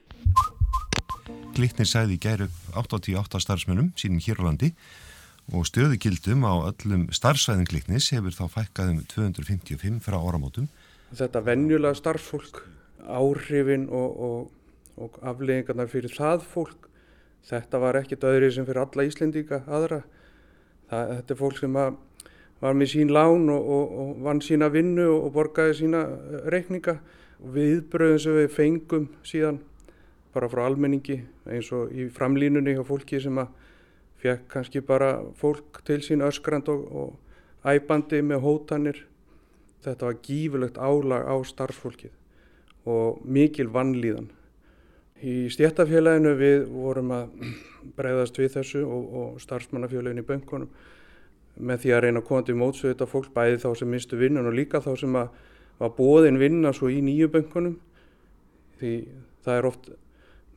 Glitnir 1.61 1.85
sæði 1.85 2.15
í 2.17 2.21
gæru 2.25 2.47
88 2.73 3.37
starfsmönum 3.45 3.91
sínum 4.01 4.21
hér 4.25 4.39
á 4.41 4.49
landi 4.49 4.71
og 5.53 5.67
stöðugildum 5.69 6.47
á 6.49 6.57
öllum 6.71 7.03
starfsvæðin 7.13 7.69
Glitnis 7.69 8.07
hefur 8.15 8.33
þá 8.33 8.47
fækkað 8.55 8.93
um 8.95 9.03
255 9.11 9.99
frá 10.01 10.17
áramótum. 10.17 10.71
Þetta 11.13 11.43
venjulega 11.45 11.99
starfsfólk, 11.99 12.63
áhrifin 13.05 13.89
og, 13.93 14.17
og, 14.25 14.75
og 15.05 15.21
afleggingarna 15.21 15.85
fyrir 15.91 16.17
það 16.17 16.49
fólk, 16.49 16.89
þetta 17.51 17.83
var 17.85 18.01
ekkit 18.01 18.25
öðri 18.31 18.53
sem 18.57 18.69
fyrir 18.69 18.87
alla 18.87 19.09
Íslendinga 19.11 19.61
aðra. 19.69 20.03
Það, 20.89 21.17
þetta 21.19 21.37
er 21.37 21.43
fólk 21.45 21.61
sem 21.61 21.81
var 21.81 22.77
með 22.81 22.95
sín 22.95 23.13
lán 23.13 23.51
og, 23.53 23.73
og, 23.77 23.97
og 24.01 24.21
vann 24.25 24.41
sína 24.45 24.73
vinnu 24.73 25.11
og, 25.11 25.27
og 25.29 25.35
borgaði 25.37 25.83
sína 25.83 26.07
reikninga. 26.49 27.03
Viðbröðum 27.41 28.25
sem 28.25 28.41
við 28.41 28.55
fengum 28.57 29.11
síðan 29.25 29.61
bara 30.35 30.49
frá 30.51 30.65
almenningi 30.67 31.21
eins 31.51 31.71
og 31.75 31.93
í 31.93 32.07
framlínunni 32.15 32.77
hjá 32.77 32.85
fólki 32.87 33.21
sem 33.23 33.39
að 33.41 33.51
fekk 34.21 34.47
kannski 34.53 34.83
bara 34.85 35.13
fólk 35.41 35.81
til 35.87 36.01
sín 36.05 36.25
öskrand 36.27 36.69
og 36.71 37.17
æbandi 37.65 38.21
með 38.23 38.45
hótanir. 38.45 39.01
Þetta 39.81 40.11
var 40.11 40.21
gífurlegt 40.23 40.79
álag 40.79 41.25
á 41.25 41.35
starfsfólkið 41.49 42.13
og 42.91 43.21
mikil 43.25 43.71
vannlíðan. 43.73 44.29
Í 45.21 45.49
stjættafélaginu 45.53 46.33
við 46.37 46.67
vorum 46.73 47.13
að 47.17 47.33
breyðast 47.97 48.39
við 48.41 48.55
þessu 48.57 48.85
og, 48.85 49.13
og 49.21 49.41
starfsmannafélaginu 49.43 50.25
í 50.25 50.29
böngunum 50.29 50.71
með 51.61 51.83
því 51.83 51.95
að 51.95 52.03
reyna 52.05 52.23
að 52.23 52.29
koma 52.29 52.45
til 52.47 52.57
mótsvið 52.57 52.95
þetta 52.95 53.09
fólk 53.11 53.33
bæði 53.35 53.59
þá 53.61 53.71
sem 53.77 53.91
mistu 53.93 54.19
vinnun 54.21 54.49
og 54.49 54.57
líka 54.57 54.81
þá 54.81 54.93
sem 55.01 55.17
að 55.19 55.33
var 55.81 55.93
bóðin 55.97 56.39
vinna 56.41 56.73
svo 56.77 56.91
í 56.93 57.01
nýju 57.05 57.29
böngunum 57.33 57.77
því 58.81 58.93
það 59.45 59.59
er 59.59 59.69
oft 59.69 59.91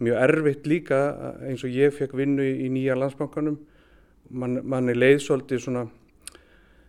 mjög 0.04 0.20
erfitt 0.28 0.68
líka 0.70 1.00
eins 1.48 1.64
og 1.66 1.74
ég 1.74 1.94
fekk 1.96 2.16
vinnu 2.18 2.44
í 2.46 2.70
nýja 2.72 2.98
landsbankanum. 3.00 3.58
Man, 4.34 4.60
mann 4.68 4.90
er 4.90 4.98
leiðsóldi 4.98 5.60
svona 5.62 5.86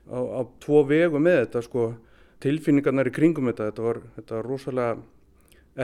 á, 0.08 0.18
á 0.18 0.40
tvo 0.62 0.84
vegu 0.88 1.20
með 1.22 1.40
þetta 1.44 1.64
sko. 1.66 1.88
Tilfinningarnar 2.44 3.08
í 3.08 3.14
kringum 3.14 3.48
þetta 3.48 3.70
þetta 3.70 3.84
var, 3.86 4.00
þetta 4.18 4.36
var 4.36 4.48
rosalega 4.50 4.96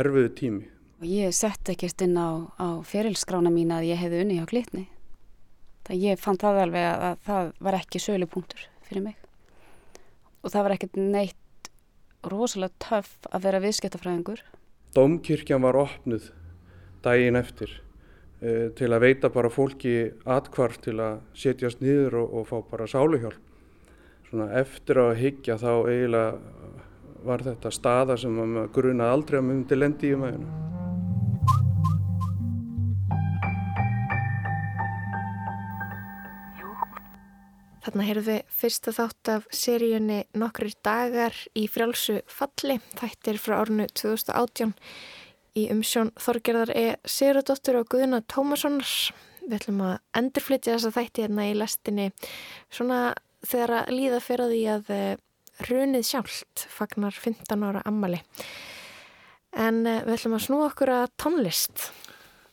erfiðu 0.03 0.33
tími. 0.37 0.65
Og 1.01 1.07
ég 1.09 1.33
sett 1.33 1.71
ekkert 1.73 2.03
inn 2.05 2.19
á, 2.21 2.45
á 2.61 2.69
ferilskrána 2.85 3.53
mín 3.53 3.73
að 3.73 3.89
ég 3.89 4.01
hefði 4.01 4.25
unni 4.25 4.37
hjá 4.37 4.49
glitni. 4.51 4.85
Það 5.89 6.03
ég 6.05 6.21
fann 6.21 6.41
það 6.41 6.61
alveg 6.67 6.89
að, 6.91 7.05
að 7.07 7.23
það 7.29 7.53
var 7.67 7.79
ekki 7.79 8.03
sölupunktur 8.05 8.67
fyrir 8.89 9.07
mig. 9.07 9.17
Og 10.45 10.53
það 10.53 10.67
var 10.67 10.77
ekkert 10.77 11.01
neitt 11.01 11.71
rosalega 12.29 12.77
töff 12.85 13.17
að 13.31 13.47
vera 13.47 13.63
viðskiptafræðingur. 13.65 14.45
Dómkirkjan 14.93 15.65
var 15.65 15.79
opnuð 15.87 16.29
daginn 17.05 17.39
eftir 17.41 17.73
uh, 17.77 18.69
til 18.77 18.91
að 18.91 19.05
veita 19.07 19.33
bara 19.33 19.53
fólki 19.53 19.95
atkvarf 20.25 20.81
til 20.85 20.99
að 21.01 21.21
setjast 21.35 21.85
niður 21.85 22.21
og, 22.23 22.35
og 22.41 22.49
fá 22.51 22.57
bara 22.73 22.89
sáluhjálp. 22.91 23.47
Svona 24.31 24.51
eftir 24.61 25.01
að 25.03 25.17
higgja 25.19 25.59
þá 25.59 25.73
eiginlega 25.91 26.39
var 27.27 27.43
þetta 27.45 27.73
staða 27.75 28.17
sem 28.21 28.33
maður 28.33 28.75
grunaði 28.77 29.17
aldrei 29.17 29.41
að 29.41 29.49
myndi 29.49 29.79
lendi 29.79 30.13
í 30.13 30.19
aðeina. 30.19 30.69
Þarna 37.81 38.05
heyrðum 38.07 38.27
við 38.29 38.41
fyrsta 38.55 38.93
þátt 38.93 39.29
af 39.33 39.47
seríunni 39.57 40.19
Nokkrir 40.39 40.75
dagar 40.85 41.35
í 41.57 41.65
frjálsu 41.67 42.21
falli. 42.29 42.77
Þættir 43.01 43.41
frá 43.41 43.57
árnu 43.63 43.87
2018 43.89 44.75
í 45.59 45.67
umsjón 45.73 46.13
Þorgerðar 46.21 46.73
E. 46.77 46.87
Sigurðardóttur 47.05 47.81
og 47.81 47.89
Guðuna 47.93 48.23
Tómassonar. 48.31 48.93
Við 49.41 49.57
ætlum 49.57 49.83
að 49.87 49.97
endurflytja 50.21 50.77
þessa 50.77 50.95
þætti 50.95 51.25
hérna 51.25 51.49
í 51.49 51.57
lestinni 51.57 52.11
svona 52.71 53.01
þegar 53.47 53.77
að 53.81 53.95
líða 53.97 54.21
fyrir 54.23 54.53
því 54.53 54.63
að 54.75 54.93
runið 55.71 56.07
sjálft 56.07 56.67
fagnar 56.73 57.17
15 57.17 57.67
ára 57.67 57.83
ammali. 57.89 58.21
En 59.51 59.83
við 59.83 60.15
ætlum 60.15 60.37
að 60.39 60.47
snú 60.47 60.61
okkur 60.69 60.95
að 60.95 61.11
tónlist. 61.21 61.91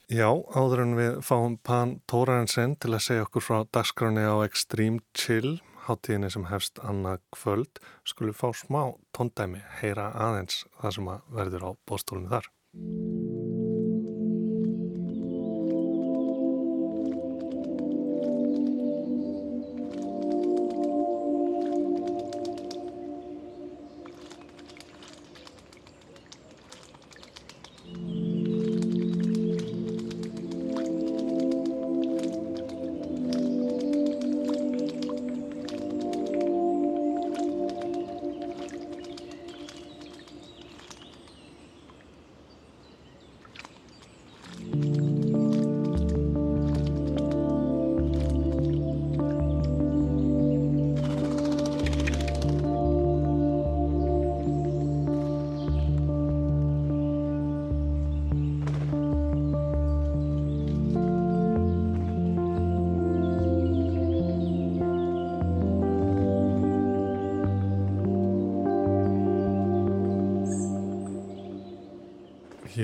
Já, 0.08 0.28
áður 0.32 0.82
en 0.86 0.94
við 0.96 1.16
fáum 1.20 1.58
Pan 1.60 1.98
Tórarensen 2.08 2.78
til 2.80 2.94
að 2.94 3.04
segja 3.04 3.26
okkur 3.26 3.44
frá 3.44 3.58
dagskráni 3.76 4.24
á 4.24 4.40
Extreme 4.40 5.02
Chill, 5.12 5.58
hátíðinni 5.84 6.30
sem 6.32 6.46
hefst 6.48 6.80
annað 6.80 7.20
kvöld, 7.36 7.80
skulum 8.08 8.36
fá 8.36 8.48
smá 8.56 8.82
tóndæmi, 9.12 9.60
heyra 9.82 10.08
aðeins 10.16 10.64
það 10.80 10.96
sem 10.96 11.10
að 11.12 11.34
verður 11.36 11.68
á 11.68 11.70
bóstólunni 11.84 12.32
þar. 12.32 12.48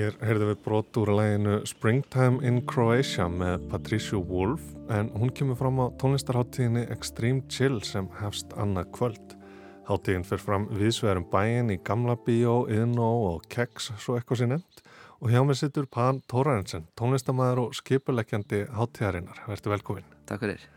Hér 0.05 0.19
heyrðum 0.21 0.49
við 0.51 0.57
brot 0.61 0.97
úr 1.01 1.09
læginu 1.17 1.53
Springtime 1.65 2.43
in 2.45 2.59
Croatia 2.69 3.25
með 3.25 3.63
Patricia 3.71 4.19
Wolf 4.21 4.61
en 4.93 5.07
hún 5.17 5.31
kemur 5.33 5.57
fram 5.57 5.79
á 5.81 5.89
tónlistarháttíðinni 5.97 6.83
Extreme 6.93 7.41
Chill 7.49 7.79
sem 7.81 8.05
hefst 8.19 8.53
annað 8.53 8.91
kvöld. 8.93 9.33
Háttíðin 9.89 10.27
fyrir 10.29 10.43
fram 10.43 10.67
viðsvegarum 10.77 11.25
bæin 11.31 11.73
í 11.73 11.79
Gamla 11.81 12.19
Bíó, 12.21 12.67
Inno 12.69 13.09
og 13.31 13.49
Keks 13.49 13.95
svo 13.95 14.19
eitthvað 14.19 14.43
sér 14.43 14.51
nefnt 14.53 14.85
og 15.17 15.33
hjá 15.33 15.41
mig 15.41 15.57
sittur 15.57 15.89
Pan 15.89 16.21
Tórarensen, 16.29 16.85
tónlistamæður 16.93 17.63
og 17.63 17.75
skipuleikjandi 17.81 18.61
háttíðarinnar. 18.77 19.41
Verður 19.49 19.77
velkominn. 19.79 20.15
Takk 20.29 20.45
fyrir. 20.45 20.69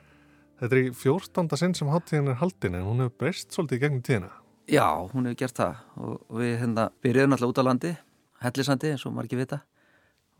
Þetta 0.62 0.72
er 0.72 0.84
í 0.86 0.98
fjórstanda 1.04 1.60
sinn 1.60 1.76
sem 1.76 1.92
háttíðin 1.92 2.32
er 2.32 2.40
haldin 2.40 2.80
en 2.80 2.88
hún 2.88 3.04
hefur 3.04 3.26
breyst 3.26 3.52
svolítið 3.52 3.84
gegnum 3.84 4.04
tíðina. 4.08 4.32
Já, 4.72 4.88
hún 5.12 5.28
hefur 5.28 5.42
gert 5.44 5.60
það 5.66 5.88
og 6.00 6.38
við 6.40 6.60
hérna 6.64 6.92
byrjuðum 7.04 7.36
alltaf 7.36 7.52
út 7.52 7.60
á 7.60 7.68
landi 7.68 7.98
hellisandi 8.44 8.92
eins 8.92 9.04
og 9.08 9.14
margir 9.16 9.40
vita. 9.40 9.62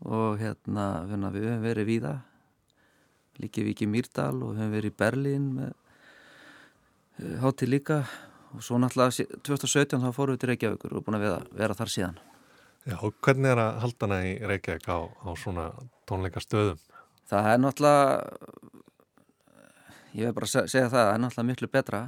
Og 0.07 0.39
hérna 0.39 1.03
við 1.05 1.49
höfum 1.49 1.65
verið 1.65 1.89
víða. 1.89 2.15
Líkið 3.39 3.67
við 3.67 3.75
ekki 3.75 3.89
Mýrdal 3.91 4.33
og 4.39 4.53
við 4.53 4.63
höfum 4.63 4.75
verið 4.77 4.93
í 4.93 4.97
Berlín 5.03 5.51
með 5.57 5.73
uh, 5.75 7.35
hátíð 7.43 7.73
líka. 7.75 8.01
Og 8.55 8.65
svo 8.65 8.79
náttúrulega 8.81 9.27
2017 9.45 10.01
þá 10.01 10.09
fórum 10.15 10.35
við 10.35 10.43
til 10.43 10.51
Reykjavíkur 10.53 10.97
og 10.97 11.05
búin 11.05 11.19
að 11.19 11.27
vera, 11.27 11.41
vera 11.53 11.77
þar 11.77 11.93
síðan. 11.93 12.19
Já, 12.87 12.97
hvernig 12.97 13.51
er 13.51 13.59
að 13.61 13.81
halda 13.83 14.07
hana 14.07 14.21
í 14.25 14.35
Reykjavík 14.49 14.87
á, 14.89 14.99
á 15.05 15.29
svona 15.37 15.69
tónleika 16.09 16.41
stöðum? 16.41 16.79
Það 17.29 17.51
er 17.51 17.59
náttúrulega 17.61 18.69
ég 20.13 20.25
vil 20.25 20.35
bara 20.35 20.49
segja 20.49 20.89
það 20.89 20.95
það 20.95 21.11
er 21.13 21.21
náttúrulega 21.23 21.49
miklu 21.49 21.69
betra 21.71 22.01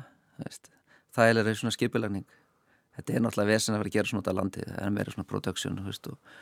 það 1.15 1.41
er 1.41 1.57
svona 1.59 1.75
skipilagning 1.75 2.25
þetta 2.97 3.15
er 3.15 3.25
náttúrulega 3.25 3.53
vesen 3.53 3.75
að 3.75 3.83
vera 3.83 3.91
að 3.91 3.97
gera 3.97 4.11
svona 4.11 4.23
út 4.23 4.31
af 4.31 4.37
landi 4.37 4.67
það 4.67 4.85
er 4.85 4.93
meira 4.95 5.15
svona 5.15 5.29
production 5.31 5.81
veist, 5.85 6.07
og, 6.11 6.37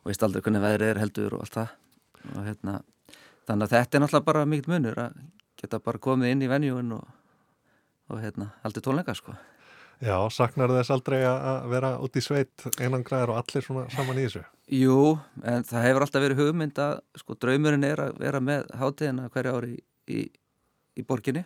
og 0.00 0.10
veist 0.10 0.26
aldrei 0.26 0.44
hvernig 0.44 0.64
veðrið 0.64 0.92
er 0.92 1.02
heldur 1.02 1.36
og 1.36 1.44
allt 1.44 1.58
það 1.58 1.76
og, 2.30 2.42
hérna, 2.46 2.80
þannig 3.48 3.66
að 3.66 3.76
þetta 3.76 3.98
er 3.98 4.04
náttúrulega 4.04 4.28
bara 4.30 4.48
mikið 4.54 4.74
munur 4.74 5.00
að 5.06 5.22
geta 5.60 5.80
bara 5.84 6.02
komið 6.02 6.34
inn 6.34 6.44
í 6.44 6.50
venjúin 6.50 6.92
og, 6.96 7.08
og 8.10 8.20
hérna, 8.22 8.52
aldrei 8.64 8.84
tónleika 8.84 9.14
sko. 9.16 9.36
Já, 10.00 10.16
saknar 10.32 10.72
þess 10.72 10.92
aldrei 10.94 11.18
að 11.28 11.66
vera 11.74 11.90
út 12.00 12.14
í 12.16 12.22
sveit 12.24 12.62
einangræðar 12.80 13.34
og 13.34 13.40
allir 13.42 13.64
svona 13.66 13.82
saman 13.92 14.16
í 14.16 14.24
þessu? 14.24 14.44
Jú, 14.72 15.00
en 15.44 15.66
það 15.68 15.84
hefur 15.84 16.06
alltaf 16.06 16.24
verið 16.24 16.40
hugmynd 16.40 16.80
að 16.80 16.94
sko 17.20 17.36
draumurinn 17.36 17.84
er 17.84 18.00
að 18.06 18.20
vera 18.22 18.40
með 18.40 18.70
hátíðina 18.80 19.28
hverja 19.34 19.52
ári 19.58 19.74
í, 19.74 19.82
í, 20.08 20.22
í 20.96 21.04
borginni 21.04 21.42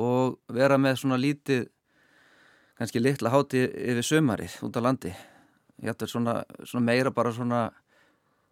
og 0.00 0.38
vera 0.48 0.78
með 0.80 1.02
svona 1.02 1.20
lítið 1.20 1.66
kannski 2.78 3.02
litla 3.02 3.32
háti 3.34 3.66
yfir 3.66 4.06
sömarið 4.06 4.58
út 4.66 4.78
á 4.78 4.82
landi 4.82 5.12
ég 5.82 5.90
ætti 5.92 6.08
svona, 6.08 6.42
svona 6.64 6.84
meira 6.86 7.12
bara 7.14 7.32
svona 7.34 7.66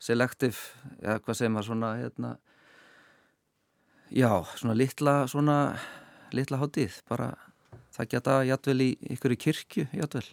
selective, 0.01 0.57
eða 1.03 1.21
hvað 1.21 1.39
segir 1.39 1.53
maður 1.55 1.69
svona, 1.69 1.93
hérna, 2.01 2.33
já, 4.09 4.33
svona 4.57 4.77
litla, 4.79 5.15
svona 5.31 5.57
litla 6.35 6.61
hátíð, 6.61 7.01
bara 7.11 7.33
það 7.95 8.13
geta 8.15 8.37
jætvel 8.49 8.79
í 8.81 8.91
ykkur 9.17 9.37
í 9.37 9.41
kirkju, 9.47 9.89
jætvel. 10.01 10.27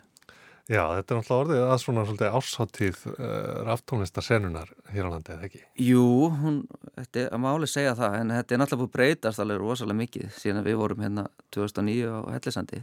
Já, 0.68 0.82
þetta 0.98 1.14
er 1.14 1.20
náttúrulega 1.22 1.36
orðið 1.44 1.62
að 1.64 1.78
svona 1.80 2.02
svolítið 2.04 2.34
ásáttíð 2.38 3.04
uh, 3.14 3.28
raftónlistar 3.70 4.26
senunar 4.26 4.72
hér 4.92 5.08
á 5.08 5.10
landi, 5.14 5.36
eða 5.36 5.48
ekki? 5.48 5.62
Jú, 5.80 6.08
hún, 6.42 6.58
þetta 6.98 7.22
er 7.22 7.30
að 7.38 7.44
máli 7.46 7.70
segja 7.72 7.94
það, 7.96 8.18
en 8.20 8.34
þetta 8.36 8.56
er 8.56 8.62
náttúrulega 8.64 8.84
búið 8.84 8.98
breytast 8.98 9.44
alveg 9.44 9.62
rosalega 9.62 10.02
mikið 10.02 10.34
síðan 10.36 10.68
við 10.68 10.80
vorum 10.82 11.06
hérna 11.06 11.28
2009 11.56 12.12
á 12.12 12.20
Hellisandi. 12.36 12.82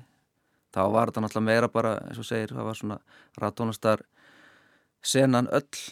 Þá 0.75 0.81
var 0.91 1.11
þetta 1.11 1.22
náttúrulega 1.22 1.47
meira 1.47 1.70
bara, 1.70 1.93
eins 2.09 2.18
og 2.18 2.27
segir, 2.27 2.51
það 2.55 2.68
var 2.68 2.79
svona 2.79 2.99
raftónlistar 3.39 4.03
senan 5.05 5.49
öll, 5.55 5.83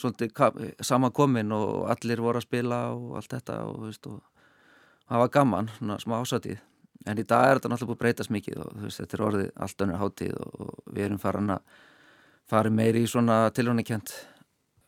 svolítið 0.00 0.80
samankomin 0.86 1.52
og 1.52 1.90
allir 1.92 2.22
voru 2.24 2.40
að 2.40 2.46
spila 2.46 2.80
og 2.94 3.18
allt 3.20 3.34
þetta 3.34 3.58
og, 3.68 3.84
veist, 3.84 4.08
og 4.08 4.22
það 5.10 5.24
var 5.24 5.32
gaman, 5.36 5.70
svona 5.76 5.98
smá 6.00 6.16
ásáttíð. 6.20 6.60
En 7.08 7.20
í 7.20 7.24
dag 7.24 7.46
er 7.46 7.58
þetta 7.58 7.72
náttúrulega 7.72 7.90
búið 7.90 7.98
að 7.98 8.04
breytast 8.04 8.32
mikið 8.36 8.62
og 8.64 8.84
veist, 8.84 9.02
þetta 9.02 9.18
er 9.18 9.26
orðið 9.28 9.50
allt 9.66 9.84
önnur 9.84 10.00
hátíð 10.04 10.38
og, 10.40 10.54
og 10.64 10.94
við 10.94 11.08
erum 11.08 11.20
farin 11.20 11.54
að 11.56 11.74
fara 12.50 12.72
meiri 12.72 13.04
í 13.04 13.10
svona 13.10 13.42
tilhjónikent, 13.56 14.14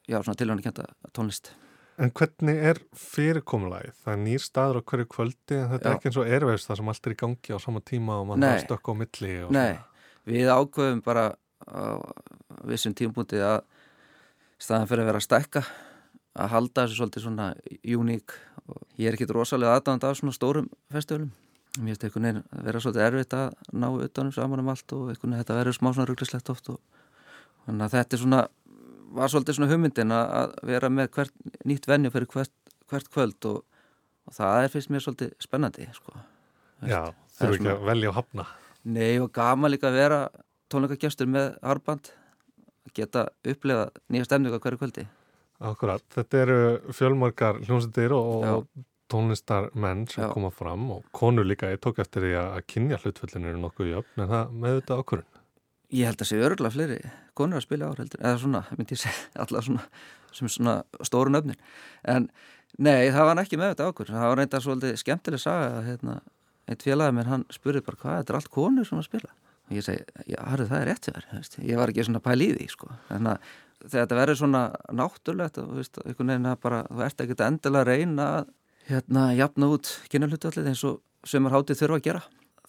já 0.09 0.19
svona 0.21 0.39
tilhjónikenta 0.41 0.89
tónlist. 1.13 1.53
En 2.01 2.11
hvernig 2.17 2.57
er 2.71 2.81
fyrirkomulagið? 2.97 3.97
Það 4.03 4.15
er 4.15 4.21
nýr 4.23 4.43
staður 4.43 4.81
á 4.81 4.83
hverju 4.89 5.09
kvöldi 5.13 5.59
en 5.59 5.69
þetta 5.75 5.85
Já. 5.85 5.91
er 5.91 5.99
ekki 5.99 6.09
eins 6.11 6.21
og 6.23 6.31
erveist 6.39 6.69
það 6.71 6.81
sem 6.81 6.93
allt 6.93 7.07
er 7.09 7.15
í 7.15 7.19
gangi 7.21 7.53
á 7.53 7.59
sama 7.61 7.83
tíma 7.85 8.19
og 8.23 8.29
mann 8.31 8.47
har 8.47 8.63
stökk 8.65 8.89
á 8.89 8.95
milli 8.97 9.35
Nei, 9.53 9.75
við 10.29 10.53
ákveðum 10.53 11.03
bara 11.05 11.27
á 11.69 12.01
vissum 12.67 12.97
tímpúndi 12.97 13.43
að 13.45 13.61
staðan 14.63 14.89
fyrir 14.89 15.05
að 15.05 15.11
vera 15.11 15.21
að 15.21 15.27
stækka 15.27 15.63
að 16.33 16.53
halda 16.55 16.87
þessu 16.87 16.99
svolítið 16.99 17.27
svona 17.27 17.49
uník 17.83 18.35
og 18.71 18.83
ég 18.97 19.11
er 19.11 19.17
ekkit 19.17 19.35
rosalega 19.37 19.77
aðdáðand 19.77 20.07
af 20.09 20.19
svona 20.19 20.37
stórum 20.37 20.69
festivalum. 20.93 21.33
Mér 21.81 21.95
finnst 21.95 22.07
einhvern 22.07 22.27
veginn 22.29 22.43
að 22.43 22.67
vera 22.69 22.83
svolítið 22.85 23.07
erfitt 23.07 23.37
að 23.37 23.55
ná 23.73 23.87
utanum 24.07 24.35
saman 24.35 24.63
um 24.63 24.73
allt 24.73 24.95
og 24.97 25.11
einhvern 25.11 25.33
veginn 25.33 25.43
þetta 25.43 25.59
verður 25.59 25.79
smá 25.79 25.89
svona 25.91 26.09
ruglislegt 26.09 26.53
oft 26.53 26.73
og 26.73 26.81
þannig 27.67 27.87
að 27.87 27.95
þetta 27.97 28.17
er 28.17 28.23
svona, 28.23 28.43
var 29.17 29.29
svolítið 29.33 29.59
svona 29.59 29.71
hugmyndin 29.73 30.15
að 30.17 30.33
að 30.41 30.55
vera 30.73 30.89
með 30.93 31.11
hvert, 31.17 31.35
nýtt 31.69 31.89
venju 31.91 32.11
fyrir 32.15 32.29
hvert, 32.33 32.53
hvert 32.91 33.11
kvöld 33.13 33.49
og, 33.51 33.63
og 34.29 34.37
það 34.37 34.65
er 34.67 34.73
fyrst 34.75 34.91
mér 34.93 35.05
svolítið 35.05 35.33
spennandi, 35.43 35.89
sko. 35.97 36.15
Já, 36.83 37.03
Það 37.13 37.13
er 37.13 37.39
þurfu 37.39 37.55
ekki 37.57 37.65
svona- 37.65 37.77
að 37.79 37.87
velja 37.93 38.09
og 38.13 38.15
hafna. 38.21 38.47
Nei 38.85 39.13
og 39.23 39.33
gaman 39.33 39.71
líka 39.71 39.89
að 39.91 39.99
vera 40.01 40.21
tónleikagestur 40.73 41.29
með 41.31 41.53
arband 41.63 42.09
að 42.89 42.95
geta 42.99 43.27
upplefa 43.47 43.91
nýja 44.11 44.25
stemningu 44.27 44.59
á 44.59 44.63
hverju 44.65 44.81
kvöldi. 44.81 45.05
Akkurat, 45.63 46.03
þetta 46.11 46.41
eru 46.43 46.57
fjölmarkar 46.91 47.61
hljómsveitir 47.63 48.11
og, 48.17 48.43
og 48.43 48.67
tónlistarmenn 49.13 50.07
sem 50.11 50.25
Já. 50.25 50.33
koma 50.33 50.51
fram 50.51 50.89
og 50.91 51.05
konur 51.15 51.45
líka, 51.47 51.71
ég 51.71 51.79
tók 51.85 52.01
eftir 52.03 52.25
því 52.27 52.33
að 52.41 52.49
að 52.57 52.67
kynja 52.73 52.99
hlutföllin 53.03 53.47
eru 53.51 53.61
nokkuð 53.63 53.91
jöfn 53.93 54.25
en 54.25 54.29
það 54.33 54.53
með 54.65 54.77
þetta 54.81 54.99
ákvörun. 55.03 55.29
Ég 55.93 56.09
held 56.09 56.23
að 56.25 56.31
sé 56.31 56.41
örgulega 56.41 56.73
fleiri 56.73 56.99
konur 57.37 57.61
að 57.61 57.67
spila 57.67 57.91
ár 57.91 58.01
heldur, 58.01 58.21
eða 58.23 58.41
svona, 58.41 58.63
myndi 58.77 58.97
ég 58.97 59.03
segja, 59.03 59.25
allar 59.45 59.67
svona, 59.67 59.87
sem 60.33 60.49
er 60.49 60.55
svona 60.55 60.77
stóru 61.05 61.33
nöfnin. 61.33 61.59
En 62.09 62.29
nei, 62.79 63.11
það 63.13 63.29
var 63.29 63.43
ekki 63.43 63.61
með 63.61 63.75
þetta 63.75 63.89
ákvörð, 63.91 64.15
það 64.17 64.31
var 64.31 64.41
reynda 64.41 64.63
svolítið 64.65 65.01
skemmtileg 65.03 65.43
saga 65.43 65.71
að 65.79 65.91
hérna, 65.91 66.19
eitt 66.73 66.87
félagi 66.87 67.17
minn, 67.17 67.29
hann 67.29 67.47
spurði 67.53 67.85
bara 67.85 68.01
hvað, 68.01 68.21
þetta 68.21 68.35
er 68.35 68.41
allt 68.41 68.53
konur 68.57 68.89
sem 68.89 69.01
að 69.01 69.09
spila. 69.11 69.35
Og 69.69 69.77
ég 69.77 69.87
segi, 69.87 70.25
já, 70.33 70.39
harðu, 70.49 70.69
það 70.73 70.81
er 70.81 70.91
rétt 70.91 71.09
þér, 71.09 71.29
ég 71.69 71.81
var 71.81 71.93
ekki 71.93 72.07
svona 72.09 72.25
pæl 72.25 72.39
í 72.41 72.49
því, 72.55 72.69
sko. 72.73 72.91
Þannig 73.11 73.33
að 73.35 73.53
þegar 73.83 74.05
þetta 74.07 74.19
verður 74.21 74.39
svona 74.41 74.63
náttúrulegt, 75.01 75.61
og, 75.63 75.73
einhvern 76.07 76.33
veginn 76.33 76.51
að 76.53 76.61
bara, 76.63 76.83
þú 76.89 77.05
ert 77.07 77.25
ekki 77.25 77.39
endilega 77.47 77.83
að 77.83 77.91
reyna 77.91 78.29
að 78.39 78.53
hérna, 78.89 79.25
jafna 79.39 79.69
út 79.75 79.91
kynarhlutallið 80.13 80.71
eins 80.73 80.85
og 80.89 81.01
sömur 81.29 81.55
hátið 81.55 81.83
þurfa 81.83 82.01
að 82.01 82.07
gera. 82.07 82.23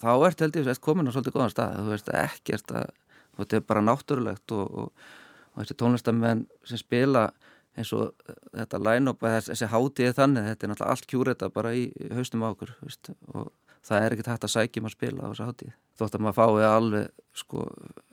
Þá 0.04 0.12
ert 0.28 0.44
held 0.44 0.58
ég, 0.58 0.68
veist, 0.68 0.84
komin 0.84 1.10
á 1.10 1.14
svolítið 1.14 1.36
góðan 1.38 1.54
stað, 1.54 1.78
þú 1.80 1.94
veist, 1.94 2.10
ekkert 2.24 2.74
að 2.74 2.90
og 3.34 3.44
þetta 3.44 3.60
er 3.60 3.66
bara 3.72 3.84
náttúrulegt 3.86 4.56
og, 4.56 4.78
og, 4.84 5.10
og 5.54 5.64
þessi 5.64 5.78
tónlistamenn 5.80 6.46
sem 6.70 6.82
spila 6.82 7.28
eins 7.74 7.90
og 7.98 8.14
þetta 8.54 8.82
line-up 8.86 9.26
þessi, 9.26 9.54
þessi 9.54 9.70
hátíð 9.74 10.16
þannig, 10.20 10.48
þetta 10.52 10.66
er 10.66 10.74
náttúrulega 10.74 10.96
allt 10.96 11.10
kjúrita 11.10 11.52
bara 11.54 11.74
í 11.74 11.88
haustum 12.14 12.46
á 12.46 12.54
okkur 12.54 12.74
veist, 12.84 13.10
og 13.34 13.52
það 13.84 14.06
er 14.06 14.16
ekkert 14.16 14.32
hægt 14.34 14.48
að 14.48 14.56
sækjum 14.56 14.90
að 14.90 14.96
spila 14.96 15.26
á 15.26 15.30
þessu 15.32 15.48
hátíð. 15.50 15.76
Þótt 16.00 16.18
að 16.18 16.26
maður 16.26 16.40
fái 16.40 16.68
alveg 16.70 17.24
sko 17.44 17.68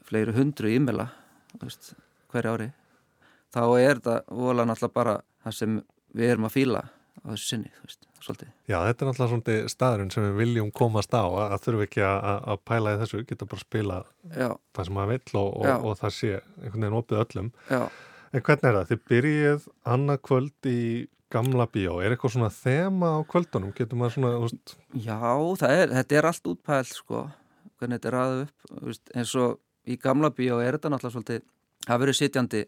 fleiri 0.08 0.36
hundru 0.36 0.72
veist, 1.60 1.92
hverja 2.30 2.54
ári 2.54 2.70
þá 3.54 3.62
er 3.80 3.98
þetta 3.98 4.16
vola 4.30 4.66
náttúrulega 4.68 4.94
bara 4.94 5.16
það 5.44 5.56
sem 5.56 5.78
við 6.16 6.32
erum 6.34 6.46
að 6.46 6.54
fíla 6.56 6.82
á 6.86 7.26
þessu 7.32 7.48
sinni, 7.48 7.72
þú 7.74 7.88
veist, 7.88 8.06
svolítið 8.24 8.50
Já, 8.70 8.76
þetta 8.86 9.04
er 9.04 9.08
náttúrulega 9.10 9.30
svona 9.32 9.72
staðurinn 9.72 10.12
sem 10.14 10.26
við 10.26 10.36
viljum 10.40 10.70
komast 10.74 11.14
á 11.16 11.24
að, 11.24 11.56
þurfum 11.64 11.86
ekki 11.86 12.04
að, 12.06 12.60
pæla 12.68 12.94
í 12.94 13.00
þessu, 13.04 13.22
geta 13.28 13.48
bara 13.48 13.60
að 13.60 13.66
spila 13.66 13.98
Já. 14.34 14.48
það 14.76 14.88
sem 14.88 14.98
maður 14.98 15.12
vill 15.14 15.40
og, 15.40 15.48
og, 15.60 15.86
og 15.90 15.98
það 16.00 16.14
sé 16.16 16.32
einhvern 16.40 16.84
veginn 16.86 16.98
opið 17.00 17.22
öllum. 17.24 17.50
Já. 17.70 17.82
En 18.30 18.44
hvernig 18.46 18.68
er 18.68 18.76
það? 18.78 18.90
Þið 18.90 19.02
byrjið 19.10 19.66
annað 19.94 20.20
kvöld 20.28 20.70
í 20.70 20.82
gamla 21.30 21.66
bíó. 21.70 21.96
Er 22.02 22.14
eitthvað 22.14 22.34
svona 22.34 22.50
þema 22.54 23.10
á 23.14 23.20
kvöldunum? 23.30 23.74
Getur 23.74 23.98
maður 23.98 24.16
svona, 24.16 24.32
veist, 24.42 24.74
Já, 24.98 25.18
er, 25.70 25.92
þetta 25.94 26.18
er 26.18 26.28
allt 26.30 26.50
útpælt 26.52 26.94
sko, 26.94 27.24
hvernig 27.78 27.98
þetta 27.98 28.10
er 28.10 28.16
raðið 28.18 28.44
upp 28.46 28.86
veist, 28.88 29.12
eins 29.14 29.34
og 29.38 29.58
í 29.90 29.96
gamla 30.00 30.30
bíó 30.34 30.58
er 30.62 30.76
þetta 30.76 30.92
náttúrulega 30.92 31.16
svolítið, 31.16 31.44
það 31.86 32.02
verður 32.02 32.18
sitjandi 32.18 32.64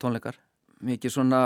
tónleikar, 0.00 0.38
mikið 0.84 1.14
svona 1.16 1.40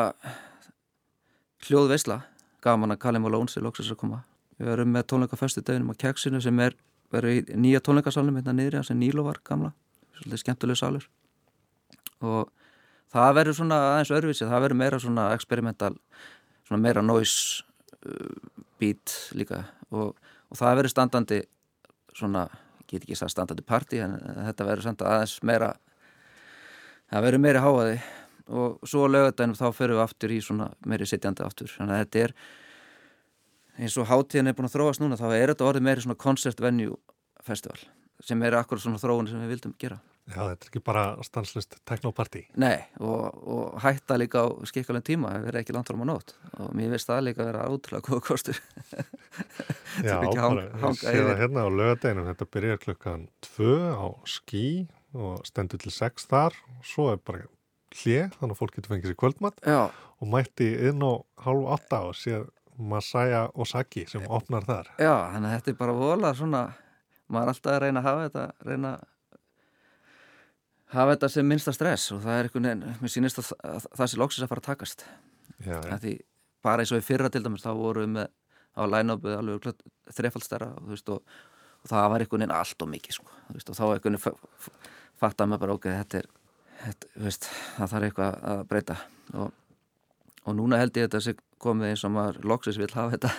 hljóðveisla 1.66 2.20
gaman 2.64 2.94
að 2.94 3.00
Kalim 3.04 3.28
og 3.28 3.34
Lóns 3.34 3.56
er 3.58 3.64
loksast 3.66 3.94
að 3.94 4.00
koma. 4.02 4.22
Við 4.58 4.70
verum 4.72 4.92
með 4.94 5.06
tónleika 5.12 5.38
fyrstu 5.38 5.62
deginum 5.62 5.92
á 5.94 6.00
Keksinu 6.02 6.40
sem 6.42 6.60
er 6.64 6.76
verið 7.14 7.52
í 7.54 7.58
nýja 7.60 7.80
tónleikasalunum 7.84 8.40
hérna 8.40 8.54
niðri, 8.56 8.82
sem 8.84 8.98
Nílo 8.98 9.24
var 9.26 9.40
gamla. 9.46 9.72
Svolítið 10.18 10.42
skemmtuleg 10.42 10.78
salur. 10.80 11.06
Og 12.26 12.50
það 13.14 13.36
verður 13.38 13.58
svona 13.60 13.78
aðeins 13.92 14.12
öðruvísi, 14.18 14.48
það 14.48 14.64
verður 14.66 14.80
meira 14.82 15.00
svona 15.02 15.28
experimental 15.36 15.94
svona 16.68 16.82
meira 16.84 17.04
noise 17.04 17.64
uh, 18.04 18.64
beat 18.80 19.14
líka. 19.38 19.62
Og, 19.94 20.16
og 20.50 20.58
það 20.58 20.80
verður 20.82 20.94
standandi 20.94 21.42
svona, 22.16 22.48
ég 22.82 22.90
get 22.92 23.06
ekki 23.06 23.20
það 23.22 23.34
standandi 23.36 23.66
party 23.68 24.02
en 24.04 24.18
þetta 24.48 24.66
verður 24.68 24.88
samt 24.88 25.04
aðeins 25.06 25.38
meira 25.46 25.72
það 27.08 27.28
verður 27.28 27.44
meiri 27.44 27.62
háaði 27.64 27.98
og 28.48 28.88
svo 28.88 29.06
lögadænum 29.10 29.58
þá 29.58 29.68
ferum 29.76 29.98
við 29.98 30.04
aftur 30.04 30.34
í 30.34 30.40
svona 30.44 30.70
meiri 30.86 31.08
sitjandi 31.08 31.44
aftur. 31.44 31.70
Þannig 31.76 31.94
að 31.94 32.02
þetta 32.04 32.24
er 32.24 32.34
eins 33.78 33.96
og 34.00 34.08
hátíðin 34.10 34.50
er 34.50 34.58
búin 34.58 34.68
að 34.68 34.76
þróast 34.76 35.02
núna 35.02 35.20
þá 35.20 35.28
er 35.36 35.52
þetta 35.52 35.70
orðið 35.70 35.86
meiri 35.88 36.04
svona 36.04 36.18
concert 36.18 36.60
venue 36.62 36.98
festival 37.46 37.78
sem 38.24 38.40
er 38.42 38.56
akkur 38.58 38.80
svona 38.82 38.98
þróun 38.98 39.28
sem 39.30 39.42
við 39.44 39.52
vildum 39.54 39.74
gera. 39.78 40.00
Já, 40.28 40.42
þetta 40.42 40.66
er 40.66 40.68
ekki 40.68 40.80
bara 40.84 41.02
stanslist 41.24 41.78
teknopartí. 41.88 42.42
Nei, 42.60 42.82
og, 43.00 43.38
og 43.48 43.78
hætta 43.80 44.18
líka 44.20 44.42
á 44.44 44.46
skikkalinn 44.68 45.06
tíma, 45.06 45.30
það 45.32 45.46
verður 45.46 45.60
ekki 45.62 45.76
langt 45.76 45.88
fram 45.88 46.02
á 46.04 46.06
nótt. 46.10 46.34
Og 46.58 46.74
mér 46.76 46.92
veist 46.92 47.08
það 47.08 47.22
líka 47.30 47.44
að 47.44 47.48
vera 47.48 47.68
ótrúlega 47.72 48.04
góða 48.10 48.24
kostur. 48.26 48.60
Já, 50.04 50.18
bara, 50.20 50.66
ég 50.68 51.00
sé 51.00 51.14
það 51.16 51.40
hérna 51.40 51.64
á 51.64 51.68
lögadeginum, 51.72 52.28
þetta 52.28 52.50
byrjar 52.58 52.82
klukkan 52.82 53.24
tvö 53.46 53.78
á 53.96 54.06
skí 54.28 54.66
og 55.16 55.46
stendur 55.48 55.80
til 55.80 55.94
sex 55.94 56.28
þar, 56.28 56.58
svo 56.84 57.08
er 57.14 57.22
bara 57.24 57.46
hlið, 58.02 58.36
þannig 58.38 58.54
að 58.54 58.60
fólk 58.60 58.76
getur 58.76 58.94
fengið 58.94 59.10
sér 59.12 59.18
kvöldmatt 59.22 59.60
Já. 59.66 59.80
og 59.88 60.30
mætti 60.32 60.68
inn 60.88 61.04
á 61.04 61.12
hálf 61.44 61.68
átta 61.76 62.00
og 62.08 62.16
séð 62.18 62.48
Masaya 62.78 63.48
Osaki 63.58 64.04
sem 64.06 64.22
opnar 64.30 64.66
þar. 64.66 64.90
Já, 65.02 65.14
þannig 65.34 65.48
að 65.50 65.54
þetta 65.56 65.72
er 65.72 65.78
bara 65.80 65.94
vola 65.98 66.32
svona, 66.38 66.64
maður 67.26 67.48
er 67.48 67.52
alltaf 67.54 67.72
að 67.74 67.80
reyna 67.82 68.02
að 68.02 68.08
hafa 68.08 68.26
þetta, 68.28 68.44
reyna 68.68 68.92
að 68.94 69.06
hafa 70.94 71.14
þetta 71.16 71.30
sem 71.34 71.48
minnsta 71.50 71.74
stress 71.74 72.12
og 72.14 72.22
það 72.24 72.38
er 72.38 72.48
einhvern 72.48 72.68
veginn, 72.68 72.98
mér 73.02 73.12
sýnist 73.12 73.42
að, 73.42 73.50
að 73.66 73.88
það 73.98 74.12
sé 74.12 74.20
loksins 74.22 74.46
að 74.46 74.52
fara 74.52 74.62
að 74.62 74.68
takast. 74.70 75.04
Já. 75.66 75.78
Að 75.82 76.04
því 76.04 76.14
bara 76.64 76.84
eins 76.84 76.94
og 76.94 77.02
í 77.02 77.06
fyrra 77.08 77.30
til 77.32 77.42
dæmis, 77.44 77.64
þá 77.66 77.72
vorum 77.76 78.06
við 78.06 78.14
með 78.14 78.30
á 78.78 78.82
line-upið 78.86 79.36
alveg 79.40 79.84
þrefaldstæra 80.14 80.70
og, 80.78 80.90
veist, 80.92 81.10
og, 81.10 81.38
og 81.82 81.90
það 81.90 82.10
var 82.12 82.24
einhvern 82.24 82.44
veginn 82.44 82.54
allt 82.54 82.84
og 82.84 82.90
mikið, 82.92 83.18
sko, 83.18 83.38
veist, 83.54 83.72
og 83.72 83.78
þá 83.78 83.84
einhvern 83.88 84.18
veginn 84.22 84.84
fattaði 85.18 85.50
maður 85.50 85.64
bara, 85.64 85.76
ok, 85.78 85.88
þetta 85.98 86.20
er, 86.20 86.28
þetta, 86.84 87.10
veist, 87.24 87.48
það 87.76 87.92
þarf 87.94 88.08
eitthvað 88.08 88.38
að 88.52 88.62
breyta 88.70 88.96
og, 89.34 89.50
og 90.44 90.56
núna 90.58 90.80
held 90.80 90.96
ég 90.96 91.08
þetta 91.08 91.24
sé 91.24 91.36
komið 91.62 91.92
eins 91.92 92.04
og 92.06 92.14
maður 92.14 92.40
loksins 92.52 92.80
vil 92.80 92.90
hafa 92.94 93.16
þetta 93.16 93.34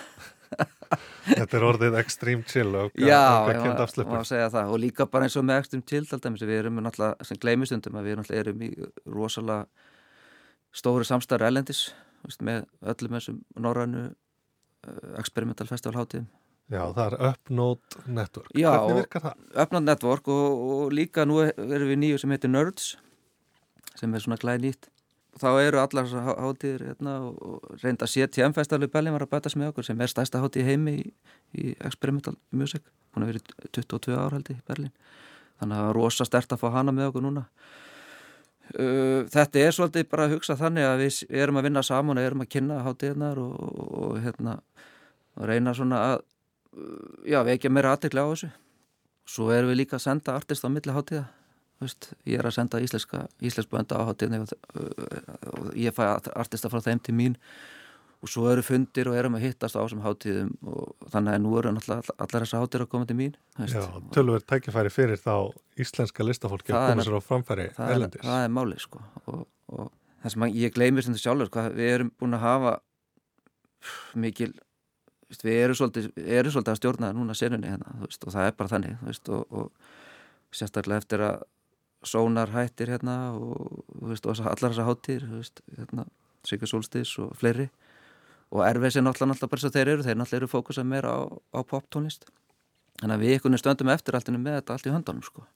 Þetta 1.30 1.56
er 1.56 1.64
orðið 1.64 1.96
extreme 2.00 2.42
chill 2.50 2.72
og 2.74 2.90
kjönd 2.96 3.82
afslöpun. 3.84 4.16
og 4.64 4.78
líka 4.82 5.06
bara 5.06 5.28
eins 5.28 5.36
og 5.38 5.44
með 5.46 5.60
ekstum 5.62 5.84
til 5.86 6.02
dæmis, 6.10 6.42
við 6.42 6.56
erum 6.56 6.80
náttúrulega, 6.82 7.26
sem 7.28 7.38
gleymistundum 7.38 7.98
að 8.00 8.08
við 8.08 8.14
erum, 8.16 8.24
náttúrulega 8.24 8.42
erum 8.42 8.64
í 8.66 8.70
rosalega 9.14 9.68
stóri 10.74 11.06
samstarri 11.06 11.46
ellendis 11.46 11.84
veist, 12.24 12.42
með 12.42 12.66
öllum 12.82 13.16
þessum 13.18 13.38
norrænu 13.62 14.04
uh, 14.10 15.14
experimental 15.20 15.68
festival 15.70 16.02
hátíðum 16.02 16.28
Já, 16.70 16.84
það 16.94 17.06
er 17.06 17.14
Upnode 17.26 18.02
Network. 18.06 18.50
Já, 18.54 18.70
Hvernig 18.70 19.00
virkar 19.00 19.24
það? 19.24 19.38
Upnode 19.64 19.86
Network 19.88 20.28
og, 20.30 20.60
og 20.74 20.92
líka 20.94 21.24
nú 21.26 21.40
erum 21.42 21.88
við 21.90 21.98
nýju 21.98 22.20
sem 22.22 22.34
heitir 22.34 22.52
Nerds 22.52 22.92
sem 24.00 24.14
er 24.14 24.24
svona 24.24 24.40
glæð 24.40 24.64
nýtt. 24.64 24.88
Þá 25.40 25.50
eru 25.62 25.78
allar 25.78 26.08
hátíðir 26.10 26.86
hérna, 26.88 27.12
og, 27.30 27.66
reynda 27.84 28.08
CTM 28.10 28.54
Festival 28.56 28.88
í 28.88 28.90
Berlin 28.90 29.14
var 29.14 29.24
að 29.28 29.34
bætast 29.36 29.58
með 29.60 29.70
okkur 29.70 29.86
sem 29.86 30.00
er 30.02 30.10
stærsta 30.10 30.40
hátíð 30.42 30.66
heimi 30.66 30.96
í, 30.98 31.04
í 31.54 31.74
experimental 31.86 32.34
music. 32.50 32.82
Hún 33.14 33.26
hefur 33.26 33.38
verið 33.38 33.70
22 33.78 34.16
ár 34.18 34.34
held 34.34 34.50
í 34.50 34.58
Berlin 34.66 34.90
þannig 35.60 35.76
að 35.76 35.80
það 35.80 35.86
var 35.86 35.98
rosa 35.98 36.26
stert 36.26 36.54
að 36.54 36.62
fá 36.62 36.68
hana 36.74 36.94
með 36.96 37.10
okkur 37.10 37.24
núna. 37.26 37.44
Uh, 38.70 39.26
þetta 39.30 39.60
er 39.60 39.74
svolítið 39.74 40.06
bara 40.10 40.26
að 40.28 40.36
hugsa 40.36 40.56
þannig 40.58 40.86
að 40.86 41.00
við 41.02 41.16
erum 41.42 41.58
að 41.58 41.66
vinna 41.66 41.82
saman 41.82 42.20
og 42.20 42.26
erum 42.26 42.44
að 42.44 42.52
kynna 42.54 42.82
hátíðnar 42.86 43.40
og, 43.42 43.56
og, 43.66 43.80
og 44.00 44.20
hérna 44.22 44.56
og 45.36 45.48
reyna 45.50 45.74
svona 45.74 46.02
að 46.12 46.16
uh, 46.20 47.26
já, 47.26 47.40
vekja 47.46 47.72
meira 47.74 47.94
aðtekla 47.96 48.24
á 48.24 48.30
þessu. 48.30 48.50
Svo 49.30 49.50
erum 49.54 49.72
við 49.72 49.82
líka 49.82 49.98
að 49.98 50.06
senda 50.06 50.38
artist 50.38 50.66
á 50.66 50.70
milli 50.70 50.94
hátíða 50.94 51.26
veist, 51.86 52.10
ég 52.28 52.40
er 52.40 52.48
að 52.48 52.56
senda 52.58 52.80
íslenska 52.82 53.26
íslensk 53.40 53.70
bönda 53.72 54.00
á 54.00 54.08
hátíðinni 54.08 54.42
og, 54.44 54.54
og 55.54 55.68
ég 55.78 55.94
fæ 55.96 56.02
artista 56.34 56.70
frá 56.72 56.82
þeim 56.84 57.02
til 57.04 57.16
mín 57.16 57.36
og 58.20 58.28
svo 58.28 58.50
eru 58.52 58.62
fundir 58.64 59.08
og 59.08 59.16
erum 59.16 59.38
að 59.38 59.46
hittast 59.46 59.76
á 59.76 59.80
þessum 59.80 60.02
hátíðum 60.04 60.50
og 60.68 61.08
þannig 61.12 61.36
að 61.36 61.44
nú 61.44 61.54
eru 61.56 61.72
náttúrulega 61.72 62.16
allar 62.20 62.44
þessar 62.44 62.64
hátíðar 62.64 62.84
að 62.84 62.90
koma 62.92 63.08
til 63.08 63.16
mín 63.16 63.36
þú. 63.56 63.68
Já, 63.72 63.86
tölver 64.16 64.44
tækifæri 64.44 64.92
fyrir 64.92 65.20
þá 65.20 65.34
íslenska 65.80 66.26
listafólki 66.26 66.74
að 66.74 66.84
er 66.84 66.92
koma 66.92 67.06
sér 67.06 67.16
á 67.16 67.22
framfæri 67.24 67.68
það 67.78 67.86
er, 67.86 67.94
erlendis. 67.96 68.24
það 68.26 68.44
er 68.44 68.52
málið 68.58 68.82
sko 68.84 69.00
og, 69.24 69.46
og 69.72 69.88
það 70.20 70.34
sem 70.34 70.46
ég 70.60 70.74
gleymir 70.76 71.06
sem 71.06 71.16
þetta 71.16 71.24
sjálfur 71.24 71.52
hvað 71.56 71.78
við 71.78 71.94
erum 71.94 72.12
búin 72.20 72.36
að 72.36 72.44
hafa 72.44 72.74
mikil 74.20 74.52
veist, 75.30 75.46
við 75.46 75.62
erum 75.62 75.78
svolítið, 75.80 76.10
erum 76.20 76.54
svolítið 76.54 76.74
að 76.74 76.80
stjórna 76.82 77.12
núna 77.16 77.38
senunni 77.38 77.72
hérna 77.72 77.96
þú 77.96 78.10
veist, 78.10 78.26
og 78.26 78.36
það 78.36 78.50
er 78.50 78.58
bara 78.58 78.72
þannig 78.74 79.00
þú 79.00 79.08
veist, 79.08 79.32
og, 79.32 79.56
og 79.62 80.58
sérstaklega 80.60 81.04
eftir 81.04 81.24
að 81.24 81.48
sónar 82.06 82.52
hættir 82.54 82.90
hérna 82.94 83.16
og, 83.36 83.84
veist, 84.08 84.26
og 84.26 84.40
allar 84.40 84.72
þessar 84.72 85.30
veist, 85.36 85.62
hérna, 85.76 86.06
Sigur 86.46 86.70
Solstis 86.70 87.12
og 87.20 87.34
fleiri. 87.36 87.68
Og 88.50 88.64
erfið 88.66 88.96
sem 88.96 89.04
náttúrulega 89.04 89.34
náttúrulega 89.34 89.52
bara 89.52 89.62
svo 89.62 89.70
þeir 89.74 89.88
eru, 89.88 90.04
þeir 90.06 90.16
náttúrulega 90.18 90.40
eru 90.40 90.50
fókusað 90.50 90.86
meira 90.88 91.10
á, 91.12 91.20
á 91.28 91.60
poptónlist. 91.62 92.24
Þannig 93.00 93.14
að 93.14 93.24
við 93.24 93.34
ykkur 93.36 93.58
stöndum 93.60 93.92
eftir 93.92 94.16
alltaf 94.16 94.36
með 94.36 94.56
þetta 94.58 94.74
allt 94.74 94.88
í 94.88 94.94
höndunum 94.94 95.26
sko 95.26 95.46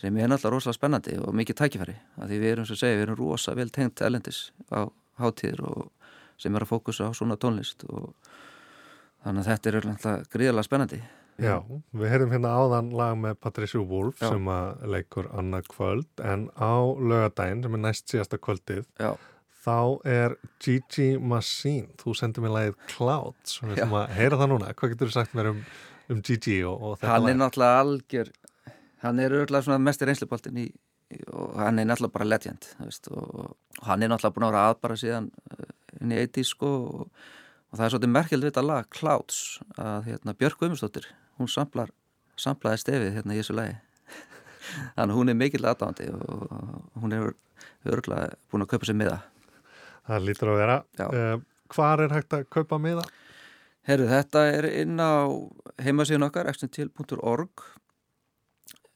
sem 0.00 0.16
er 0.18 0.28
náttúrulega 0.28 0.56
rosalega 0.58 0.76
spennandi 0.76 1.14
og 1.22 1.34
mikið 1.38 1.56
tækifæri. 1.60 1.94
Að 2.18 2.32
því 2.32 2.38
við 2.42 2.52
erum 2.52 2.66
svo 2.68 2.74
að 2.74 2.80
segja, 2.80 2.96
við 2.98 3.04
erum 3.06 3.18
rosa 3.20 3.54
vel 3.56 3.70
tengt 3.72 4.02
elendis 4.04 4.40
á 4.74 4.90
hátíðir 5.22 5.62
og 5.64 5.84
sem 6.40 6.54
er 6.54 6.64
að 6.64 6.72
fókusa 6.72 7.08
á 7.08 7.10
svona 7.14 7.38
tónlist 7.40 7.84
og 7.88 8.10
þannig 9.24 9.44
að 9.44 9.50
þetta 9.50 9.70
er 9.70 9.88
náttúrulega 9.88 10.32
gríðarlega 10.34 10.66
spennandi 10.66 11.00
Já, 11.42 11.56
við 11.90 12.10
heyrðum 12.12 12.30
hérna 12.34 12.50
áðan 12.54 12.90
lag 12.94 13.16
með 13.18 13.38
Patricia 13.42 13.80
Wolf 13.82 14.20
Já. 14.22 14.28
sem 14.30 14.50
að 14.54 14.84
leikur 14.94 15.26
annað 15.34 15.66
kvöld 15.72 16.22
en 16.22 16.44
á 16.54 16.74
lögadaginn 16.94 17.64
sem 17.64 17.74
er 17.74 17.82
næst 17.82 18.12
síðasta 18.12 18.38
kvöldið 18.38 18.84
Já. 19.02 19.10
þá 19.64 19.78
er 20.06 20.36
Gigi 20.62 21.08
Machine 21.18 21.90
þú 21.98 22.14
sendir 22.20 22.44
mér 22.44 22.54
lagið 22.54 22.78
Clouds 22.92 23.58
við 23.64 23.74
Já. 23.74 23.82
ætlum 23.82 23.98
að 23.98 24.14
heyra 24.20 24.38
það 24.44 24.52
núna, 24.54 24.70
hvað 24.78 24.94
getur 24.94 25.10
þú 25.10 25.16
sagt 25.18 25.34
mér 25.34 25.50
um, 25.50 25.60
um 26.14 26.22
Gigi 26.22 26.60
og, 26.62 26.76
og 26.78 26.96
þetta 27.00 27.12
hann 27.16 27.26
er 27.26 27.34
lag? 27.34 27.42
náttúrulega 27.42 27.82
algjör 27.82 28.32
hann 29.04 29.22
er 29.26 29.38
örgulega 29.42 29.66
svona 29.66 29.82
mestir 29.82 30.12
einsluboltin 30.14 30.62
í, 30.62 30.68
í, 30.70 31.18
og 31.34 31.58
hann 31.58 31.82
er 31.82 31.90
náttúrulega 31.90 32.14
bara 32.20 32.30
legend 32.30 32.70
veist, 32.78 33.10
og, 33.10 33.56
og 33.82 33.88
hann 33.90 34.06
er 34.06 34.14
náttúrulega 34.14 34.38
búin 34.38 34.46
að 34.46 34.54
vera 34.54 34.68
aðbara 34.70 35.00
síðan 35.02 35.32
eh, 35.50 35.74
inn 35.98 36.14
í 36.14 36.22
80 36.22 36.48
sko 36.54 36.70
og, 36.78 37.26
og 37.74 37.74
það 37.74 37.84
er 37.88 37.92
svolítið 37.96 38.14
merkjöld 38.20 38.46
við 38.46 38.52
þetta 38.54 38.66
lag 38.70 38.88
Clouds 38.94 39.42
að 39.82 40.10
hérna, 40.12 40.38
Björk 40.38 40.62
Guðmundsdóttir 40.62 41.10
hún 41.38 41.50
samplar, 41.50 41.92
samplaði 42.40 42.82
stefið 42.82 43.18
hérna 43.18 43.36
í 43.36 43.40
þessu 43.40 43.56
lagi. 43.56 43.76
Þannig 44.96 45.12
að 45.12 45.18
hún 45.18 45.32
er 45.32 45.38
mikill 45.40 45.64
aðdáðandi 45.64 46.08
og, 46.14 46.54
hún 47.02 47.16
er 47.16 47.30
örgulega 47.90 48.38
búin 48.50 48.64
að 48.64 48.72
kaupa 48.74 48.88
sér 48.88 48.98
miða. 49.00 49.18
Það 50.04 50.26
lítur 50.28 50.52
að 50.52 50.60
vera. 50.60 50.80
Uh, 51.00 51.36
Hvar 51.74 52.02
er 52.04 52.12
hægt 52.12 52.36
að 52.36 52.48
kaupa 52.52 52.78
miða? 52.80 53.04
Herru, 53.84 54.06
þetta 54.08 54.44
er 54.48 54.68
inn 54.80 55.00
á 55.00 55.28
heimasíðun 55.84 56.28
okkar, 56.28 56.48
extentil.org 56.48 57.64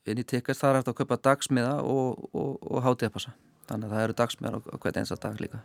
inn 0.09 0.23
í 0.23 0.25
tickets, 0.25 0.63
það 0.63 0.71
er 0.71 0.79
eftir 0.81 0.95
að 0.95 1.01
kaupa 1.03 1.19
dagsmiða 1.29 1.75
og, 1.85 2.23
og, 2.33 2.55
og 2.65 2.85
hátíðapassa. 2.87 3.35
Þannig 3.69 3.91
að 3.91 3.95
það 3.95 4.05
eru 4.07 4.17
dagsmiðar 4.23 4.57
á, 4.57 4.77
hvert 4.81 5.01
einsta 5.03 5.19
dag 5.21 5.43
líka. 5.43 5.61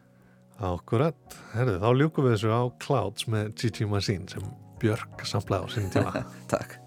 Akkurat, 0.64 1.38
herðu, 1.54 1.78
þá 1.82 1.90
ljúkum 2.00 2.28
við 2.28 2.36
þessu 2.36 2.52
á 2.52 2.62
Clouds 2.84 3.28
með 3.32 3.54
Gigi 3.62 3.88
Machine 3.90 4.28
sem 4.32 4.44
Björk 4.84 5.24
samplaði 5.28 5.66
á 5.66 5.68
sinni 5.72 5.94
tíma. 5.94 6.26
Takk. 6.54 6.78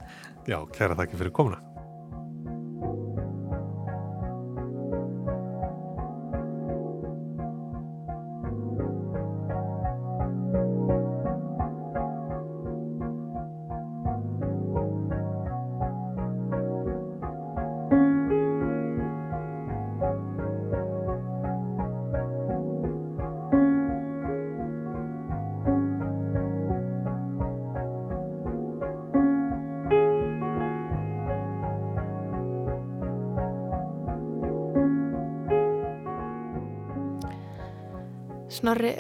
Já, 0.47 0.61
kæra 0.77 0.99
þakki 0.99 1.19
fyrir 1.23 1.35
komuna 1.35 1.76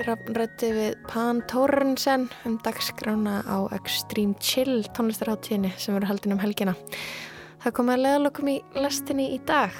rætti 0.04 0.68
við 0.74 0.96
Pan 1.08 1.40
Tórensen 1.48 2.26
um 2.48 2.58
dagskrána 2.64 3.40
á 3.48 3.64
Extreme 3.76 4.36
Chill 4.42 4.84
tónlistarháttíðinni 4.96 5.72
sem 5.78 5.96
verður 5.96 6.10
haldin 6.12 6.36
um 6.36 6.42
helgina. 6.42 6.74
Það 7.64 7.76
komið 7.78 7.96
að 7.96 8.04
leðalokum 8.04 8.52
í 8.52 8.56
lestinni 8.76 9.30
í 9.34 9.40
dag. 9.48 9.74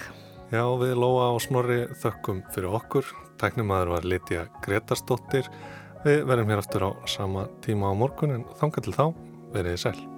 Já, 0.55 0.65
við 0.81 0.97
Lóa 0.97 1.31
og 1.35 1.41
Snorri 1.45 1.85
þökkum 2.01 2.43
fyrir 2.55 2.73
okkur. 2.81 3.13
Tæknimaður 3.43 3.95
var 3.97 4.09
Lítja 4.09 4.49
Gretarsdóttir. 4.65 5.53
Við 6.07 6.25
verðum 6.29 6.53
hér 6.55 6.65
aftur 6.65 6.89
á 6.89 6.91
sama 7.11 7.49
tíma 7.67 7.91
á 7.91 7.95
morgun 7.99 8.39
en 8.39 8.51
þanga 8.61 8.87
til 8.87 8.95
þá 8.97 9.07
verið 9.53 9.75
þið 9.75 9.83
sæl. 9.85 10.16